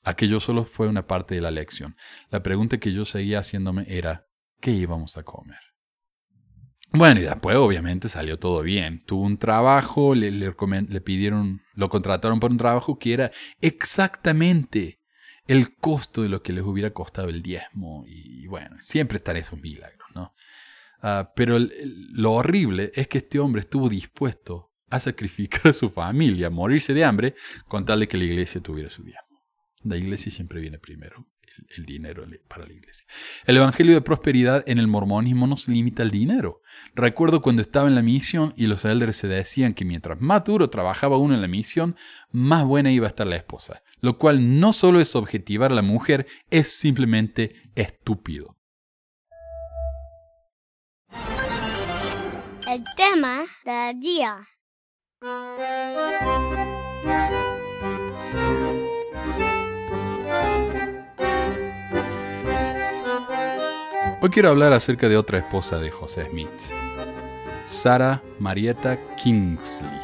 Aquello 0.03 0.39
solo 0.39 0.65
fue 0.65 0.87
una 0.87 1.05
parte 1.05 1.35
de 1.35 1.41
la 1.41 1.51
lección. 1.51 1.95
La 2.31 2.41
pregunta 2.41 2.79
que 2.79 2.91
yo 2.91 3.05
seguía 3.05 3.39
haciéndome 3.39 3.85
era, 3.87 4.27
¿qué 4.59 4.71
íbamos 4.71 5.17
a 5.17 5.23
comer? 5.23 5.59
Bueno, 6.91 7.19
y 7.19 7.23
después 7.23 7.57
obviamente 7.57 8.07
salió 8.07 8.39
todo 8.39 8.61
bien. 8.61 8.99
Tuvo 8.99 9.23
un 9.23 9.37
trabajo, 9.37 10.15
le, 10.15 10.31
pidieron, 11.01 11.61
lo 11.73 11.89
contrataron 11.89 12.39
por 12.39 12.51
un 12.51 12.57
trabajo 12.57 12.97
que 12.97 13.13
era 13.13 13.31
exactamente 13.59 15.01
el 15.47 15.75
costo 15.75 16.21
de 16.23 16.29
lo 16.29 16.41
que 16.41 16.53
les 16.53 16.63
hubiera 16.63 16.91
costado 16.91 17.27
el 17.29 17.41
diezmo. 17.41 18.05
Y 18.07 18.47
bueno, 18.47 18.77
siempre 18.79 19.17
están 19.17 19.35
esos 19.35 19.59
milagros, 19.59 20.07
¿no? 20.13 20.33
Uh, 21.03 21.27
pero 21.35 21.57
lo 21.59 22.31
horrible 22.31 22.91
es 22.95 23.07
que 23.07 23.19
este 23.19 23.39
hombre 23.39 23.59
estuvo 23.59 23.89
dispuesto 23.89 24.71
a 24.89 24.99
sacrificar 24.99 25.67
a 25.67 25.73
su 25.73 25.89
familia, 25.89 26.47
a 26.47 26.51
morirse 26.51 26.93
de 26.93 27.03
hambre, 27.03 27.35
con 27.67 27.85
tal 27.85 27.99
de 27.99 28.07
que 28.07 28.17
la 28.17 28.23
iglesia 28.23 28.61
tuviera 28.61 28.89
su 28.89 29.03
diezmo. 29.03 29.43
La 29.83 29.97
iglesia 29.97 30.31
siempre 30.31 30.61
viene 30.61 30.79
primero 30.79 31.27
el 31.77 31.85
dinero 31.85 32.25
para 32.47 32.65
la 32.65 32.73
iglesia. 32.73 33.05
El 33.45 33.57
Evangelio 33.57 33.93
de 33.93 34.01
Prosperidad 34.01 34.63
en 34.67 34.79
el 34.79 34.87
mormonismo 34.87 35.47
no 35.47 35.57
se 35.57 35.71
limita 35.71 36.03
al 36.03 36.11
dinero. 36.11 36.61
Recuerdo 36.95 37.41
cuando 37.41 37.61
estaba 37.61 37.87
en 37.87 37.95
la 37.95 38.01
misión 38.01 38.53
y 38.55 38.67
los 38.67 38.85
elders 38.85 39.17
se 39.17 39.27
decían 39.27 39.73
que 39.73 39.85
mientras 39.85 40.21
más 40.21 40.43
duro 40.43 40.69
trabajaba 40.69 41.17
uno 41.17 41.33
en 41.33 41.41
la 41.41 41.47
misión, 41.47 41.95
más 42.31 42.65
buena 42.65 42.91
iba 42.91 43.05
a 43.05 43.09
estar 43.09 43.27
la 43.27 43.35
esposa, 43.35 43.83
lo 43.99 44.17
cual 44.17 44.59
no 44.59 44.73
solo 44.73 44.99
es 44.99 45.15
objetivar 45.15 45.71
a 45.71 45.75
la 45.75 45.81
mujer, 45.81 46.27
es 46.49 46.69
simplemente 46.69 47.55
estúpido. 47.75 48.55
El 52.67 52.83
tema 52.95 53.43
del 53.63 53.99
día. 53.99 54.45
Hoy 64.25 64.31
quiero 64.31 64.49
hablar 64.49 64.73
acerca 64.73 65.07
de 65.07 65.17
otra 65.17 65.37
esposa 65.37 65.77
de 65.77 65.91
José 65.91 66.27
Smith, 66.31 66.49
Sarah 67.67 68.23
Marietta 68.39 68.97
Kingsley. 69.17 70.01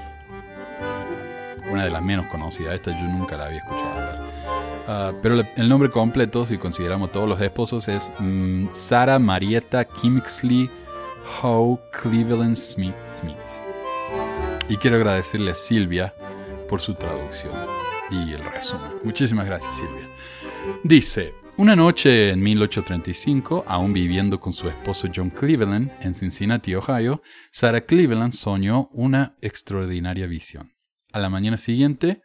Una 1.71 1.85
de 1.85 1.89
las 1.89 2.03
menos 2.03 2.27
conocidas, 2.27 2.75
esta 2.75 2.91
yo 2.91 3.07
nunca 3.07 3.35
la 3.35 3.47
había 3.47 3.57
escuchado 3.57 3.89
hablar. 3.89 4.17
Ah, 4.87 5.11
pero 5.23 5.41
el 5.55 5.67
nombre 5.67 5.89
completo, 5.89 6.45
si 6.45 6.59
consideramos 6.59 7.11
todos 7.11 7.27
los 7.27 7.41
esposos, 7.41 7.87
es 7.87 8.11
mm, 8.19 8.67
Sarah 8.73 9.17
Marietta 9.17 9.85
Kingsley 9.85 10.69
Howe 11.41 11.79
Cleveland 11.91 12.55
Smith, 12.57 12.93
Smith. 13.15 13.35
Y 14.69 14.77
quiero 14.77 14.97
agradecerle 14.97 15.49
a 15.49 15.55
Silvia 15.55 16.13
por 16.69 16.79
su 16.79 16.93
traducción 16.93 17.53
y 18.11 18.33
el 18.33 18.45
resumen. 18.45 18.91
Muchísimas 19.03 19.47
gracias, 19.47 19.77
Silvia. 19.77 20.07
Dice, 20.83 21.40
una 21.61 21.75
noche 21.75 22.31
en 22.31 22.41
1835, 22.41 23.65
aún 23.67 23.93
viviendo 23.93 24.39
con 24.39 24.51
su 24.51 24.67
esposo 24.67 25.07
John 25.15 25.29
Cleveland 25.29 25.91
en 26.01 26.15
Cincinnati, 26.15 26.73
Ohio, 26.73 27.21
Sarah 27.51 27.85
Cleveland 27.85 28.33
soñó 28.33 28.89
una 28.93 29.37
extraordinaria 29.41 30.25
visión. 30.25 30.73
A 31.13 31.19
la 31.19 31.29
mañana 31.29 31.57
siguiente, 31.57 32.23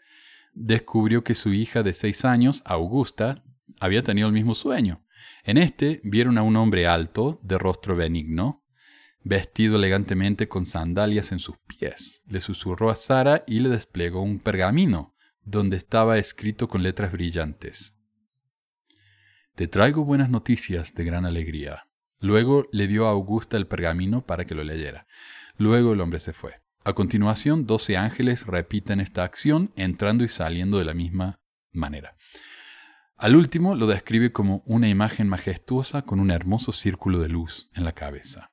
descubrió 0.55 1.23
que 1.23 1.35
su 1.35 1.53
hija 1.53 1.83
de 1.83 1.93
seis 1.93 2.25
años, 2.25 2.63
Augusta, 2.65 3.45
había 3.79 4.03
tenido 4.03 4.27
el 4.27 4.33
mismo 4.33 4.55
sueño. 4.55 5.05
En 5.45 5.59
este 5.59 6.01
vieron 6.03 6.39
a 6.39 6.43
un 6.43 6.57
hombre 6.57 6.87
alto, 6.87 7.39
de 7.43 7.59
rostro 7.59 7.95
benigno, 7.95 8.65
vestido 9.23 9.77
elegantemente 9.77 10.49
con 10.49 10.65
sandalias 10.65 11.31
en 11.31 11.41
sus 11.41 11.57
pies. 11.59 12.23
Le 12.27 12.41
susurró 12.41 12.89
a 12.89 12.97
Sara 12.97 13.45
y 13.47 13.61
le 13.61 13.69
desplegó 13.69 14.23
un 14.23 14.39
pergamino, 14.39 15.15
donde 15.43 15.77
estaba 15.77 16.17
escrito 16.17 16.69
con 16.69 16.83
letras 16.83 17.13
brillantes. 17.13 17.96
Te 19.57 19.69
traigo 19.69 20.05
buenas 20.05 20.29
noticias 20.29 20.93
de 20.93 21.03
gran 21.03 21.25
alegría. 21.25 21.85
Luego 22.21 22.69
le 22.73 22.87
dio 22.87 23.07
a 23.07 23.13
Augusta 23.13 23.57
el 23.57 23.67
pergamino 23.67 24.21
para 24.21 24.45
que 24.45 24.55
lo 24.55 24.63
leyera. 24.63 25.07
Luego 25.57 25.95
el 25.95 26.03
hombre 26.03 26.21
se 26.21 26.35
fue. 26.35 26.61
A 26.85 26.93
continuación, 26.93 27.67
doce 27.67 27.97
ángeles 27.97 28.47
repiten 28.47 29.01
esta 29.01 29.25
acción, 29.25 29.73
entrando 29.75 30.25
y 30.25 30.29
saliendo 30.29 30.79
de 30.79 30.85
la 30.85 30.93
misma 30.93 31.41
manera. 31.73 32.19
Al 33.17 33.35
último 33.35 33.75
lo 33.75 33.87
describe 33.87 34.31
como 34.31 34.63
una 34.67 34.91
imagen 34.91 35.27
majestuosa 35.27 36.03
con 36.03 36.21
un 36.21 36.31
hermoso 36.31 36.73
círculo 36.73 37.19
de 37.21 37.31
luz 37.31 37.71
en 37.73 37.85
la 37.85 37.93
cabeza. 37.93 38.53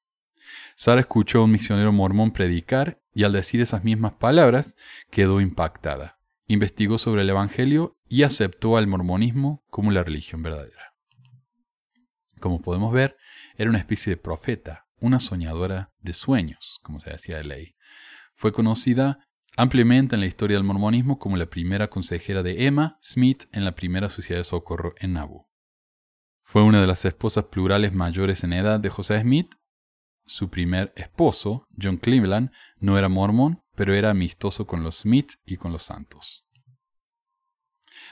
Sara 0.78 1.02
escuchó 1.02 1.40
a 1.40 1.44
un 1.44 1.52
misionero 1.52 1.92
mormón 1.92 2.32
predicar 2.32 3.02
y 3.14 3.26
al 3.26 3.34
decir 3.34 3.60
esas 3.60 3.84
mismas 3.84 4.14
palabras 4.14 4.78
quedó 5.12 5.42
impactada. 5.42 6.18
Investigó 6.48 6.98
sobre 6.98 7.24
el 7.24 7.30
Evangelio 7.30 7.98
y 8.08 8.24
aceptó 8.24 8.78
al 8.78 8.88
mormonismo 8.88 9.66
como 9.70 9.92
la 9.92 10.02
religión 10.04 10.42
verdadera. 10.44 10.73
Como 12.44 12.62
podemos 12.62 12.92
ver, 12.92 13.16
era 13.56 13.70
una 13.70 13.80
especie 13.80 14.10
de 14.10 14.18
profeta, 14.18 14.86
una 15.00 15.22
soñadora 15.22 15.94
de 16.02 16.12
sueños, 16.12 16.82
como 16.84 17.00
se 17.00 17.12
decía 17.12 17.38
de 17.38 17.46
ley. 17.46 17.76
Fue 18.34 18.52
conocida 18.52 19.30
ampliamente 19.56 20.16
en 20.16 20.20
la 20.20 20.28
historia 20.28 20.58
del 20.58 20.66
mormonismo 20.66 21.20
como 21.20 21.38
la 21.38 21.46
primera 21.46 21.90
consejera 21.90 22.44
de 22.44 22.66
Emma 22.68 22.98
Smith 23.02 23.46
en 23.54 23.64
la 23.64 23.76
primera 23.76 24.10
sociedad 24.10 24.42
de 24.42 24.44
socorro 24.44 24.94
en 24.98 25.14
Nauvoo. 25.14 25.50
Fue 26.42 26.64
una 26.64 26.82
de 26.82 26.88
las 26.88 27.06
esposas 27.06 27.46
plurales 27.46 27.94
mayores 27.94 28.44
en 28.44 28.52
edad 28.52 28.82
de 28.82 28.90
José 28.90 29.22
Smith. 29.22 29.56
Su 30.26 30.50
primer 30.50 30.92
esposo, 30.98 31.66
John 31.82 31.96
Cleveland, 31.96 32.52
no 32.78 32.98
era 32.98 33.08
mormón, 33.08 33.62
pero 33.74 33.94
era 33.94 34.10
amistoso 34.10 34.68
con 34.68 34.84
los 34.84 34.98
Smith 34.98 35.36
y 35.46 35.56
con 35.56 35.72
los 35.72 35.84
santos. 35.84 36.46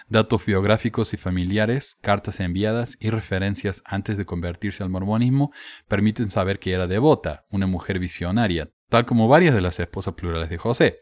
Datos 0.10 0.46
biográficos 0.46 1.14
y 1.14 1.18
familiares, 1.18 1.98
cartas 2.02 2.40
enviadas 2.40 2.98
y 3.00 3.10
referencias 3.10 3.82
antes 3.86 4.18
de 4.18 4.26
convertirse 4.26 4.84
al 4.84 4.90
mormonismo 4.90 5.52
permiten 5.88 6.32
saber 6.32 6.60
que 6.60 6.74
era 6.74 6.88
devota, 6.88 7.46
una 7.50 7.68
mujer 7.68 8.00
visionaria, 8.00 8.70
tal 8.90 9.06
como 9.06 9.28
varias 9.28 9.56
de 9.56 9.62
las 9.62 9.80
esposas 9.80 10.16
plurales 10.16 10.50
de 10.50 10.58
José. 10.58 11.00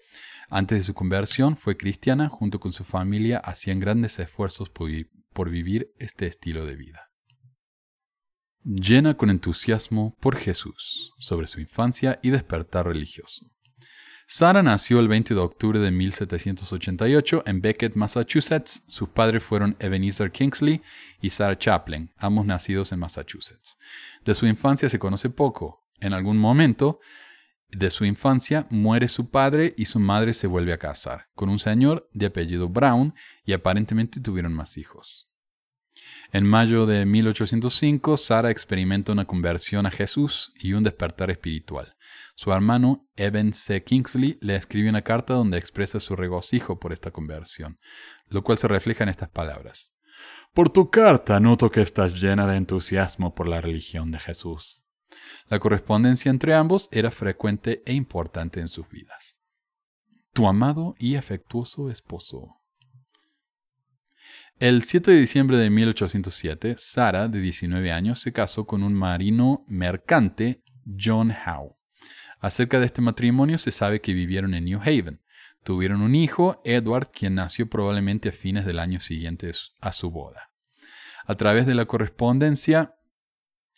Antes 0.49 0.79
de 0.79 0.83
su 0.83 0.93
conversión 0.93 1.57
fue 1.57 1.77
cristiana, 1.77 2.27
junto 2.27 2.59
con 2.59 2.73
su 2.73 2.83
familia 2.83 3.37
hacían 3.37 3.79
grandes 3.79 4.17
esfuerzos 4.19 4.69
por, 4.69 5.49
vivir 5.49 5.93
este 5.99 6.25
estilo 6.25 6.65
de 6.65 6.75
vida. 6.75 7.09
Llena 8.63 9.15
con 9.15 9.29
entusiasmo 9.29 10.15
por 10.19 10.35
Jesús, 10.35 11.13
sobre 11.17 11.47
su 11.47 11.61
infancia 11.61 12.19
y 12.21 12.31
despertar 12.31 12.87
religioso. 12.87 13.51
Sarah 14.31 14.61
nació 14.61 14.99
el 14.99 15.07
20 15.07 15.33
de 15.33 15.39
octubre 15.39 15.79
de 15.79 15.89
1788 15.89 17.41
en 17.47 17.61
Beckett, 17.61 17.95
Massachusetts. 17.95 18.83
Sus 18.85 19.09
padres 19.09 19.41
fueron 19.41 19.75
Ebenezer 19.79 20.31
Kingsley 20.31 20.83
y 21.19 21.31
Sarah 21.31 21.57
Chaplin, 21.57 22.13
ambos 22.15 22.45
nacidos 22.45 22.91
en 22.91 22.99
Massachusetts. 22.99 23.79
De 24.23 24.35
su 24.35 24.45
infancia 24.45 24.87
se 24.87 24.99
conoce 24.99 25.31
poco. 25.31 25.83
En 25.99 26.13
algún 26.13 26.37
momento 26.37 26.99
de 27.71 27.89
su 27.89 28.05
infancia 28.05 28.67
muere 28.69 29.07
su 29.07 29.31
padre 29.31 29.73
y 29.75 29.85
su 29.85 29.99
madre 29.99 30.35
se 30.35 30.45
vuelve 30.45 30.73
a 30.73 30.77
casar 30.77 31.29
con 31.33 31.49
un 31.49 31.57
señor 31.57 32.07
de 32.13 32.27
apellido 32.27 32.69
Brown 32.69 33.15
y 33.45 33.53
aparentemente 33.53 34.21
tuvieron 34.21 34.53
más 34.53 34.77
hijos. 34.77 35.28
En 36.31 36.45
mayo 36.45 36.85
de 36.85 37.05
1805, 37.05 38.17
Sarah 38.17 38.51
experimenta 38.51 39.11
una 39.11 39.25
conversión 39.25 39.85
a 39.85 39.91
Jesús 39.91 40.53
y 40.55 40.73
un 40.73 40.83
despertar 40.83 41.31
espiritual. 41.31 41.95
Su 42.35 42.53
hermano, 42.53 43.07
Evan 43.15 43.51
C. 43.51 43.83
Kingsley, 43.83 44.37
le 44.41 44.55
escribe 44.55 44.89
una 44.89 45.01
carta 45.01 45.33
donde 45.33 45.57
expresa 45.57 45.99
su 45.99 46.15
regocijo 46.15 46.79
por 46.79 46.93
esta 46.93 47.11
conversión, 47.11 47.79
lo 48.27 48.43
cual 48.43 48.57
se 48.57 48.67
refleja 48.67 49.03
en 49.03 49.09
estas 49.09 49.29
palabras. 49.29 49.95
Por 50.53 50.69
tu 50.69 50.89
carta 50.89 51.39
noto 51.39 51.71
que 51.71 51.81
estás 51.81 52.21
llena 52.21 52.45
de 52.47 52.57
entusiasmo 52.57 53.33
por 53.33 53.47
la 53.47 53.59
religión 53.59 54.11
de 54.11 54.19
Jesús. 54.19 54.85
La 55.47 55.59
correspondencia 55.59 56.29
entre 56.29 56.53
ambos 56.53 56.89
era 56.91 57.11
frecuente 57.11 57.81
e 57.85 57.93
importante 57.93 58.59
en 58.59 58.67
sus 58.67 58.87
vidas. 58.87 59.41
Tu 60.33 60.47
amado 60.47 60.95
y 60.99 61.15
afectuoso 61.15 61.89
esposo. 61.89 62.58
El 64.59 64.83
7 64.83 65.11
de 65.11 65.17
diciembre 65.21 65.57
de 65.57 65.69
1807, 65.69 66.75
Sara, 66.77 67.29
de 67.29 67.39
19 67.39 67.93
años, 67.93 68.19
se 68.19 68.33
casó 68.33 68.67
con 68.67 68.83
un 68.83 68.93
marino 68.93 69.63
mercante, 69.69 70.63
John 71.01 71.31
Howe. 71.31 71.77
Acerca 72.41 72.77
de 72.77 72.87
este 72.87 73.01
matrimonio 73.01 73.57
se 73.57 73.71
sabe 73.71 74.01
que 74.01 74.13
vivieron 74.13 74.53
en 74.53 74.65
New 74.65 74.81
Haven. 74.81 75.21
Tuvieron 75.63 76.01
un 76.01 76.13
hijo, 76.13 76.61
Edward, 76.65 77.09
quien 77.13 77.35
nació 77.35 77.69
probablemente 77.69 78.27
a 78.29 78.31
fines 78.33 78.65
del 78.65 78.79
año 78.79 78.99
siguiente 78.99 79.49
a 79.79 79.93
su 79.93 80.11
boda. 80.11 80.51
A 81.25 81.35
través 81.35 81.65
de 81.65 81.75
la 81.75 81.85
correspondencia 81.85 82.95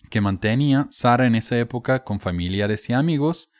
que 0.09 0.19
mantenía 0.19 0.87
Sara 0.89 1.27
en 1.27 1.35
esa 1.35 1.59
época 1.59 2.03
con 2.03 2.19
familiares 2.19 2.89
y 2.89 2.93
amigos, 2.93 3.50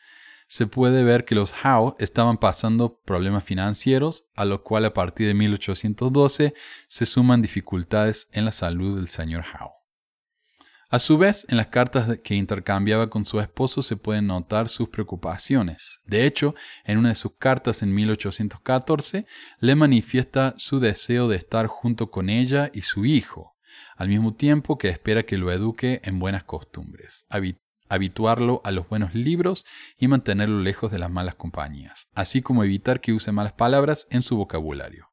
se 0.51 0.67
puede 0.67 1.05
ver 1.05 1.23
que 1.23 1.33
los 1.33 1.53
Howe 1.63 1.95
estaban 1.97 2.37
pasando 2.37 2.99
problemas 3.05 3.45
financieros, 3.45 4.25
a 4.35 4.43
lo 4.43 4.63
cual 4.63 4.83
a 4.83 4.93
partir 4.93 5.27
de 5.27 5.33
1812 5.33 6.53
se 6.87 7.05
suman 7.05 7.41
dificultades 7.41 8.27
en 8.33 8.43
la 8.43 8.51
salud 8.51 8.97
del 8.97 9.07
señor 9.07 9.45
Howe. 9.45 9.71
A 10.89 10.99
su 10.99 11.17
vez, 11.17 11.45
en 11.47 11.55
las 11.55 11.67
cartas 11.67 12.19
que 12.21 12.35
intercambiaba 12.35 13.09
con 13.09 13.23
su 13.23 13.39
esposo 13.39 13.81
se 13.81 13.95
pueden 13.95 14.27
notar 14.27 14.67
sus 14.67 14.89
preocupaciones. 14.89 16.01
De 16.05 16.25
hecho, 16.25 16.53
en 16.83 16.97
una 16.97 17.09
de 17.09 17.15
sus 17.15 17.37
cartas 17.37 17.81
en 17.81 17.95
1814 17.95 19.25
le 19.59 19.75
manifiesta 19.75 20.53
su 20.57 20.79
deseo 20.79 21.29
de 21.29 21.37
estar 21.37 21.67
junto 21.67 22.11
con 22.11 22.29
ella 22.29 22.69
y 22.73 22.81
su 22.81 23.05
hijo, 23.05 23.55
al 23.95 24.09
mismo 24.09 24.35
tiempo 24.35 24.77
que 24.77 24.89
espera 24.89 25.23
que 25.23 25.37
lo 25.37 25.49
eduque 25.49 26.01
en 26.03 26.19
buenas 26.19 26.43
costumbres, 26.43 27.25
habituarlo 27.91 28.61
a 28.63 28.71
los 28.71 28.87
buenos 28.87 29.13
libros 29.13 29.65
y 29.97 30.07
mantenerlo 30.07 30.61
lejos 30.61 30.91
de 30.91 30.99
las 30.99 31.11
malas 31.11 31.35
compañías, 31.35 32.07
así 32.13 32.41
como 32.41 32.63
evitar 32.63 33.01
que 33.01 33.13
use 33.13 33.31
malas 33.31 33.53
palabras 33.53 34.07
en 34.09 34.21
su 34.21 34.37
vocabulario. 34.37 35.09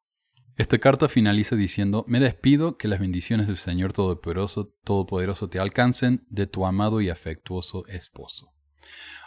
Esta 0.57 0.79
carta 0.79 1.09
finaliza 1.09 1.55
diciendo, 1.55 2.05
me 2.09 2.18
despido, 2.18 2.79
que 2.79 2.89
las 2.89 2.99
bendiciones 2.99 3.47
del 3.47 3.57
Señor 3.57 3.93
Todopoderoso, 3.93 4.74
Todopoderoso 4.85 5.49
te 5.49 5.61
alcancen 5.61 6.26
de 6.31 6.47
tu 6.47 6.66
amado 6.66 7.01
y 7.01 7.11
afectuoso 7.11 7.87
esposo. 7.87 8.53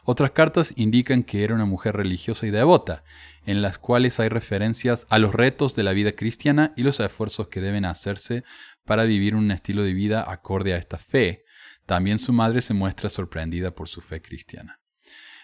Otras 0.03 0.31
cartas 0.31 0.73
indican 0.75 1.23
que 1.23 1.43
era 1.43 1.53
una 1.53 1.65
mujer 1.65 1.95
religiosa 1.95 2.47
y 2.47 2.51
devota, 2.51 3.03
en 3.45 3.61
las 3.61 3.77
cuales 3.77 4.19
hay 4.19 4.29
referencias 4.29 5.05
a 5.09 5.19
los 5.19 5.33
retos 5.33 5.75
de 5.75 5.83
la 5.83 5.93
vida 5.93 6.13
cristiana 6.13 6.73
y 6.75 6.83
los 6.83 6.99
esfuerzos 6.99 7.47
que 7.47 7.61
deben 7.61 7.85
hacerse 7.85 8.43
para 8.85 9.03
vivir 9.03 9.35
un 9.35 9.51
estilo 9.51 9.83
de 9.83 9.93
vida 9.93 10.25
acorde 10.29 10.73
a 10.73 10.77
esta 10.77 10.97
fe. 10.97 11.45
También 11.85 12.19
su 12.19 12.33
madre 12.33 12.61
se 12.61 12.73
muestra 12.73 13.09
sorprendida 13.09 13.71
por 13.71 13.87
su 13.87 14.01
fe 14.01 14.21
cristiana. 14.21 14.79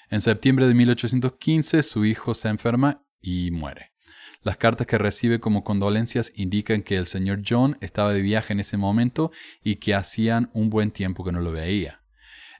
En 0.10 0.22
septiembre 0.22 0.68
de 0.68 0.74
1815 0.74 1.84
su 1.84 2.06
hijo 2.06 2.34
se 2.34 2.48
enferma 2.50 3.04
y 3.22 3.52
muere. 3.52 3.92
Las 4.42 4.58
cartas 4.58 4.88
que 4.88 4.98
recibe 4.98 5.40
como 5.40 5.64
condolencias 5.64 6.32
indican 6.36 6.84
que 6.84 6.96
el 6.96 7.08
señor 7.08 7.42
John 7.46 7.78
estaba 7.82 8.14
de 8.14 8.22
viaje 8.22 8.54
en 8.54 8.62
ese 8.62 8.78
momento 8.78 9.32
y 9.64 9.76
que 9.76 9.94
hacían 9.94 10.50
un 10.54 10.70
buen 10.70 10.92
tiempo 10.92 11.26
que 11.26 11.34
no 11.34 11.42
lo 11.42 11.52
veía. 11.52 12.04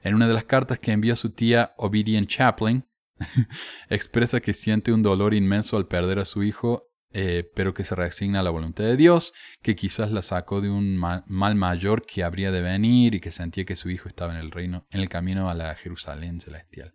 En 0.02 0.14
una 0.14 0.28
de 0.28 0.34
las 0.34 0.44
cartas 0.44 0.78
que 0.78 0.92
envía 0.92 1.16
su 1.16 1.30
tía 1.30 1.72
Obedient 1.78 2.28
Chaplin, 2.28 2.84
expresa 3.88 4.40
que 4.40 4.52
siente 4.52 4.92
un 4.92 5.02
dolor 5.02 5.34
inmenso 5.34 5.76
al 5.76 5.86
perder 5.86 6.18
a 6.18 6.24
su 6.24 6.42
hijo, 6.42 6.87
eh, 7.12 7.50
pero 7.54 7.72
que 7.72 7.84
se 7.84 7.94
resigna 7.94 8.40
a 8.40 8.42
la 8.42 8.50
voluntad 8.50 8.84
de 8.84 8.96
Dios, 8.96 9.32
que 9.62 9.74
quizás 9.74 10.10
la 10.10 10.22
sacó 10.22 10.60
de 10.60 10.68
un 10.68 10.96
mal, 10.96 11.54
mayor 11.54 12.04
que 12.04 12.22
habría 12.22 12.50
de 12.50 12.60
venir 12.60 13.14
y 13.14 13.20
que 13.20 13.32
sentía 13.32 13.64
que 13.64 13.76
su 13.76 13.90
hijo 13.90 14.08
estaba 14.08 14.34
en 14.34 14.40
el 14.40 14.50
reino, 14.50 14.86
en 14.90 15.00
el 15.00 15.08
camino 15.08 15.48
a 15.48 15.54
la 15.54 15.74
Jerusalén 15.74 16.40
celestial. 16.40 16.92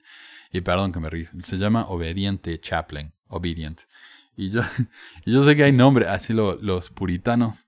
Y 0.51 0.61
perdón 0.61 0.91
que 0.91 0.99
me 0.99 1.09
río, 1.09 1.29
se 1.41 1.57
llama 1.57 1.87
Obediente 1.87 2.59
Chaplin, 2.59 3.13
Obedient. 3.27 3.81
Y 4.35 4.49
yo, 4.49 4.61
yo 5.25 5.43
sé 5.43 5.55
que 5.55 5.63
hay 5.63 5.71
nombres, 5.71 6.07
así 6.07 6.33
los 6.33 6.89
puritanos 6.91 7.67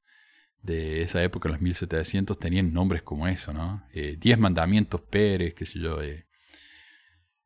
de 0.61 1.01
esa 1.01 1.23
época, 1.23 1.49
los 1.49 1.61
1700, 1.61 2.37
tenían 2.39 2.73
nombres 2.73 3.03
como 3.03 3.27
eso, 3.27 3.53
¿no? 3.53 3.87
Eh, 3.93 4.17
Diez 4.19 4.37
Mandamientos 4.37 5.01
Pérez, 5.01 5.53
qué 5.53 5.65
sé 5.65 5.79
yo, 5.79 6.01
eh, 6.01 6.27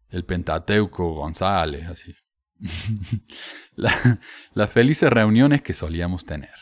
el 0.10 0.26
Pentateuco 0.26 1.14
González, 1.14 1.88
así. 1.88 2.16
las 3.76 4.72
felices 4.72 5.10
reuniones 5.10 5.62
que 5.62 5.74
solíamos 5.74 6.26
tener. 6.26 6.54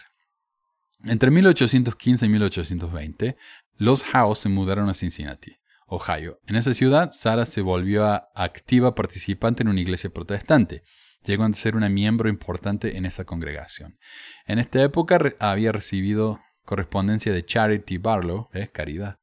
Entre 1.04 1.32
1815 1.32 2.26
y 2.26 2.30
1820, 2.30 3.38
los 3.78 4.04
Howe 4.14 4.36
se 4.36 4.50
mudaron 4.50 4.90
a 4.90 4.94
Cincinnati, 4.94 5.58
Ohio. 5.88 6.40
En 6.48 6.56
esa 6.56 6.74
ciudad, 6.74 7.12
Sara 7.12 7.46
se 7.46 7.62
volvió 7.62 8.06
activa 8.36 8.96
participante 8.96 9.64
en 9.64 9.70
una 9.70 9.82
iglesia 9.82 10.10
protestante 10.10 10.84
llegó 11.28 11.44
a 11.44 11.54
ser 11.54 11.76
una 11.76 11.90
miembro 11.90 12.30
importante 12.30 12.98
en 12.98 13.06
esa 13.06 13.26
congregación. 13.26 14.00
En 14.46 14.60
esta 14.60 14.82
época 14.82 15.20
había 15.40 15.72
recibido 15.72 16.40
correspondencia 16.64 17.34
de 17.34 17.46
Charity 17.46 17.98
Barlow, 17.98 18.50
¿eh? 18.54 18.70
caridad, 18.72 19.20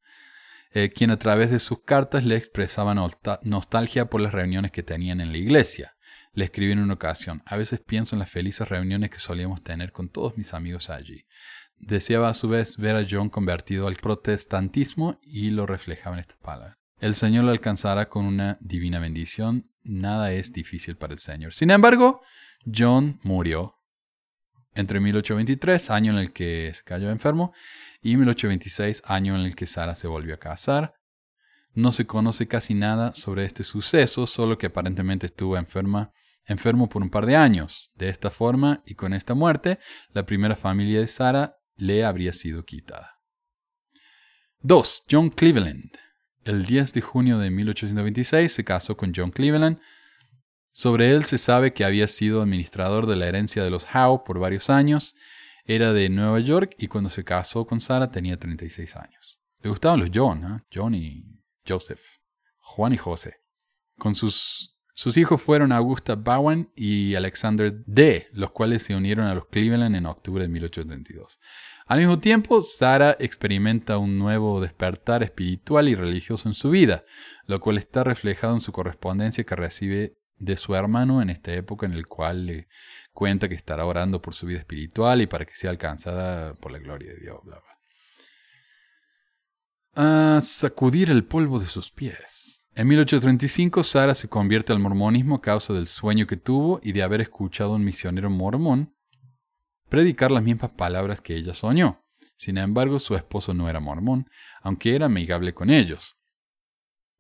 eh, 0.73 0.91
quien 0.91 1.11
a 1.11 1.19
través 1.19 1.51
de 1.51 1.59
sus 1.59 1.83
cartas 1.83 2.25
le 2.25 2.37
expresaba 2.37 2.95
nostalgia 2.95 4.07
por 4.07 4.21
las 4.21 4.33
reuniones 4.33 4.71
que 4.71 4.83
tenían 4.83 5.21
en 5.21 5.33
la 5.33 5.39
iglesia. 5.39 5.94
Le 6.35 6.45
escribió 6.45 6.73
en 6.73 6.81
una 6.81 6.95
ocasión, 6.95 7.43
a 7.47 7.57
veces 7.57 7.81
pienso 7.81 8.15
en 8.15 8.21
las 8.21 8.31
felices 8.31 8.69
reuniones 8.69 9.11
que 9.11 9.19
solíamos 9.19 9.63
tener 9.63 9.93
con 9.93 10.09
todos 10.09 10.37
mis 10.37 10.53
amigos 10.53 10.91
allí. 10.91 11.27
Deseaba 11.79 12.29
a 12.29 12.35
su 12.35 12.49
vez 12.49 12.77
ver 12.77 12.97
a 12.97 13.07
John 13.09 13.31
convertido 13.31 13.89
al 13.89 13.97
protestantismo 13.97 15.19
y 15.23 15.51
lo 15.51 15.67
reflejaba 15.67 16.17
en 16.17 16.21
estas 16.21 16.39
palabras. 16.39 16.77
El 16.99 17.15
Señor 17.15 17.45
lo 17.45 17.51
alcanzará 17.51 18.09
con 18.09 18.25
una 18.25 18.59
divina 18.61 18.99
bendición 18.99 19.71
nada 19.85 20.33
es 20.33 20.53
difícil 20.53 20.97
para 20.97 21.13
el 21.13 21.19
Señor. 21.19 21.55
Sin 21.55 21.71
embargo, 21.71 22.23
John 22.65 23.21
murió 23.23 23.79
entre 24.75 24.99
1823, 24.99 25.91
año 25.91 26.13
en 26.13 26.19
el 26.19 26.33
que 26.33 26.73
se 26.75 26.83
cayó 26.83 27.11
enfermo, 27.11 27.53
y 28.03 28.17
1826, 28.17 29.03
año 29.05 29.37
en 29.37 29.43
el 29.43 29.55
que 29.55 29.67
Sara 29.67 29.95
se 29.95 30.09
volvió 30.09 30.35
a 30.35 30.39
casar. 30.39 30.95
No 31.75 31.93
se 31.93 32.07
conoce 32.07 32.49
casi 32.49 32.75
nada 32.75 33.15
sobre 33.15 33.45
este 33.45 33.63
suceso, 33.63 34.27
solo 34.27 34.59
que 34.59 34.67
aparentemente 34.67 35.27
estuvo 35.27 35.57
enferma, 35.57 36.13
enfermo 36.47 36.89
por 36.89 37.03
un 37.03 37.11
par 37.11 37.27
de 37.27 37.37
años. 37.37 37.91
De 37.95 38.09
esta 38.09 38.31
forma 38.31 38.83
y 38.87 38.95
con 38.95 39.15
esta 39.15 39.35
muerte, 39.35 39.79
la 40.13 40.27
primera 40.27 40.57
familia 40.57 41.01
de 41.01 41.09
Sara 41.09 41.57
le 41.77 42.05
habría 42.05 42.33
sido 42.33 42.65
quitada. 42.65 43.21
2. 44.61 45.05
John 45.11 45.31
Cleveland. 45.31 45.91
El 46.45 46.65
10 46.65 46.95
de 46.95 47.01
junio 47.01 47.39
de 47.39 47.51
1826 47.51 48.53
se 48.53 48.65
casó 48.65 48.97
con 48.97 49.13
John 49.15 49.31
Cleveland. 49.31 49.81
Sobre 50.73 51.11
él 51.11 51.25
se 51.25 51.39
sabe 51.39 51.73
que 51.73 51.85
había 51.85 52.09
sido 52.09 52.43
administrador 52.43 53.07
de 53.07 53.17
la 53.17 53.27
herencia 53.27 53.63
de 53.63 53.71
los 53.71 53.87
Howe 53.95 54.25
por 54.25 54.39
varios 54.39 54.71
años. 54.71 55.15
Era 55.65 55.93
de 55.93 56.09
Nueva 56.09 56.41
York 56.41 56.75
y 56.79 56.89
cuando 56.89 57.09
se 57.11 57.25
casó 57.25 57.67
con 57.67 57.81
Sara 57.81 58.11
tenía 58.11 58.39
36 58.39 58.97
años. 58.97 59.41
Le 59.61 59.71
gustaban 59.71 60.01
los 60.01 60.11
John, 60.13 60.45
¿eh? 60.45 60.63
John 60.73 60.95
y 60.95 61.41
Joseph, 61.67 62.03
Juan 62.59 62.93
y 62.93 62.99
José. 62.99 63.37
Con 63.97 64.15
sus, 64.15 64.74
sus 64.95 65.17
hijos 65.17 65.43
fueron 65.43 65.73
Augusta 65.73 66.15
Bowen 66.15 66.71
y 66.77 67.17
Alexander 67.17 67.75
D., 67.85 68.29
los 68.33 68.53
cuales 68.53 68.85
se 68.85 68.95
unieron 68.95 69.27
a 69.27 69.35
los 69.35 69.47
Cleveland 69.47 69.97
en 69.97 70.07
octubre 70.07 70.45
de 70.45 70.49
1832. 70.49 71.41
Al 71.87 71.99
mismo 71.99 72.21
tiempo, 72.21 72.63
Sara 72.63 73.17
experimenta 73.19 73.99
un 73.99 74.19
nuevo 74.19 74.61
despertar 74.61 75.25
espiritual 75.25 75.89
y 75.89 75.97
religioso 75.97 76.49
en 76.49 76.55
su 76.55 76.71
vida, 76.71 77.05
lo 77.47 77.61
cual 77.61 77.77
está 77.77 78.05
reflejado 78.05 78.55
en 78.55 78.61
su 78.61 78.71
correspondencia 78.71 79.45
que 79.45 79.57
recibe 79.57 80.17
de 80.39 80.57
su 80.57 80.75
hermano 80.75 81.21
en 81.21 81.31
esta 81.31 81.53
época 81.53 81.87
en 81.87 81.93
el 81.93 82.07
cual 82.07 82.47
le 82.47 82.69
cuenta 83.13 83.49
que 83.49 83.55
estará 83.55 83.85
orando 83.87 84.23
por 84.23 84.35
su 84.35 84.47
vida 84.47 84.59
espiritual 84.59 85.21
y 85.21 85.27
para 85.27 85.45
que 85.45 85.57
sea 85.57 85.71
alcanzada 85.71 86.55
por 86.55 86.71
la 86.73 86.79
gloria 86.79 87.13
de 87.13 87.19
Dios. 87.19 87.41
A 89.95 90.39
sacudir 90.41 91.11
el 91.11 91.25
polvo 91.25 91.59
de 91.59 91.67
sus 91.67 91.91
pies. 91.91 92.64
En 92.77 92.89
1835, 92.89 93.85
Sara 93.85 94.17
se 94.17 94.29
convierte 94.29 94.73
al 94.73 94.81
mormonismo 94.81 95.37
a 95.37 95.41
causa 95.41 95.73
del 95.73 95.87
sueño 95.87 96.27
que 96.27 96.37
tuvo 96.37 96.81
y 96.83 96.91
de 96.91 97.05
haber 97.05 97.21
escuchado 97.21 97.73
a 97.73 97.77
un 97.77 97.85
misionero 97.85 98.31
mormón 98.31 98.97
predicar 99.89 100.33
las 100.33 100.43
mismas 100.43 100.73
palabras 100.73 101.21
que 101.21 101.37
ella 101.37 101.55
soñó. 101.55 102.05
Sin 102.35 102.59
embargo, 102.59 102.99
su 102.99 103.15
esposo 103.15 103.55
no 103.55 103.69
era 103.69 103.79
mormón, 103.79 104.29
aunque 104.61 104.97
era 104.97 105.07
amigable 105.07 105.55
con 105.55 105.71
ellos. 105.71 106.17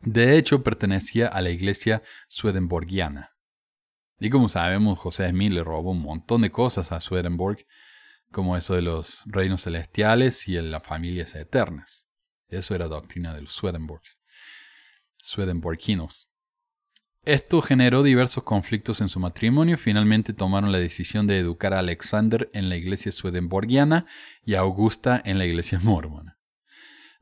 De 0.00 0.36
hecho, 0.36 0.64
pertenecía 0.64 1.28
a 1.28 1.40
la 1.40 1.50
iglesia 1.50 2.02
swedenborgiana. 2.26 3.36
Y 4.18 4.30
como 4.30 4.48
sabemos, 4.48 4.98
José 4.98 5.30
Smith 5.30 5.52
le 5.52 5.62
robó 5.62 5.92
un 5.92 6.02
montón 6.02 6.42
de 6.42 6.50
cosas 6.50 6.90
a 6.90 7.00
Swedenborg, 7.00 7.64
como 8.32 8.56
eso 8.56 8.74
de 8.74 8.82
los 8.82 9.22
reinos 9.26 9.62
celestiales 9.62 10.48
y 10.48 10.56
en 10.56 10.72
las 10.72 10.82
familias 10.82 11.36
eternas. 11.36 12.08
Eso 12.48 12.74
era 12.74 12.88
doctrina 12.88 13.34
de 13.34 13.42
los 13.42 13.52
Swedenborgs. 13.52 14.18
Swedenborginos. 15.24 16.30
Esto 17.24 17.62
generó 17.62 18.02
diversos 18.02 18.44
conflictos 18.44 19.00
en 19.00 19.08
su 19.08 19.18
matrimonio. 19.18 19.78
Finalmente 19.78 20.34
tomaron 20.34 20.70
la 20.70 20.78
decisión 20.78 21.26
de 21.26 21.38
educar 21.38 21.72
a 21.72 21.78
Alexander 21.78 22.50
en 22.52 22.68
la 22.68 22.76
iglesia 22.76 23.10
swedenborgiana 23.10 24.04
y 24.44 24.52
a 24.54 24.60
Augusta 24.60 25.22
en 25.24 25.38
la 25.38 25.46
iglesia 25.46 25.78
mormona. 25.82 26.38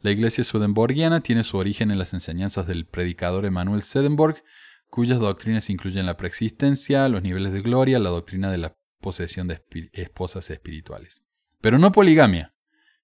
La 0.00 0.11
iglesia 0.11 0.42
swedenborgiana 0.42 1.20
tiene 1.20 1.44
su 1.44 1.57
origen 1.57 1.92
en 1.92 1.98
las 1.98 2.12
enseñanzas 2.12 2.66
del 2.66 2.86
predicador 2.86 3.46
Emanuel 3.46 3.82
Swedenborg, 3.82 4.42
cuyas 4.90 5.20
doctrinas 5.20 5.70
incluyen 5.70 6.05
la 6.05 6.16
preexistencia, 6.16 7.09
los 7.09 7.22
niveles 7.22 7.53
de 7.53 7.62
gloria, 7.62 8.00
la 8.00 8.11
doctrina 8.11 8.50
de 8.50 8.59
la 8.59 8.76
posesión 9.00 9.46
de 9.46 9.62
esposas 9.92 10.50
espirituales. 10.50 11.22
Pero 11.61 11.78
no 11.78 11.92
poligamia, 11.92 12.53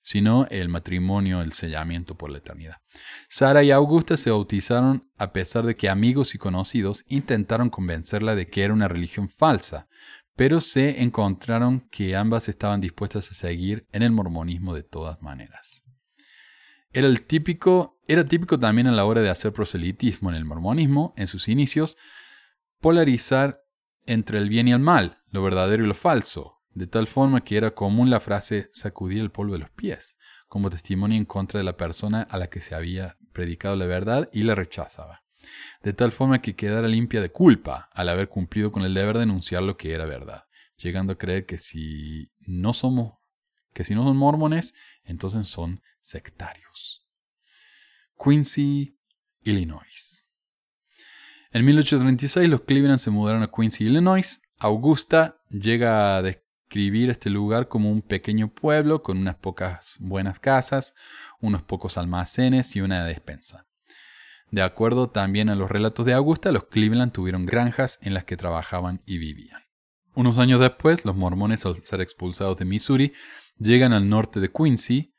sino 0.09 0.46
el 0.48 0.70
matrimonio, 0.70 1.42
el 1.42 1.52
sellamiento 1.52 2.14
por 2.14 2.30
la 2.30 2.38
eternidad. 2.38 2.78
Sara 3.28 3.62
y 3.62 3.70
Augusta 3.70 4.16
se 4.16 4.30
bautizaron 4.30 5.06
a 5.18 5.34
pesar 5.34 5.66
de 5.66 5.76
que 5.76 5.90
amigos 5.90 6.34
y 6.34 6.38
conocidos 6.38 7.04
intentaron 7.09 7.68
convencerla 7.68 8.34
de 8.34 8.48
que 8.48 8.62
era 8.62 8.72
una 8.72 8.88
religión 8.88 9.28
falsa, 9.28 9.86
pero 10.34 10.62
se 10.62 11.02
encontraron 11.02 11.80
que 11.90 12.16
ambas 12.16 12.48
estaban 12.48 12.80
dispuestas 12.80 13.30
a 13.30 13.34
seguir 13.34 13.84
en 13.92 14.02
el 14.02 14.12
mormonismo 14.12 14.74
de 14.74 14.82
todas 14.82 15.20
maneras. 15.20 15.84
Era, 16.90 17.06
el 17.06 17.26
típico, 17.26 18.00
era 18.06 18.26
típico 18.26 18.59
también 18.59 18.86
a 18.86 18.92
la 18.92 19.04
hora 19.04 19.20
de 19.20 19.28
hacer 19.28 19.52
proselitismo 19.52 20.30
en 20.30 20.36
el 20.36 20.46
mormonismo, 20.46 21.12
en 21.18 21.26
sus 21.26 21.48
inicios, 21.48 21.98
polarizar 22.80 23.61
entre 24.06 24.38
el 24.38 24.48
bien 24.48 24.68
y 24.68 24.72
el 24.72 24.78
mal, 24.78 25.18
lo 25.30 25.42
verdadero 25.42 25.84
y 25.84 25.86
lo 25.86 25.92
falso, 25.92 26.57
de 26.79 26.87
tal 26.87 27.09
forma 27.09 27.43
que 27.43 27.57
era 27.57 27.74
común 27.74 28.09
la 28.09 28.20
frase 28.20 28.70
sacudir 28.72 29.20
el 29.20 29.33
polvo 29.33 29.55
de 29.55 29.59
los 29.59 29.70
pies, 29.70 30.16
como 30.47 30.70
testimonio 30.70 31.18
en 31.18 31.24
contra 31.24 31.59
de 31.59 31.64
la 31.64 31.76
persona 31.76 32.22
a 32.22 32.39
la 32.39 32.49
que 32.49 32.61
se 32.61 32.76
había 32.76 33.18
predicado 33.33 33.74
la 33.74 33.87
verdad 33.87 34.31
y 34.33 34.43
la 34.43 34.55
rechazaba, 34.55 35.24
de 35.83 35.93
tal 35.93 36.12
forma 36.12 36.41
que 36.41 36.55
quedara 36.55 36.87
limpia 36.87 37.20
de 37.20 37.33
culpa 37.33 37.91
al 37.93 38.09
haber 38.09 38.29
cumplido 38.29 38.70
con 38.70 38.85
el 38.85 38.95
deber 38.95 39.14
de 39.14 39.20
denunciar 39.20 39.64
lo 39.64 39.76
que 39.76 39.93
era 39.93 40.07
verdad, 40.07 40.45
llegando 40.76 41.14
a 41.14 41.18
creer 41.18 41.47
que 41.47 41.59
si 41.59 42.31
no 42.47 42.72
somos, 42.72 43.18
que 43.74 43.83
si 43.83 43.97
no 43.97 44.05
son 44.05 44.16
mormones, 44.16 44.72
entonces 45.03 45.49
son 45.49 45.83
sectarios. 46.01 47.05
Quincy, 48.16 48.97
Illinois. 49.43 50.31
En 51.51 51.64
1836 51.64 52.49
los 52.49 52.61
Cleveland 52.61 53.01
se 53.01 53.11
mudaron 53.11 53.43
a 53.43 53.51
Quincy, 53.51 53.87
Illinois. 53.87 54.41
Augusta 54.59 55.43
llega 55.51 56.16
a 56.16 56.22
describir 56.68 57.08
este 57.08 57.30
lugar 57.30 57.66
como 57.66 57.90
un 57.90 58.02
pequeño 58.02 58.52
pueblo 58.52 59.02
con 59.02 59.16
unas 59.16 59.36
pocas 59.36 59.96
buenas 60.00 60.38
casas, 60.38 60.94
unos 61.40 61.62
pocos 61.62 61.96
almacenes 61.96 62.76
y 62.76 62.82
una 62.82 63.06
despensa. 63.06 63.66
De 64.50 64.60
acuerdo 64.60 65.08
también 65.08 65.48
a 65.48 65.54
los 65.54 65.70
relatos 65.70 66.04
de 66.04 66.12
Augusta, 66.12 66.52
los 66.52 66.64
Cleveland 66.64 67.12
tuvieron 67.12 67.46
granjas 67.46 67.98
en 68.02 68.12
las 68.12 68.24
que 68.24 68.36
trabajaban 68.36 69.00
y 69.06 69.16
vivían. 69.16 69.62
Unos 70.14 70.36
años 70.36 70.60
después, 70.60 71.06
los 71.06 71.16
mormones, 71.16 71.64
al 71.64 71.82
ser 71.84 72.02
expulsados 72.02 72.58
de 72.58 72.66
Missouri, 72.66 73.14
llegan 73.58 73.94
al 73.94 74.06
norte 74.06 74.38
de 74.38 74.52
Quincy. 74.52 75.14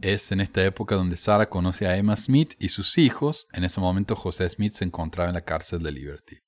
Es 0.00 0.32
en 0.32 0.40
esta 0.40 0.64
época 0.64 0.96
donde 0.96 1.16
Sarah 1.16 1.48
conoce 1.48 1.86
a 1.86 1.96
Emma 1.96 2.16
Smith 2.16 2.54
y 2.58 2.70
sus 2.70 2.98
hijos. 2.98 3.46
En 3.52 3.62
ese 3.62 3.80
momento 3.80 4.16
José 4.16 4.50
Smith 4.50 4.72
se 4.72 4.84
encontraba 4.84 5.28
en 5.28 5.34
la 5.34 5.44
cárcel 5.44 5.84
de 5.84 5.92
Liberty. 5.92 6.38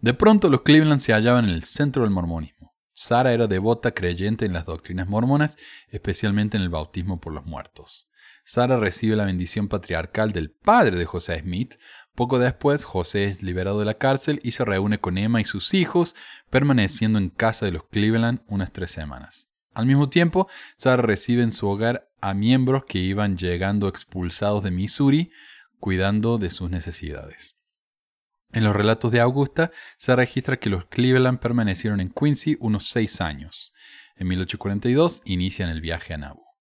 De 0.00 0.14
pronto 0.14 0.48
los 0.48 0.62
Cleveland 0.62 1.00
se 1.00 1.12
hallaban 1.12 1.44
en 1.44 1.50
el 1.50 1.62
centro 1.62 2.04
del 2.04 2.10
mormonismo. 2.10 2.65
Sara 2.98 3.34
era 3.34 3.46
devota 3.46 3.92
creyente 3.92 4.46
en 4.46 4.54
las 4.54 4.64
doctrinas 4.64 5.06
mormonas, 5.06 5.58
especialmente 5.90 6.56
en 6.56 6.62
el 6.62 6.70
bautismo 6.70 7.20
por 7.20 7.34
los 7.34 7.44
muertos. 7.44 8.08
Sara 8.42 8.78
recibe 8.78 9.16
la 9.16 9.26
bendición 9.26 9.68
patriarcal 9.68 10.32
del 10.32 10.50
padre 10.50 10.96
de 10.96 11.04
José 11.04 11.38
Smith. 11.40 11.74
Poco 12.14 12.38
después, 12.38 12.84
José 12.84 13.24
es 13.24 13.42
liberado 13.42 13.80
de 13.80 13.84
la 13.84 13.98
cárcel 13.98 14.40
y 14.42 14.52
se 14.52 14.64
reúne 14.64 14.98
con 14.98 15.18
Emma 15.18 15.42
y 15.42 15.44
sus 15.44 15.74
hijos, 15.74 16.16
permaneciendo 16.48 17.18
en 17.18 17.28
casa 17.28 17.66
de 17.66 17.72
los 17.72 17.84
Cleveland 17.84 18.40
unas 18.46 18.72
tres 18.72 18.92
semanas. 18.92 19.50
Al 19.74 19.84
mismo 19.84 20.08
tiempo, 20.08 20.48
Sara 20.74 21.02
recibe 21.02 21.42
en 21.42 21.52
su 21.52 21.68
hogar 21.68 22.10
a 22.22 22.32
miembros 22.32 22.86
que 22.86 22.98
iban 22.98 23.36
llegando 23.36 23.88
expulsados 23.88 24.62
de 24.62 24.70
Missouri, 24.70 25.30
cuidando 25.80 26.38
de 26.38 26.48
sus 26.48 26.70
necesidades. 26.70 27.55
En 28.56 28.64
los 28.64 28.74
relatos 28.74 29.12
de 29.12 29.20
Augusta 29.20 29.70
se 29.98 30.16
registra 30.16 30.58
que 30.58 30.70
los 30.70 30.86
Cleveland 30.86 31.40
permanecieron 31.40 32.00
en 32.00 32.08
Quincy 32.08 32.56
unos 32.58 32.88
seis 32.88 33.20
años. 33.20 33.74
En 34.16 34.28
1842 34.28 35.20
inician 35.26 35.68
el 35.68 35.82
viaje 35.82 36.14
a 36.14 36.16
Nauvoo. 36.16 36.56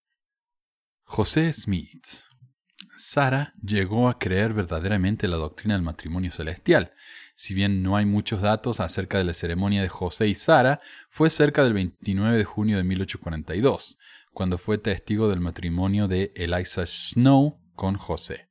José 1.04 1.54
Smith. 1.54 2.06
Sara 2.98 3.54
llegó 3.66 4.10
a 4.10 4.20
creer 4.20 4.52
verdaderamente 4.52 5.30
la 5.30 5.38
doctrina 5.38 5.76
del 5.76 5.84
matrimonio 5.84 6.32
celestial. 6.32 6.92
Si 7.34 7.54
bien 7.54 7.82
no 7.82 7.96
hay 7.96 8.06
muchos 8.06 8.42
datos 8.42 8.82
acerca 8.82 9.18
de 9.18 9.24
la 9.24 9.34
ceremonia 9.34 9.82
de 9.82 9.88
José 9.88 10.28
y 10.28 10.36
Sara, 10.36 10.82
fue 11.10 11.30
cerca 11.30 11.64
del 11.64 11.72
29 11.72 12.38
de 12.38 12.44
junio 12.44 12.76
de 12.76 12.84
1842, 12.84 13.98
cuando 14.34 14.58
fue 14.58 14.78
testigo 14.80 15.30
del 15.30 15.40
matrimonio 15.40 16.10
de 16.10 16.34
Eliza 16.36 16.86
Snow 16.86 17.58
con 17.74 17.96
José. 17.96 18.50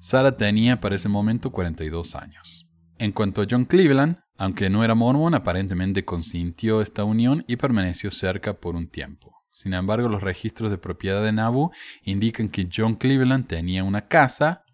Sara 0.00 0.38
tenía 0.38 0.80
para 0.80 0.94
ese 0.94 1.10
momento 1.10 1.52
42 1.52 2.14
años. 2.14 2.67
En 2.98 3.12
cuanto 3.12 3.42
a 3.42 3.46
John 3.48 3.64
Cleveland, 3.64 4.18
aunque 4.36 4.70
no 4.70 4.82
era 4.82 4.96
mormón, 4.96 5.34
aparentemente 5.34 6.04
consintió 6.04 6.80
esta 6.80 7.04
unión 7.04 7.44
y 7.46 7.56
permaneció 7.56 8.10
cerca 8.10 8.54
por 8.54 8.74
un 8.74 8.88
tiempo. 8.88 9.44
Sin 9.50 9.72
embargo, 9.72 10.08
los 10.08 10.22
registros 10.22 10.70
de 10.70 10.78
propiedad 10.78 11.22
de 11.22 11.30
Nabu 11.30 11.70
indican 12.02 12.48
que 12.48 12.68
John 12.72 12.96
Cleveland 12.96 13.46
tenía 13.46 13.84
una 13.84 14.08
casa 14.08 14.64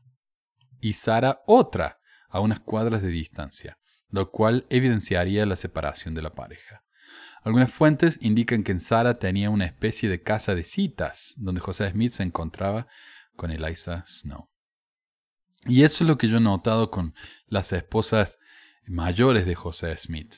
y 0.81 0.95
Sara 0.95 1.41
otra, 1.47 1.99
a 2.31 2.41
unas 2.41 2.61
cuadras 2.61 3.03
de 3.03 3.09
distancia, 3.09 3.79
lo 4.09 4.31
cual 4.31 4.67
evidenciaría 4.71 5.45
la 5.47 5.57
separación 5.57 6.15
de 6.15 6.23
la 6.23 6.31
pareja. 6.31 6.83
Algunas 7.43 7.71
fuentes 7.71 8.19
indican 8.23 8.63
que 8.65 8.79
Sara 8.81 9.15
tenía 9.15 9.51
una 9.51 9.67
especie 9.67 10.09
de 10.09 10.23
casa 10.23 10.55
de 10.55 10.65
citas, 10.65 11.35
donde 11.37 11.61
José 11.61 11.91
Smith 11.91 12.11
se 12.11 12.23
encontraba 12.23 12.87
con 13.37 13.51
Eliza 13.51 14.03
Snow. 14.07 14.54
Y 15.67 15.83
eso 15.85 16.05
es 16.05 16.09
lo 16.09 16.19
que 16.19 16.29
yo 16.29 16.39
he 16.39 16.41
notado 16.41 16.91
con 16.91 17.15
las 17.47 17.73
esposas 17.73 18.39
mayores 18.87 19.47
de 19.47 19.55
José 19.55 19.97
Smith. 19.97 20.35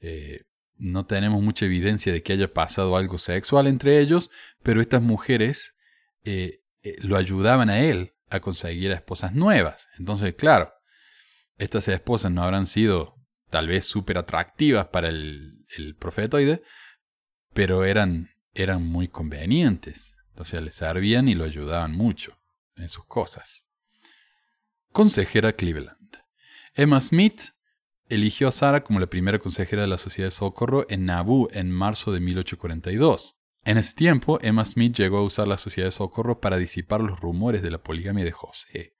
Eh, 0.00 0.42
no 0.76 1.06
tenemos 1.06 1.42
mucha 1.42 1.64
evidencia 1.64 2.12
de 2.12 2.22
que 2.22 2.34
haya 2.34 2.52
pasado 2.52 2.96
algo 2.96 3.18
sexual 3.18 3.66
entre 3.66 3.98
ellos, 4.00 4.30
pero 4.62 4.80
estas 4.80 5.02
mujeres 5.02 5.74
eh, 6.24 6.62
eh, 6.82 6.96
lo 7.00 7.16
ayudaban 7.16 7.70
a 7.70 7.80
él 7.80 8.14
a 8.28 8.40
conseguir 8.40 8.90
esposas 8.90 9.34
nuevas. 9.34 9.88
Entonces, 9.98 10.34
claro, 10.34 10.72
estas 11.58 11.88
esposas 11.88 12.30
no 12.30 12.42
habrán 12.42 12.66
sido 12.66 13.14
tal 13.50 13.68
vez 13.68 13.86
súper 13.86 14.18
atractivas 14.18 14.88
para 14.88 15.08
el, 15.08 15.64
el 15.76 15.96
profetoide, 15.96 16.62
pero 17.54 17.84
eran, 17.84 18.30
eran 18.52 18.82
muy 18.84 19.08
convenientes. 19.08 20.16
Entonces 20.30 20.62
le 20.62 20.70
servían 20.70 21.28
y 21.28 21.34
lo 21.34 21.44
ayudaban 21.44 21.92
mucho 21.92 22.38
en 22.76 22.88
sus 22.88 23.06
cosas. 23.06 23.65
Consejera 24.96 25.52
Cleveland. 25.52 26.16
Emma 26.74 27.02
Smith 27.02 27.50
eligió 28.08 28.48
a 28.48 28.50
Sara 28.50 28.82
como 28.82 28.98
la 28.98 29.08
primera 29.08 29.38
consejera 29.38 29.82
de 29.82 29.88
la 29.88 29.98
Sociedad 29.98 30.28
de 30.28 30.34
Socorro 30.34 30.86
en 30.88 31.04
Nauvoo 31.04 31.50
en 31.52 31.70
marzo 31.70 32.12
de 32.12 32.20
1842. 32.20 33.36
En 33.66 33.76
ese 33.76 33.94
tiempo, 33.94 34.38
Emma 34.40 34.64
Smith 34.64 34.96
llegó 34.96 35.18
a 35.18 35.22
usar 35.22 35.48
la 35.48 35.58
Sociedad 35.58 35.88
de 35.88 35.92
Socorro 35.92 36.40
para 36.40 36.56
disipar 36.56 37.02
los 37.02 37.20
rumores 37.20 37.60
de 37.60 37.70
la 37.70 37.82
poligamia 37.82 38.24
de 38.24 38.32
José. 38.32 38.94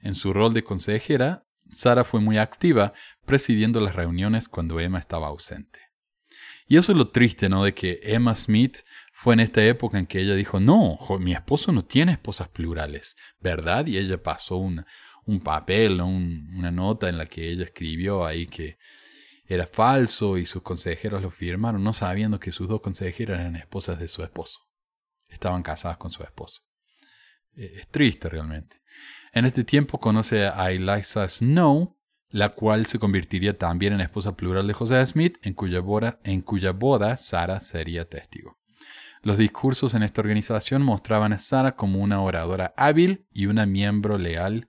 En 0.00 0.14
su 0.16 0.32
rol 0.32 0.52
de 0.52 0.64
consejera, 0.64 1.46
Sara 1.70 2.02
fue 2.02 2.18
muy 2.18 2.38
activa, 2.38 2.92
presidiendo 3.24 3.80
las 3.80 3.94
reuniones 3.94 4.48
cuando 4.48 4.80
Emma 4.80 4.98
estaba 4.98 5.28
ausente. 5.28 5.78
Y 6.66 6.76
eso 6.76 6.90
es 6.90 6.98
lo 6.98 7.10
triste, 7.10 7.48
¿no? 7.48 7.62
De 7.62 7.72
que 7.72 8.00
Emma 8.02 8.34
Smith 8.34 8.78
fue 9.12 9.34
en 9.34 9.40
esta 9.40 9.64
época 9.64 9.96
en 9.96 10.06
que 10.06 10.20
ella 10.20 10.34
dijo, 10.34 10.58
no, 10.58 10.98
mi 11.20 11.34
esposo 11.34 11.70
no 11.70 11.84
tiene 11.84 12.10
esposas 12.10 12.48
plurales, 12.48 13.16
¿verdad? 13.38 13.86
Y 13.86 13.96
ella 13.96 14.20
pasó 14.20 14.56
una, 14.56 14.88
un 15.26 15.40
papel, 15.40 16.00
una 16.00 16.70
nota 16.70 17.08
en 17.08 17.18
la 17.18 17.26
que 17.26 17.50
ella 17.50 17.64
escribió 17.64 18.24
ahí 18.24 18.46
que 18.46 18.78
era 19.46 19.66
falso 19.66 20.38
y 20.38 20.46
sus 20.46 20.62
consejeros 20.62 21.22
lo 21.22 21.30
firmaron, 21.30 21.82
no 21.82 21.92
sabiendo 21.92 22.40
que 22.40 22.52
sus 22.52 22.68
dos 22.68 22.80
consejeras 22.80 23.40
eran 23.40 23.56
esposas 23.56 23.98
de 23.98 24.08
su 24.08 24.22
esposo. 24.22 24.60
Estaban 25.28 25.62
casadas 25.62 25.98
con 25.98 26.10
su 26.10 26.22
esposo. 26.22 26.62
Eh, 27.56 27.78
es 27.80 27.88
triste 27.88 28.28
realmente. 28.28 28.80
En 29.32 29.44
este 29.44 29.64
tiempo 29.64 30.00
conoce 30.00 30.46
a 30.46 30.70
Eliza 30.70 31.28
Snow, 31.28 31.96
la 32.30 32.50
cual 32.50 32.86
se 32.86 32.98
convertiría 32.98 33.56
también 33.56 33.92
en 33.92 34.00
esposa 34.00 34.36
plural 34.36 34.66
de 34.66 34.74
José 34.74 35.04
Smith, 35.06 35.38
en 35.42 35.54
cuya 35.54 35.80
boda, 35.80 36.18
en 36.24 36.40
cuya 36.40 36.72
boda 36.72 37.16
Sara 37.16 37.60
sería 37.60 38.08
testigo. 38.08 38.58
Los 39.22 39.38
discursos 39.38 39.94
en 39.94 40.02
esta 40.02 40.20
organización 40.20 40.82
mostraban 40.82 41.32
a 41.32 41.38
Sara 41.38 41.76
como 41.76 42.00
una 42.00 42.20
oradora 42.20 42.74
hábil 42.76 43.26
y 43.32 43.46
una 43.46 43.66
miembro 43.66 44.18
leal 44.18 44.68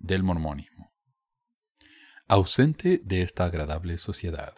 del 0.00 0.24
mormonismo. 0.24 0.92
Ausente 2.26 3.00
de 3.04 3.22
esta 3.22 3.44
agradable 3.44 3.96
sociedad. 3.98 4.54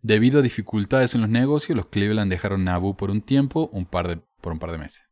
Debido 0.00 0.38
a 0.38 0.42
dificultades 0.42 1.14
en 1.14 1.20
los 1.20 1.28
negocios, 1.28 1.76
los 1.76 1.88
Cleveland 1.88 2.30
dejaron 2.30 2.64
Nauvoo 2.64 2.96
por 2.96 3.10
un 3.10 3.20
tiempo, 3.20 3.68
un 3.72 3.84
par 3.84 4.08
de, 4.08 4.22
por 4.40 4.52
un 4.52 4.58
par 4.58 4.70
de 4.72 4.78
meses. 4.78 5.02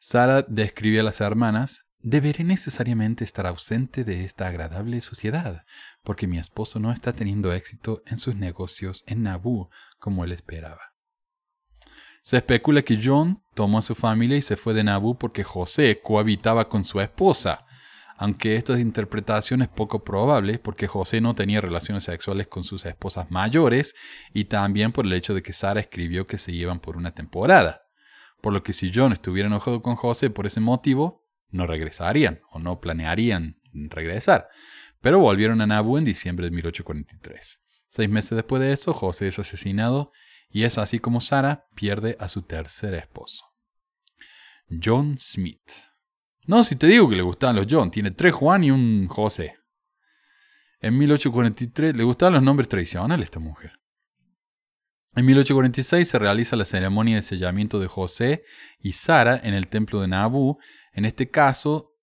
Sara 0.00 0.42
describe 0.42 1.00
a 1.00 1.02
las 1.02 1.20
hermanas, 1.20 1.86
deberé 1.98 2.44
necesariamente 2.44 3.24
estar 3.24 3.46
ausente 3.46 4.04
de 4.04 4.24
esta 4.24 4.46
agradable 4.46 5.00
sociedad, 5.02 5.64
porque 6.02 6.26
mi 6.26 6.38
esposo 6.38 6.78
no 6.78 6.90
está 6.90 7.12
teniendo 7.12 7.52
éxito 7.52 8.02
en 8.06 8.16
sus 8.16 8.34
negocios 8.36 9.04
en 9.06 9.24
Nauvoo 9.24 9.68
como 9.98 10.24
él 10.24 10.32
esperaba. 10.32 10.88
Se 12.22 12.36
especula 12.36 12.82
que 12.82 13.00
John 13.02 13.42
tomó 13.54 13.78
a 13.78 13.82
su 13.82 13.94
familia 13.94 14.36
y 14.36 14.42
se 14.42 14.56
fue 14.56 14.74
de 14.74 14.84
Nabú 14.84 15.16
porque 15.16 15.44
José 15.44 16.00
cohabitaba 16.02 16.68
con 16.68 16.84
su 16.84 17.00
esposa, 17.00 17.64
aunque 18.18 18.56
esta 18.56 18.78
interpretación 18.78 19.62
es 19.62 19.68
poco 19.68 20.02
probable 20.02 20.58
porque 20.58 20.88
José 20.88 21.20
no 21.20 21.34
tenía 21.34 21.60
relaciones 21.60 22.02
sexuales 22.02 22.48
con 22.48 22.64
sus 22.64 22.84
esposas 22.84 23.30
mayores 23.30 23.94
y 24.34 24.46
también 24.46 24.90
por 24.90 25.06
el 25.06 25.12
hecho 25.12 25.34
de 25.34 25.42
que 25.42 25.52
Sara 25.52 25.80
escribió 25.80 26.26
que 26.26 26.38
se 26.38 26.52
llevan 26.52 26.80
por 26.80 26.96
una 26.96 27.12
temporada. 27.14 27.86
Por 28.40 28.52
lo 28.52 28.64
que 28.64 28.72
si 28.72 28.90
John 28.92 29.12
estuviera 29.12 29.46
enojado 29.46 29.82
con 29.82 29.94
José 29.94 30.30
por 30.30 30.46
ese 30.46 30.58
motivo, 30.58 31.24
no 31.50 31.68
regresarían 31.68 32.40
o 32.50 32.58
no 32.58 32.80
planearían 32.80 33.60
regresar. 33.72 34.48
Pero 35.00 35.20
volvieron 35.20 35.60
a 35.60 35.66
Nabu 35.66 35.96
en 35.96 36.04
diciembre 36.04 36.46
de 36.46 36.50
1843. 36.50 37.62
Seis 37.88 38.10
meses 38.10 38.34
después 38.34 38.60
de 38.60 38.72
eso, 38.72 38.94
José 38.94 39.28
es 39.28 39.38
asesinado 39.38 40.10
y 40.50 40.64
es 40.64 40.76
así 40.76 40.98
como 40.98 41.20
Sara 41.20 41.68
pierde 41.76 42.16
a 42.18 42.28
su 42.28 42.42
tercer 42.42 42.94
esposo. 42.94 43.44
John 44.82 45.16
Smith. 45.18 45.87
No, 46.48 46.64
si 46.64 46.76
te 46.76 46.86
digo 46.86 47.10
que 47.10 47.14
le 47.16 47.22
gustaban 47.22 47.56
los 47.56 47.66
John, 47.68 47.90
tiene 47.90 48.10
tres 48.10 48.32
Juan 48.32 48.64
y 48.64 48.70
un 48.70 49.06
José. 49.06 49.58
En 50.80 50.96
1843 50.96 51.94
le 51.94 52.04
gustaban 52.04 52.32
los 52.32 52.42
nombres 52.42 52.70
tradicionales 52.70 53.20
a 53.20 53.24
esta 53.24 53.38
mujer. 53.38 53.78
En 55.14 55.26
1846 55.26 56.08
se 56.08 56.18
realiza 56.18 56.56
la 56.56 56.64
ceremonia 56.64 57.16
de 57.16 57.22
sellamiento 57.22 57.78
de 57.78 57.86
José 57.86 58.44
y 58.78 58.92
Sara 58.92 59.38
en 59.44 59.52
el 59.52 59.68
templo 59.68 60.00
de 60.00 60.08
Nabu. 60.08 60.56
En 60.94 61.04
este 61.04 61.30
caso, 61.30 61.98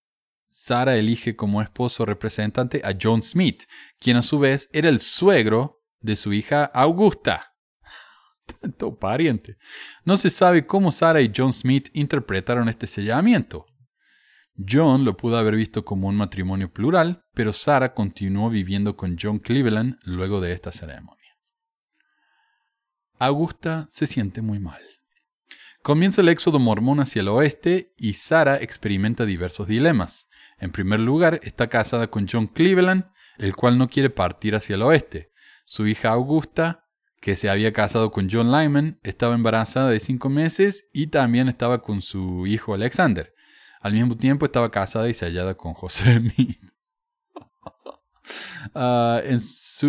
Sara 0.51 0.95
elige 0.95 1.35
como 1.35 1.63
esposo 1.63 2.05
representante 2.05 2.83
a 2.85 2.95
John 3.01 3.23
Smith, 3.23 3.63
quien 3.97 4.17
a 4.17 4.21
su 4.21 4.37
vez 4.37 4.69
era 4.71 4.89
el 4.89 4.99
suegro 4.99 5.81
de 6.01 6.15
su 6.15 6.33
hija 6.33 6.65
Augusta. 6.65 7.55
Tanto 8.61 8.99
pariente. 8.99 9.57
No 10.03 10.17
se 10.17 10.29
sabe 10.29 10.67
cómo 10.67 10.91
Sara 10.91 11.21
y 11.21 11.31
John 11.35 11.51
Smith 11.51 11.89
interpretaron 11.93 12.69
este 12.69 12.85
sellamiento. 12.85 13.65
John 14.57 15.03
lo 15.03 15.17
pudo 15.17 15.37
haber 15.37 15.55
visto 15.55 15.83
como 15.83 16.07
un 16.07 16.15
matrimonio 16.15 16.71
plural, 16.71 17.25
pero 17.33 17.51
Sara 17.51 17.93
continuó 17.93 18.49
viviendo 18.49 18.95
con 18.95 19.17
John 19.21 19.39
Cleveland 19.39 19.97
luego 20.03 20.39
de 20.39 20.53
esta 20.53 20.71
ceremonia. 20.71 21.15
Augusta 23.19 23.87
se 23.89 24.07
siente 24.07 24.41
muy 24.41 24.59
mal. 24.59 24.81
Comienza 25.81 26.21
el 26.21 26.29
éxodo 26.29 26.57
mormón 26.57 26.99
hacia 26.99 27.21
el 27.21 27.27
oeste 27.27 27.93
y 27.97 28.13
Sara 28.13 28.57
experimenta 28.57 29.25
diversos 29.25 29.67
dilemas. 29.67 30.27
En 30.57 30.71
primer 30.71 30.99
lugar, 30.99 31.39
está 31.43 31.67
casada 31.67 32.07
con 32.07 32.27
John 32.27 32.47
Cleveland, 32.47 33.05
el 33.37 33.55
cual 33.55 33.77
no 33.77 33.87
quiere 33.89 34.09
partir 34.09 34.55
hacia 34.55 34.75
el 34.75 34.81
oeste. 34.81 35.31
Su 35.65 35.85
hija 35.85 36.09
Augusta, 36.09 36.85
que 37.21 37.35
se 37.35 37.49
había 37.49 37.73
casado 37.73 38.11
con 38.11 38.29
John 38.31 38.51
Lyman, 38.51 38.99
estaba 39.03 39.35
embarazada 39.35 39.89
de 39.89 39.99
cinco 39.99 40.29
meses 40.29 40.87
y 40.93 41.07
también 41.07 41.49
estaba 41.49 41.81
con 41.81 42.01
su 42.01 42.47
hijo 42.47 42.73
Alexander. 42.73 43.34
Al 43.85 43.93
mismo 43.93 44.17
tiempo 44.17 44.47
estaba 44.47 44.71
casada 44.71 45.07
y 45.09 45.13
sellada 45.13 45.53
con 45.53 45.75
José 45.75 46.15
Smith. 46.17 46.57
Ah, 48.73 49.21
en, 49.23 49.39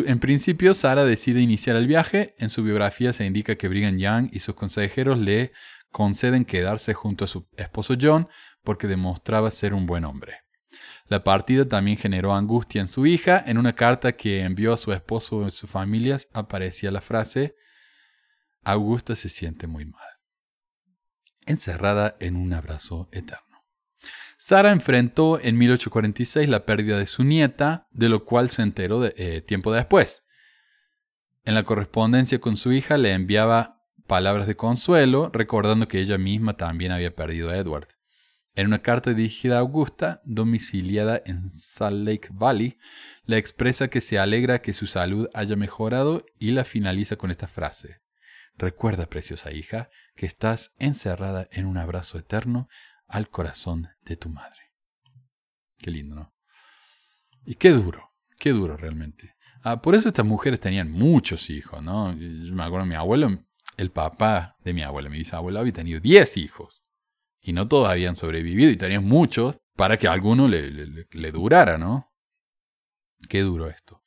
en, 0.07 0.19
principio, 0.19 0.75
Sara 0.75 1.07
decide 1.07 1.41
iniciar 1.41 1.77
el 1.77 1.87
viaje. 1.87 2.35
En 2.37 2.51
su 2.51 2.63
biografía 2.63 3.15
se 3.15 3.25
indica 3.25 3.57
que 3.57 3.69
Brigham 3.69 3.97
Young 3.97 4.29
y 4.33 4.41
sus 4.41 4.55
consejeros 4.55 5.17
le 5.17 5.53
conceden 5.91 6.45
quedarse 6.45 6.93
junto 6.93 7.25
a 7.25 7.27
su 7.27 7.49
esposo 7.57 7.95
John 7.99 8.29
porque 8.63 8.87
demostraba 8.87 9.51
ser 9.51 9.73
un 9.73 9.87
buen 9.87 10.05
hombre. 10.05 10.43
La 11.07 11.25
partida 11.25 11.67
también 11.67 11.97
generó 11.97 12.35
angustia 12.35 12.83
en 12.83 12.89
su 12.89 13.07
hija. 13.07 13.43
En 13.47 13.57
una 13.57 13.75
carta 13.75 14.13
que 14.13 14.43
envió 14.43 14.75
a 14.75 14.77
su 14.77 14.93
esposo 14.93 15.47
y 15.47 15.51
su 15.51 15.67
familia 15.67 16.19
aparecía 16.35 16.91
la 16.91 17.01
frase, 17.01 17.57
Augusta 18.63 19.17
se 19.17 19.31
siente 19.31 19.67
muy 19.67 19.87
mal, 19.87 20.11
encerrada 21.47 22.15
en 22.21 22.37
un 22.37 22.53
abrazo 22.53 23.09
eterno. 23.11 23.46
Sara 24.39 24.71
enfrentó 24.71 25.41
en 25.41 25.57
1846 25.57 26.49
la 26.49 26.67
pérdida 26.67 26.99
de 26.99 27.07
su 27.07 27.25
nieta, 27.25 27.89
de 27.91 28.09
lo 28.09 28.25
cual 28.25 28.51
se 28.51 28.63
enteró 28.63 29.05
eh, 29.05 29.41
tiempo 29.41 29.73
después. 29.73 30.25
En 31.45 31.55
la 31.55 31.63
correspondencia 31.63 32.41
con 32.41 32.57
su 32.57 32.73
hija 32.73 32.99
le 32.99 33.13
enviaba 33.13 33.83
palabras 34.07 34.47
de 34.47 34.57
consuelo, 34.57 35.31
recordando 35.33 35.89
que 35.89 36.01
ella 36.01 36.19
misma 36.19 36.57
también 36.57 36.93
había 36.93 37.15
perdido 37.15 37.51
a 37.51 37.57
Edward. 37.57 37.89
En 38.55 38.69
una 38.69 38.79
carta 38.79 39.13
dirigida 39.13 39.57
a 39.57 39.61
Augusta, 39.61 40.23
domiciliada 40.25 41.23
en 41.25 41.51
Salt 41.51 42.07
Lake 42.07 42.29
Valley, 42.33 42.79
le 43.25 43.37
expresa 43.37 43.89
que 43.89 44.01
se 44.01 44.19
alegra 44.19 44.61
que 44.61 44.75
su 44.75 44.87
salud 44.87 45.29
haya 45.35 45.57
mejorado 45.57 46.25
y 46.39 46.53
la 46.53 46.65
finaliza 46.65 47.17
con 47.17 47.31
esta 47.31 47.49
frase. 47.49 48.01
Recuerda, 48.57 49.07
preciosa 49.07 49.53
hija, 49.53 49.91
que 50.15 50.25
estás 50.25 50.73
encerrada 50.79 51.49
en 51.53 51.67
un 51.67 51.77
abrazo 51.77 52.19
eterno 52.19 52.69
al 53.09 53.29
corazón 53.29 53.89
de 54.03 54.17
tu 54.17 54.29
madre. 54.29 54.61
Qué 55.79 55.91
lindo, 55.91 56.15
¿no? 56.15 56.35
Y 57.45 57.55
qué 57.55 57.71
duro, 57.71 58.13
qué 58.39 58.51
duro 58.51 58.77
realmente. 58.77 59.35
Ah, 59.63 59.81
por 59.81 59.95
eso 59.95 60.09
estas 60.09 60.27
mujeres 60.27 60.61
tenían 60.61 60.91
muchos 60.91 61.51
hijos, 61.51 61.83
¿no? 61.83 62.13
Yo 62.13 62.55
me 62.55 62.63
acuerdo, 62.63 62.87
mi 62.87 62.95
abuelo, 62.95 63.31
el 63.77 63.91
papá 63.91 64.57
de 64.61 64.73
mi 64.73 64.83
abuela, 64.83 65.09
mi 65.09 65.19
bisabuelo, 65.19 65.61
había 65.61 65.73
tenido 65.73 66.01
10 66.01 66.37
hijos. 66.37 66.83
Y 67.41 67.53
no 67.53 67.69
todos 67.69 67.89
habían 67.89 68.17
sobrevivido 68.17 68.71
y 68.71 68.77
tenían 68.77 69.05
muchos 69.05 69.59
para 69.77 69.99
que 69.99 70.09
alguno 70.09 70.49
le, 70.49 71.33
durara, 71.33 71.79
¿no? 71.79 72.13
Qué 73.29 73.43
duro 73.43 73.69
esto. 73.69 74.03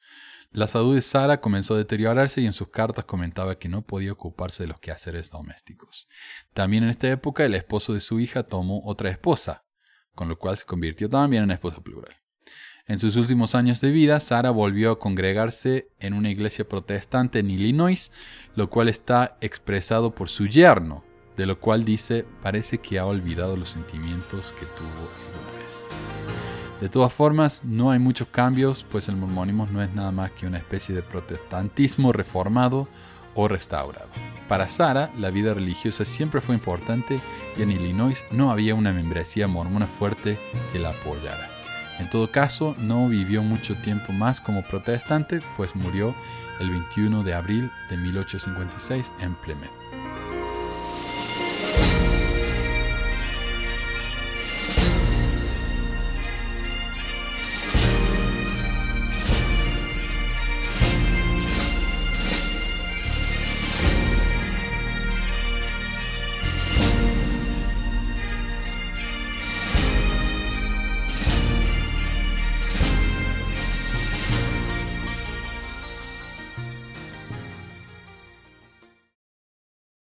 La 0.52 0.68
salud 0.68 0.96
de 0.96 1.02
Sara 1.02 1.42
comenzó 1.42 1.76
a 1.76 1.78
deteriorarse 1.78 2.42
y 2.42 2.48
en 2.48 2.54
sus 2.54 2.70
cartas 2.70 3.06
comentaba 3.06 3.60
que 3.60 3.70
no 3.70 3.84
podía 3.84 4.14
ocuparse 4.14 4.64
de 4.64 4.70
los 4.70 4.80
quehaceres 4.80 5.30
domésticos. 5.30 6.08
También 6.54 6.84
en 6.84 6.90
esta 6.90 7.08
época 7.08 7.46
el 7.46 7.54
esposo 7.54 7.94
de 7.94 8.00
su 8.00 8.20
hija 8.20 8.42
tomó 8.42 8.82
otra 8.86 9.12
esposa, 9.12 9.64
con 10.16 10.28
lo 10.28 10.40
cual 10.40 10.58
se 10.58 10.66
convirtió 10.66 11.08
también 11.08 11.44
en 11.44 11.52
esposa 11.52 11.82
plural. 11.82 12.16
En 12.88 12.98
sus 12.98 13.16
últimos 13.16 13.54
años 13.54 13.80
de 13.82 13.92
vida, 13.92 14.20
Sara 14.20 14.50
volvió 14.50 14.92
a 14.92 15.00
congregarse 15.00 15.92
en 16.00 16.16
una 16.16 16.32
iglesia 16.32 16.68
protestante 16.68 17.38
en 17.38 17.52
Illinois, 17.52 18.12
lo 18.56 18.72
cual 18.72 18.90
está 18.90 19.38
expresado 19.42 20.16
por 20.16 20.30
su 20.30 20.48
yerno, 20.48 21.04
de 21.38 21.46
lo 21.46 21.60
cual 21.60 21.86
dice 21.86 22.26
parece 22.42 22.80
que 22.80 22.98
ha 22.98 23.06
olvidado 23.06 23.56
los 23.56 23.70
sentimientos 23.70 24.52
que 24.60 24.66
tuvo 24.66 25.49
de 26.82 26.90
todas 26.90 27.14
formas, 27.14 27.62
no 27.64 27.92
hay 27.92 28.00
muchos 28.00 28.30
cambios, 28.30 28.86
pues 28.90 29.10
el 29.10 29.18
mormonismo 29.18 29.68
no 29.72 29.84
es 29.84 29.94
nada 29.94 30.12
más 30.12 30.32
que 30.32 30.48
una 30.48 30.58
especie 30.58 30.96
de 30.96 31.02
protestantismo 31.02 32.14
reformado 32.14 32.88
o 33.36 33.48
restaurado. 33.48 34.08
Para 34.48 34.68
Sara, 34.68 35.12
la 35.18 35.30
vida 35.30 35.54
religiosa 35.54 36.06
siempre 36.06 36.42
fue 36.42 36.56
importante 36.56 37.20
y 37.58 37.62
en 37.62 37.72
Illinois 37.72 38.24
no 38.32 38.52
había 38.52 38.76
una 38.76 38.94
membresía 38.94 39.48
mormona 39.48 39.88
fuerte 39.88 40.40
que 40.72 40.80
la 40.80 40.90
apoyara. 40.90 41.50
En 42.00 42.10
todo 42.10 42.32
caso, 42.32 42.76
no 42.80 43.10
vivió 43.10 43.44
mucho 43.44 43.76
tiempo 43.76 44.14
más 44.14 44.40
como 44.40 44.64
protestante, 44.64 45.42
pues 45.58 45.76
murió 45.76 46.16
el 46.62 46.70
21 46.70 47.24
de 47.24 47.34
abril 47.34 47.72
de 47.90 47.98
1856 47.98 49.12
en 49.20 49.36
Plymouth. 49.36 49.79